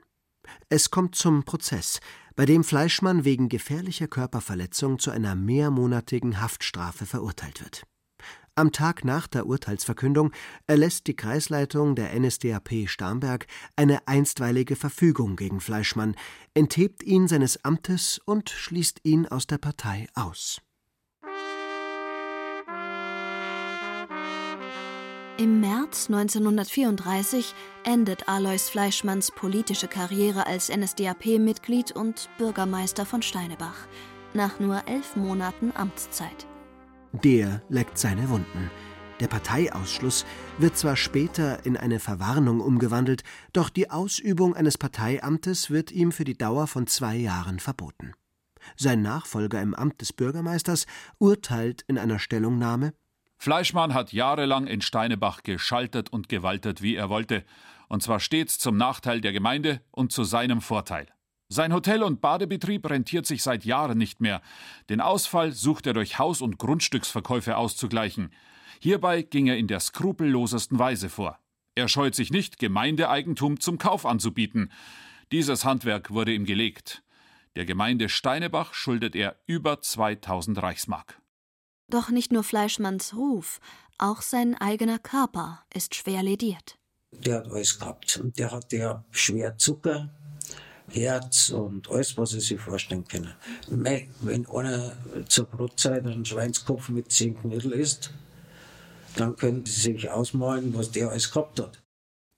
Es 0.68 0.90
kommt 0.90 1.14
zum 1.14 1.44
Prozess, 1.44 2.00
bei 2.36 2.46
dem 2.46 2.64
Fleischmann 2.64 3.24
wegen 3.24 3.48
gefährlicher 3.48 4.08
Körperverletzung 4.08 4.98
zu 4.98 5.10
einer 5.10 5.34
mehrmonatigen 5.34 6.40
Haftstrafe 6.40 7.06
verurteilt 7.06 7.60
wird. 7.60 7.84
Am 8.54 8.72
Tag 8.72 9.04
nach 9.04 9.26
der 9.26 9.46
Urteilsverkündung 9.46 10.32
erlässt 10.66 11.06
die 11.06 11.16
Kreisleitung 11.16 11.94
der 11.94 12.18
NSDAP 12.18 12.88
Starnberg 12.88 13.46
eine 13.76 14.06
einstweilige 14.06 14.76
Verfügung 14.76 15.36
gegen 15.36 15.60
Fleischmann, 15.60 16.14
enthebt 16.52 17.02
ihn 17.02 17.28
seines 17.28 17.64
Amtes 17.64 18.20
und 18.24 18.50
schließt 18.50 19.00
ihn 19.04 19.26
aus 19.26 19.46
der 19.46 19.58
Partei 19.58 20.08
aus. 20.14 20.60
Im 25.40 25.58
März 25.60 26.10
1934 26.10 27.54
endet 27.84 28.28
Alois 28.28 28.68
Fleischmanns 28.68 29.30
politische 29.30 29.88
Karriere 29.88 30.46
als 30.46 30.68
NSDAP-Mitglied 30.68 31.92
und 31.92 32.28
Bürgermeister 32.36 33.06
von 33.06 33.22
Steinebach 33.22 33.86
nach 34.34 34.60
nur 34.60 34.86
elf 34.86 35.16
Monaten 35.16 35.72
Amtszeit. 35.74 36.46
Der 37.24 37.62
leckt 37.70 37.96
seine 37.96 38.28
Wunden. 38.28 38.70
Der 39.20 39.28
Parteiausschluss 39.28 40.26
wird 40.58 40.76
zwar 40.76 40.96
später 40.96 41.64
in 41.64 41.78
eine 41.78 42.00
Verwarnung 42.00 42.60
umgewandelt, 42.60 43.22
doch 43.54 43.70
die 43.70 43.88
Ausübung 43.88 44.54
eines 44.54 44.76
Parteiamtes 44.76 45.70
wird 45.70 45.90
ihm 45.90 46.12
für 46.12 46.24
die 46.24 46.36
Dauer 46.36 46.66
von 46.66 46.86
zwei 46.86 47.16
Jahren 47.16 47.60
verboten. 47.60 48.12
Sein 48.76 49.00
Nachfolger 49.00 49.62
im 49.62 49.74
Amt 49.74 50.02
des 50.02 50.12
Bürgermeisters 50.12 50.84
urteilt 51.18 51.82
in 51.88 51.96
einer 51.96 52.18
Stellungnahme 52.18 52.92
Fleischmann 53.42 53.94
hat 53.94 54.12
jahrelang 54.12 54.66
in 54.66 54.82
Steinebach 54.82 55.42
geschaltet 55.42 56.12
und 56.12 56.28
gewaltet, 56.28 56.82
wie 56.82 56.94
er 56.94 57.08
wollte, 57.08 57.42
und 57.88 58.02
zwar 58.02 58.20
stets 58.20 58.58
zum 58.58 58.76
Nachteil 58.76 59.22
der 59.22 59.32
Gemeinde 59.32 59.80
und 59.92 60.12
zu 60.12 60.24
seinem 60.24 60.60
Vorteil. 60.60 61.06
Sein 61.48 61.72
Hotel- 61.72 62.02
und 62.02 62.20
Badebetrieb 62.20 62.90
rentiert 62.90 63.24
sich 63.24 63.42
seit 63.42 63.64
Jahren 63.64 63.96
nicht 63.96 64.20
mehr. 64.20 64.42
Den 64.90 65.00
Ausfall 65.00 65.52
sucht 65.52 65.86
er 65.86 65.94
durch 65.94 66.18
Haus- 66.18 66.42
und 66.42 66.58
Grundstücksverkäufe 66.58 67.56
auszugleichen. 67.56 68.30
Hierbei 68.78 69.22
ging 69.22 69.46
er 69.46 69.56
in 69.56 69.68
der 69.68 69.80
skrupellosesten 69.80 70.78
Weise 70.78 71.08
vor. 71.08 71.38
Er 71.74 71.88
scheut 71.88 72.14
sich 72.14 72.30
nicht, 72.30 72.58
Gemeindeeigentum 72.58 73.58
zum 73.58 73.78
Kauf 73.78 74.04
anzubieten. 74.04 74.70
Dieses 75.32 75.64
Handwerk 75.64 76.10
wurde 76.10 76.34
ihm 76.34 76.44
gelegt. 76.44 77.02
Der 77.56 77.64
Gemeinde 77.64 78.10
Steinebach 78.10 78.74
schuldet 78.74 79.16
er 79.16 79.40
über 79.46 79.80
2000 79.80 80.62
Reichsmark. 80.62 81.19
Doch 81.90 82.08
nicht 82.10 82.32
nur 82.32 82.44
Fleischmanns 82.44 83.14
Ruf, 83.16 83.60
auch 83.98 84.22
sein 84.22 84.54
eigener 84.54 85.00
Körper 85.00 85.64
ist 85.74 85.96
schwer 85.96 86.22
lediert. 86.22 86.78
Der 87.12 87.38
hat 87.38 87.50
alles 87.50 87.78
gehabt. 87.78 88.20
Der 88.22 88.52
hat 88.52 88.72
ja 88.72 89.04
schwer 89.10 89.58
Zucker, 89.58 90.08
Herz 90.88 91.50
und 91.50 91.90
alles, 91.90 92.16
was 92.16 92.34
er 92.34 92.40
sich 92.40 92.60
vorstellen 92.60 93.06
kann. 93.06 93.34
Wenn 93.68 94.46
einer 94.46 94.92
zur 95.26 95.46
Brotzeit 95.46 96.06
einen 96.06 96.24
Schweinskopf 96.24 96.88
mit 96.88 97.10
zehn 97.10 97.36
Knödel 97.38 97.72
isst, 97.72 98.12
dann 99.16 99.34
können 99.34 99.66
Sie 99.66 99.92
sich 99.92 100.08
ausmalen, 100.08 100.72
was 100.74 100.92
der 100.92 101.10
alles 101.10 101.32
gehabt 101.32 101.58
hat. 101.58 101.82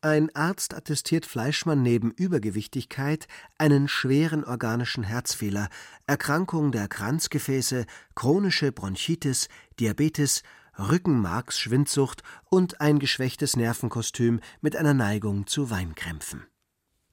Ein 0.04 0.34
Arzt 0.34 0.74
attestiert 0.74 1.26
Fleischmann 1.26 1.80
neben 1.80 2.10
Übergewichtigkeit 2.10 3.28
einen 3.56 3.86
schweren 3.86 4.42
organischen 4.42 5.04
Herzfehler, 5.04 5.68
Erkrankung 6.08 6.72
der 6.72 6.88
Kranzgefäße, 6.88 7.86
chronische 8.16 8.72
Bronchitis, 8.72 9.48
Diabetes, 9.78 10.42
Rückenmarksschwindsucht 10.76 12.24
und 12.50 12.80
ein 12.80 12.98
geschwächtes 12.98 13.54
Nervenkostüm 13.54 14.40
mit 14.60 14.74
einer 14.74 14.92
Neigung 14.92 15.46
zu 15.46 15.70
Weinkrämpfen. 15.70 16.48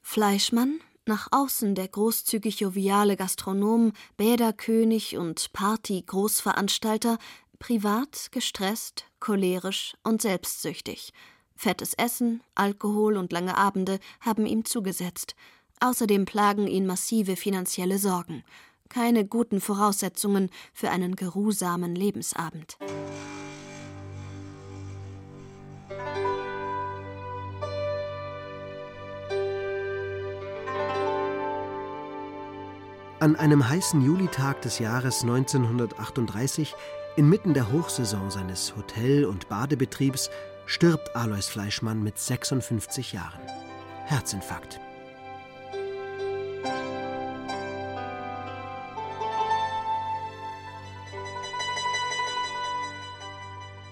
Fleischmann, 0.02 0.80
nach 1.06 1.28
außen 1.30 1.76
der 1.76 1.90
großzügig 1.90 2.60
joviale 2.60 3.18
Gastronom, 3.18 3.94
Bäderkönig 4.18 5.16
und 5.16 5.54
Party-Großveranstalter, 5.54 7.20
privat 7.60 8.30
gestresst, 8.32 9.06
cholerisch 9.20 9.94
und 10.02 10.24
selbstsüchtig– 10.24 11.14
Fettes 11.62 11.94
Essen, 11.94 12.42
Alkohol 12.56 13.18
und 13.18 13.34
lange 13.34 13.58
Abende 13.58 14.00
haben 14.22 14.46
ihm 14.46 14.64
zugesetzt. 14.64 15.36
Außerdem 15.82 16.24
plagen 16.24 16.68
ihn 16.68 16.86
massive 16.86 17.36
finanzielle 17.36 17.98
Sorgen. 17.98 18.46
Keine 18.88 19.26
guten 19.26 19.60
Voraussetzungen 19.60 20.52
für 20.72 20.90
einen 20.90 21.18
geruhsamen 21.18 21.96
Lebensabend. 21.96 22.78
An 33.20 33.36
einem 33.36 33.68
heißen 33.68 34.02
Julitag 34.02 34.62
des 34.62 34.80
Jahres 34.80 35.24
1938, 35.24 36.74
inmitten 37.18 37.54
der 37.54 37.70
Hochsaison 37.70 38.32
seines 38.32 38.78
Hotel- 38.78 39.26
und 39.26 39.50
Badebetriebs, 39.50 40.30
stirbt 40.70 41.16
Alois 41.16 41.50
Fleischmann 41.50 42.04
mit 42.04 42.20
56 42.20 43.12
Jahren. 43.12 43.42
Herzinfarkt. 44.06 44.80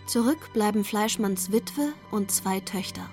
Zurück 0.06 0.54
bleiben 0.54 0.84
Fleischmanns 0.84 1.52
Witwe 1.52 1.94
und 2.12 2.30
zwei 2.30 2.60
Töchter. 2.60 3.10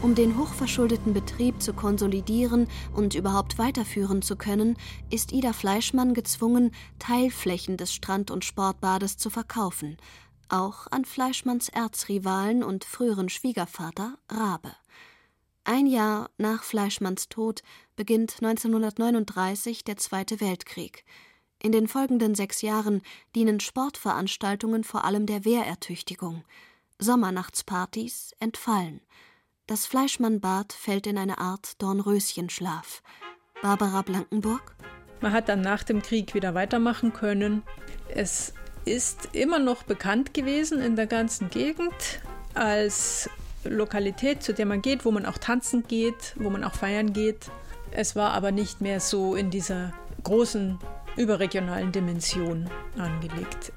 Um 0.00 0.14
den 0.14 0.38
hochverschuldeten 0.38 1.12
Betrieb 1.12 1.60
zu 1.60 1.74
konsolidieren 1.74 2.68
und 2.94 3.14
überhaupt 3.14 3.58
weiterführen 3.58 4.22
zu 4.22 4.36
können, 4.36 4.76
ist 5.10 5.32
Ida 5.32 5.52
Fleischmann 5.52 6.14
gezwungen, 6.14 6.72
Teilflächen 6.98 7.76
des 7.76 7.92
Strand- 7.92 8.30
und 8.30 8.44
Sportbades 8.44 9.16
zu 9.16 9.30
verkaufen, 9.30 9.96
auch 10.48 10.86
an 10.90 11.04
Fleischmanns 11.04 11.68
Erzrivalen 11.68 12.62
und 12.62 12.84
früheren 12.84 13.28
Schwiegervater 13.28 14.18
Rabe. 14.30 14.72
Ein 15.64 15.86
Jahr 15.86 16.30
nach 16.38 16.62
Fleischmanns 16.62 17.28
Tod 17.28 17.62
beginnt 17.96 18.36
1939 18.40 19.82
der 19.84 19.96
Zweite 19.96 20.40
Weltkrieg. 20.40 21.04
In 21.60 21.72
den 21.72 21.88
folgenden 21.88 22.34
sechs 22.34 22.62
Jahren 22.62 23.02
dienen 23.34 23.58
Sportveranstaltungen 23.60 24.84
vor 24.84 25.04
allem 25.04 25.26
der 25.26 25.44
Wehrertüchtigung. 25.44 26.44
Sommernachtspartys 26.98 28.32
entfallen. 28.38 29.00
Das 29.66 29.86
Fleischmannbad 29.86 30.72
fällt 30.72 31.08
in 31.08 31.18
eine 31.18 31.38
Art 31.38 31.82
Dornröschenschlaf. 31.82 33.02
Barbara 33.62 34.02
Blankenburg? 34.02 34.76
Man 35.20 35.32
hat 35.32 35.48
dann 35.48 35.62
nach 35.62 35.82
dem 35.82 36.02
Krieg 36.02 36.34
wieder 36.34 36.54
weitermachen 36.54 37.12
können. 37.12 37.64
Es 38.08 38.54
ist 38.86 39.30
immer 39.32 39.58
noch 39.58 39.82
bekannt 39.82 40.32
gewesen 40.32 40.80
in 40.80 40.96
der 40.96 41.06
ganzen 41.06 41.50
Gegend 41.50 41.92
als 42.54 43.28
Lokalität, 43.64 44.42
zu 44.42 44.54
der 44.54 44.64
man 44.64 44.80
geht, 44.80 45.04
wo 45.04 45.10
man 45.10 45.26
auch 45.26 45.38
tanzen 45.38 45.82
geht, 45.86 46.34
wo 46.36 46.48
man 46.50 46.64
auch 46.64 46.74
feiern 46.74 47.12
geht. 47.12 47.50
Es 47.90 48.16
war 48.16 48.32
aber 48.32 48.52
nicht 48.52 48.80
mehr 48.80 49.00
so 49.00 49.34
in 49.34 49.50
dieser 49.50 49.92
großen 50.22 50.78
überregionalen 51.16 51.92
Dimension 51.92 52.70
angelegt. 52.96 53.72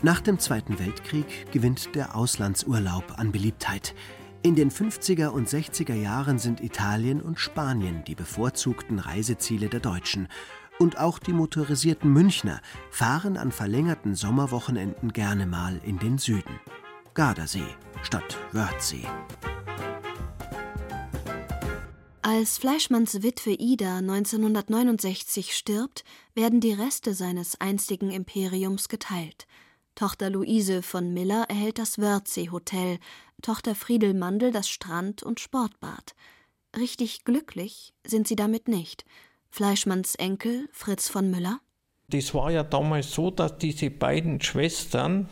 Nach 0.00 0.20
dem 0.20 0.38
Zweiten 0.38 0.78
Weltkrieg 0.78 1.50
gewinnt 1.50 1.96
der 1.96 2.14
Auslandsurlaub 2.14 3.18
an 3.18 3.32
Beliebtheit. 3.32 3.94
In 4.42 4.54
den 4.54 4.70
50er 4.70 5.28
und 5.28 5.48
60er 5.48 5.94
Jahren 5.94 6.38
sind 6.38 6.60
Italien 6.60 7.20
und 7.20 7.40
Spanien 7.40 8.04
die 8.06 8.14
bevorzugten 8.14 9.00
Reiseziele 9.00 9.68
der 9.68 9.80
Deutschen. 9.80 10.28
Und 10.78 10.96
auch 10.96 11.18
die 11.18 11.32
motorisierten 11.32 12.12
Münchner 12.12 12.60
fahren 12.90 13.36
an 13.36 13.50
verlängerten 13.50 14.14
Sommerwochenenden 14.14 15.12
gerne 15.12 15.44
mal 15.44 15.80
in 15.84 15.98
den 15.98 16.18
Süden. 16.18 16.60
Gardasee 17.14 17.74
statt 18.02 18.38
Wörthsee. 18.52 19.04
Als 22.22 22.58
Fleischmanns 22.58 23.22
Witwe 23.24 23.54
Ida 23.58 23.96
1969 23.96 25.56
stirbt, 25.56 26.04
werden 26.34 26.60
die 26.60 26.74
Reste 26.74 27.12
seines 27.12 27.60
einstigen 27.60 28.10
Imperiums 28.10 28.88
geteilt. 28.88 29.48
Tochter 29.98 30.30
Luise 30.30 30.82
von 30.82 31.12
Miller 31.12 31.46
erhält 31.48 31.80
das 31.80 31.98
Wörthsee-Hotel, 31.98 33.00
Tochter 33.42 33.74
Friedel 33.74 34.14
Mandel 34.14 34.52
das 34.52 34.68
Strand- 34.68 35.24
und 35.24 35.40
Sportbad. 35.40 36.14
Richtig 36.76 37.24
glücklich 37.24 37.94
sind 38.06 38.28
sie 38.28 38.36
damit 38.36 38.68
nicht. 38.68 39.04
Fleischmanns 39.50 40.14
Enkel 40.14 40.68
Fritz 40.70 41.08
von 41.08 41.32
Müller. 41.32 41.58
Das 42.10 42.32
war 42.32 42.52
ja 42.52 42.62
damals 42.62 43.10
so, 43.10 43.32
dass 43.32 43.58
diese 43.58 43.90
beiden 43.90 44.40
Schwestern 44.40 45.28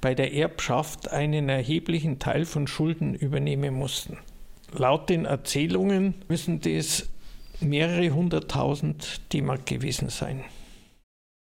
bei 0.00 0.14
der 0.14 0.32
Erbschaft 0.32 1.10
einen 1.10 1.48
erheblichen 1.48 2.20
Teil 2.20 2.44
von 2.44 2.68
Schulden 2.68 3.16
übernehmen 3.16 3.74
mussten. 3.74 4.18
Laut 4.70 5.10
den 5.10 5.24
Erzählungen 5.24 6.14
müssen 6.28 6.60
das 6.60 7.08
mehrere 7.58 8.10
hunderttausend 8.10 9.32
D-Mark 9.32 9.66
gewesen 9.66 10.08
sein. 10.08 10.44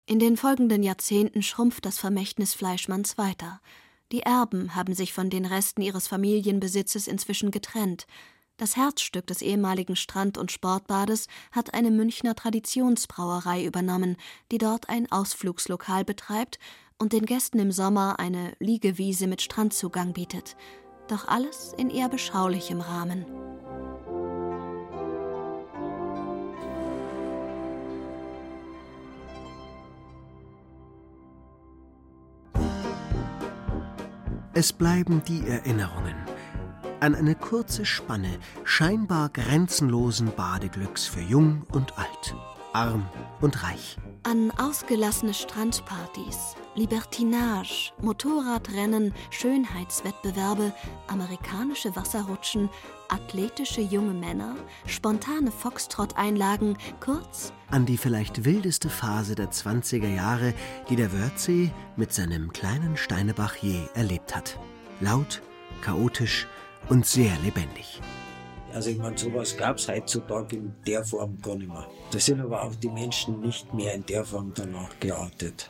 In 0.06 0.20
den 0.20 0.36
folgenden 0.36 0.84
Jahrzehnten 0.84 1.42
schrumpft 1.42 1.86
das 1.86 1.98
Vermächtnis 1.98 2.54
Fleischmanns 2.54 3.18
weiter. 3.18 3.62
Die 4.12 4.22
Erben 4.22 4.76
haben 4.76 4.94
sich 4.94 5.14
von 5.14 5.30
den 5.30 5.46
Resten 5.46 5.82
ihres 5.82 6.10
Familienbesitzes 6.10 7.08
inzwischen 7.08 7.52
getrennt. 7.52 8.06
Das 8.58 8.76
Herzstück 8.76 9.28
des 9.28 9.42
ehemaligen 9.42 9.96
Strand- 9.96 10.38
und 10.38 10.52
Sportbades 10.52 11.28
hat 11.54 11.74
eine 11.74 11.90
Münchner 11.90 12.36
Traditionsbrauerei 12.36 13.64
übernommen, 13.64 14.18
die 14.52 14.58
dort 14.58 14.90
ein 14.90 15.10
Ausflugslokal 15.10 16.04
betreibt 16.04 16.60
und 17.00 17.14
den 17.14 17.26
Gästen 17.26 17.60
im 17.60 17.72
Sommer 17.72 18.20
eine 18.20 18.56
Liegewiese 18.60 19.28
mit 19.28 19.42
Strandzugang 19.42 20.12
bietet. 20.12 20.58
Doch 21.08 21.30
alles 21.30 21.74
in 21.78 21.90
eher 21.90 22.10
beschaulichem 22.10 22.82
Rahmen. 22.82 23.26
Es 34.56 34.72
bleiben 34.72 35.24
die 35.28 35.48
Erinnerungen 35.48 36.16
an 37.00 37.16
eine 37.16 37.34
kurze 37.34 37.86
Spanne 37.86 38.38
scheinbar 38.64 39.30
grenzenlosen 39.30 40.32
Badeglücks 40.36 41.08
für 41.08 41.22
Jung 41.22 41.64
und 41.72 41.98
Alt, 41.98 42.36
arm 42.72 43.10
und 43.42 43.64
reich. 43.64 43.98
An 44.22 44.52
ausgelassene 44.52 45.34
Strandpartys, 45.34 46.56
Libertinage, 46.76 47.92
Motorradrennen, 48.00 49.14
Schönheitswettbewerbe, 49.32 50.72
amerikanische 51.08 51.96
Wasserrutschen, 51.96 52.70
athletische 53.14 53.82
junge 53.82 54.14
Männer, 54.14 54.56
spontane 54.88 55.52
Foxtrott-Einlagen, 55.52 56.78
kurz 57.00 57.54
an 57.70 57.86
die 57.88 57.98
vielleicht 57.98 58.46
wildeste 58.46 58.90
Phase 58.90 59.34
der 59.34 59.52
20er 59.52 60.08
Jahre, 60.08 60.54
die 60.90 60.96
der 60.96 61.12
Wörthsee 61.12 61.72
mit 61.96 62.14
seinem 62.14 62.54
kleinen 62.54 62.98
Steinebach 62.98 63.56
je 63.56 63.80
erlebt 63.96 64.36
hat. 64.36 64.60
Laut, 65.00 65.42
chaotisch 65.82 66.48
und 66.90 67.06
sehr 67.06 67.36
lebendig. 67.44 68.00
Also 68.74 68.90
ich 68.90 68.98
meine, 68.98 69.18
sowas 69.18 69.56
gab 69.56 69.78
es 69.78 69.88
heutzutage 69.88 70.56
in 70.56 70.74
der 70.88 71.04
Form 71.04 71.38
gar 71.42 71.56
nicht 71.56 71.68
mehr. 71.68 71.88
Da 72.12 72.20
sind 72.20 72.42
aber 72.42 72.64
auch 72.64 72.76
die 72.76 72.90
Menschen 72.90 73.40
nicht 73.42 73.74
mehr 73.74 73.94
in 73.94 74.06
der 74.06 74.24
Form 74.24 74.52
danach 74.56 74.90
geartet. 75.00 75.70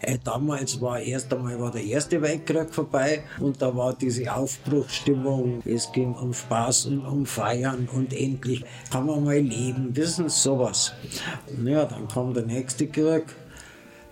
Äh, 0.00 0.18
damals 0.22 0.80
war 0.80 1.00
erst 1.00 1.32
einmal 1.32 1.60
war 1.60 1.70
der 1.70 1.84
Erste 1.84 2.20
Weltkrieg 2.22 2.72
vorbei 2.72 3.22
und 3.38 3.60
da 3.60 3.74
war 3.76 3.94
diese 3.94 4.32
Aufbruchsstimmung. 4.32 5.62
Es 5.64 5.90
ging 5.92 6.14
um 6.14 6.32
Spaß 6.32 6.86
und 6.86 7.06
um 7.06 7.26
Feiern 7.26 7.88
und 7.92 8.12
endlich 8.12 8.64
kann 8.90 9.06
man 9.06 9.24
mal 9.24 9.38
leben, 9.38 9.94
wissen 9.96 10.28
Sie 10.28 10.40
sowas. 10.40 10.92
Ja, 11.64 11.84
dann 11.84 12.08
kam 12.08 12.34
der 12.34 12.46
nächste 12.46 12.86
Krieg 12.86 13.24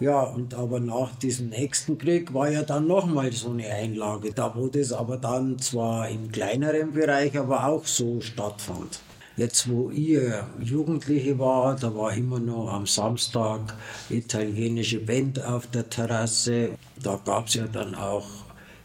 ja, 0.00 0.22
und 0.22 0.54
aber 0.54 0.78
nach 0.78 1.14
diesem 1.16 1.48
nächsten 1.48 1.98
Krieg 1.98 2.32
war 2.32 2.50
ja 2.50 2.62
dann 2.62 2.86
nochmal 2.86 3.32
so 3.32 3.50
eine 3.50 3.68
Einlage, 3.68 4.32
da 4.32 4.54
wo 4.54 4.68
das 4.68 4.92
aber 4.92 5.16
dann 5.16 5.58
zwar 5.58 6.08
im 6.08 6.30
kleineren 6.30 6.92
Bereich, 6.92 7.36
aber 7.36 7.66
auch 7.66 7.84
so 7.84 8.20
stattfand. 8.20 9.00
Jetzt, 9.36 9.68
wo 9.70 9.90
ihr 9.90 10.48
Jugendliche 10.60 11.38
war, 11.38 11.76
da 11.76 11.94
war 11.94 12.12
immer 12.12 12.40
noch 12.40 12.72
am 12.72 12.86
Samstag 12.86 13.72
italienische 14.10 14.98
Band 14.98 15.44
auf 15.44 15.68
der 15.68 15.88
Terrasse. 15.88 16.70
Da 17.00 17.20
gab 17.24 17.46
es 17.46 17.54
ja 17.54 17.68
dann 17.68 17.94
auch 17.94 18.26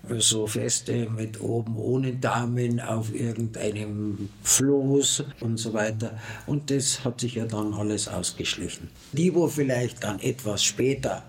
so 0.10 0.47
Feste 0.47 1.10
mit 1.10 1.39
oben 1.39 1.78
ohne 1.78 2.14
Damen 2.14 2.80
auf 2.80 3.14
irgendeinem 3.14 4.30
Floß 4.43 5.24
und 5.39 5.58
so 5.58 5.74
weiter. 5.74 6.20
Und 6.45 6.70
das 6.70 7.06
hat 7.06 7.22
sich 7.22 7.36
ja 7.36 7.45
dann 7.45 7.74
alles 7.74 8.08
ausgeschlichen. 8.08 8.89
Die, 9.14 9.34
wo 9.34 9.47
vielleicht 9.47 10.04
dann 10.04 10.20
etwas 10.20 10.64
später 10.64 11.24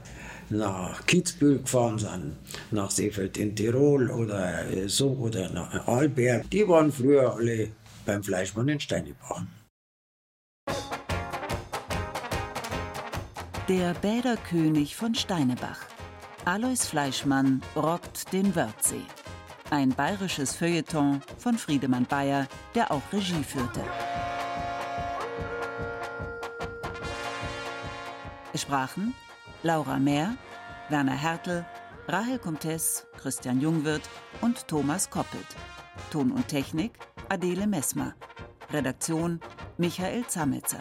nach 0.51 1.07
Kitzbühel 1.07 1.61
gefahren 1.61 1.99
sind, 1.99 2.37
nach 2.71 2.91
Seefeld 2.91 3.37
in 3.39 3.55
Tirol 3.57 4.11
oder 4.11 4.65
so 4.87 5.11
oder 5.13 5.51
nach 5.51 5.87
Arlberg, 5.87 6.51
die 6.51 6.67
waren 6.69 6.93
früher 6.93 7.35
alle 7.35 7.69
beim 8.05 8.23
Fleischmann 8.23 8.69
in 8.69 8.81
Steinebach. 8.81 9.43
Der 13.69 13.95
Bäderkönig 13.95 14.95
von 14.95 15.15
Steinebach. 15.15 15.94
Alois 16.47 16.87
Fleischmann 16.87 17.63
rockt 17.75 18.31
den 18.35 18.55
Wörthsee. 18.55 19.01
Ein 19.71 19.89
bayerisches 19.89 20.55
Feuilleton 20.55 21.23
von 21.39 21.57
Friedemann 21.57 22.05
Bayer, 22.05 22.47
der 22.75 22.91
auch 22.91 23.01
Regie 23.15 23.43
führte. 23.43 23.83
Es 28.53 28.61
sprachen 28.61 29.15
Laura 29.63 29.99
Mehr, 29.99 30.37
Werner 30.91 31.17
Hertel, 31.17 31.65
Rahel 32.09 32.39
Comtes, 32.39 33.07
Christian 33.17 33.63
Jungwirth 33.63 34.11
und 34.43 34.69
Thomas 34.69 35.09
Koppelt. 35.09 35.57
Ton 36.11 36.31
und 36.31 36.49
Technik 36.49 36.93
Adele 37.31 37.67
Messmer. 37.67 38.15
Redaktion 38.71 39.41
Michael 39.79 40.27
Zametzer. 40.27 40.81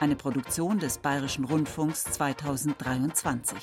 Eine 0.00 0.16
Produktion 0.16 0.80
des 0.80 0.98
Bayerischen 0.98 1.44
Rundfunks 1.44 2.02
2023. 2.04 3.56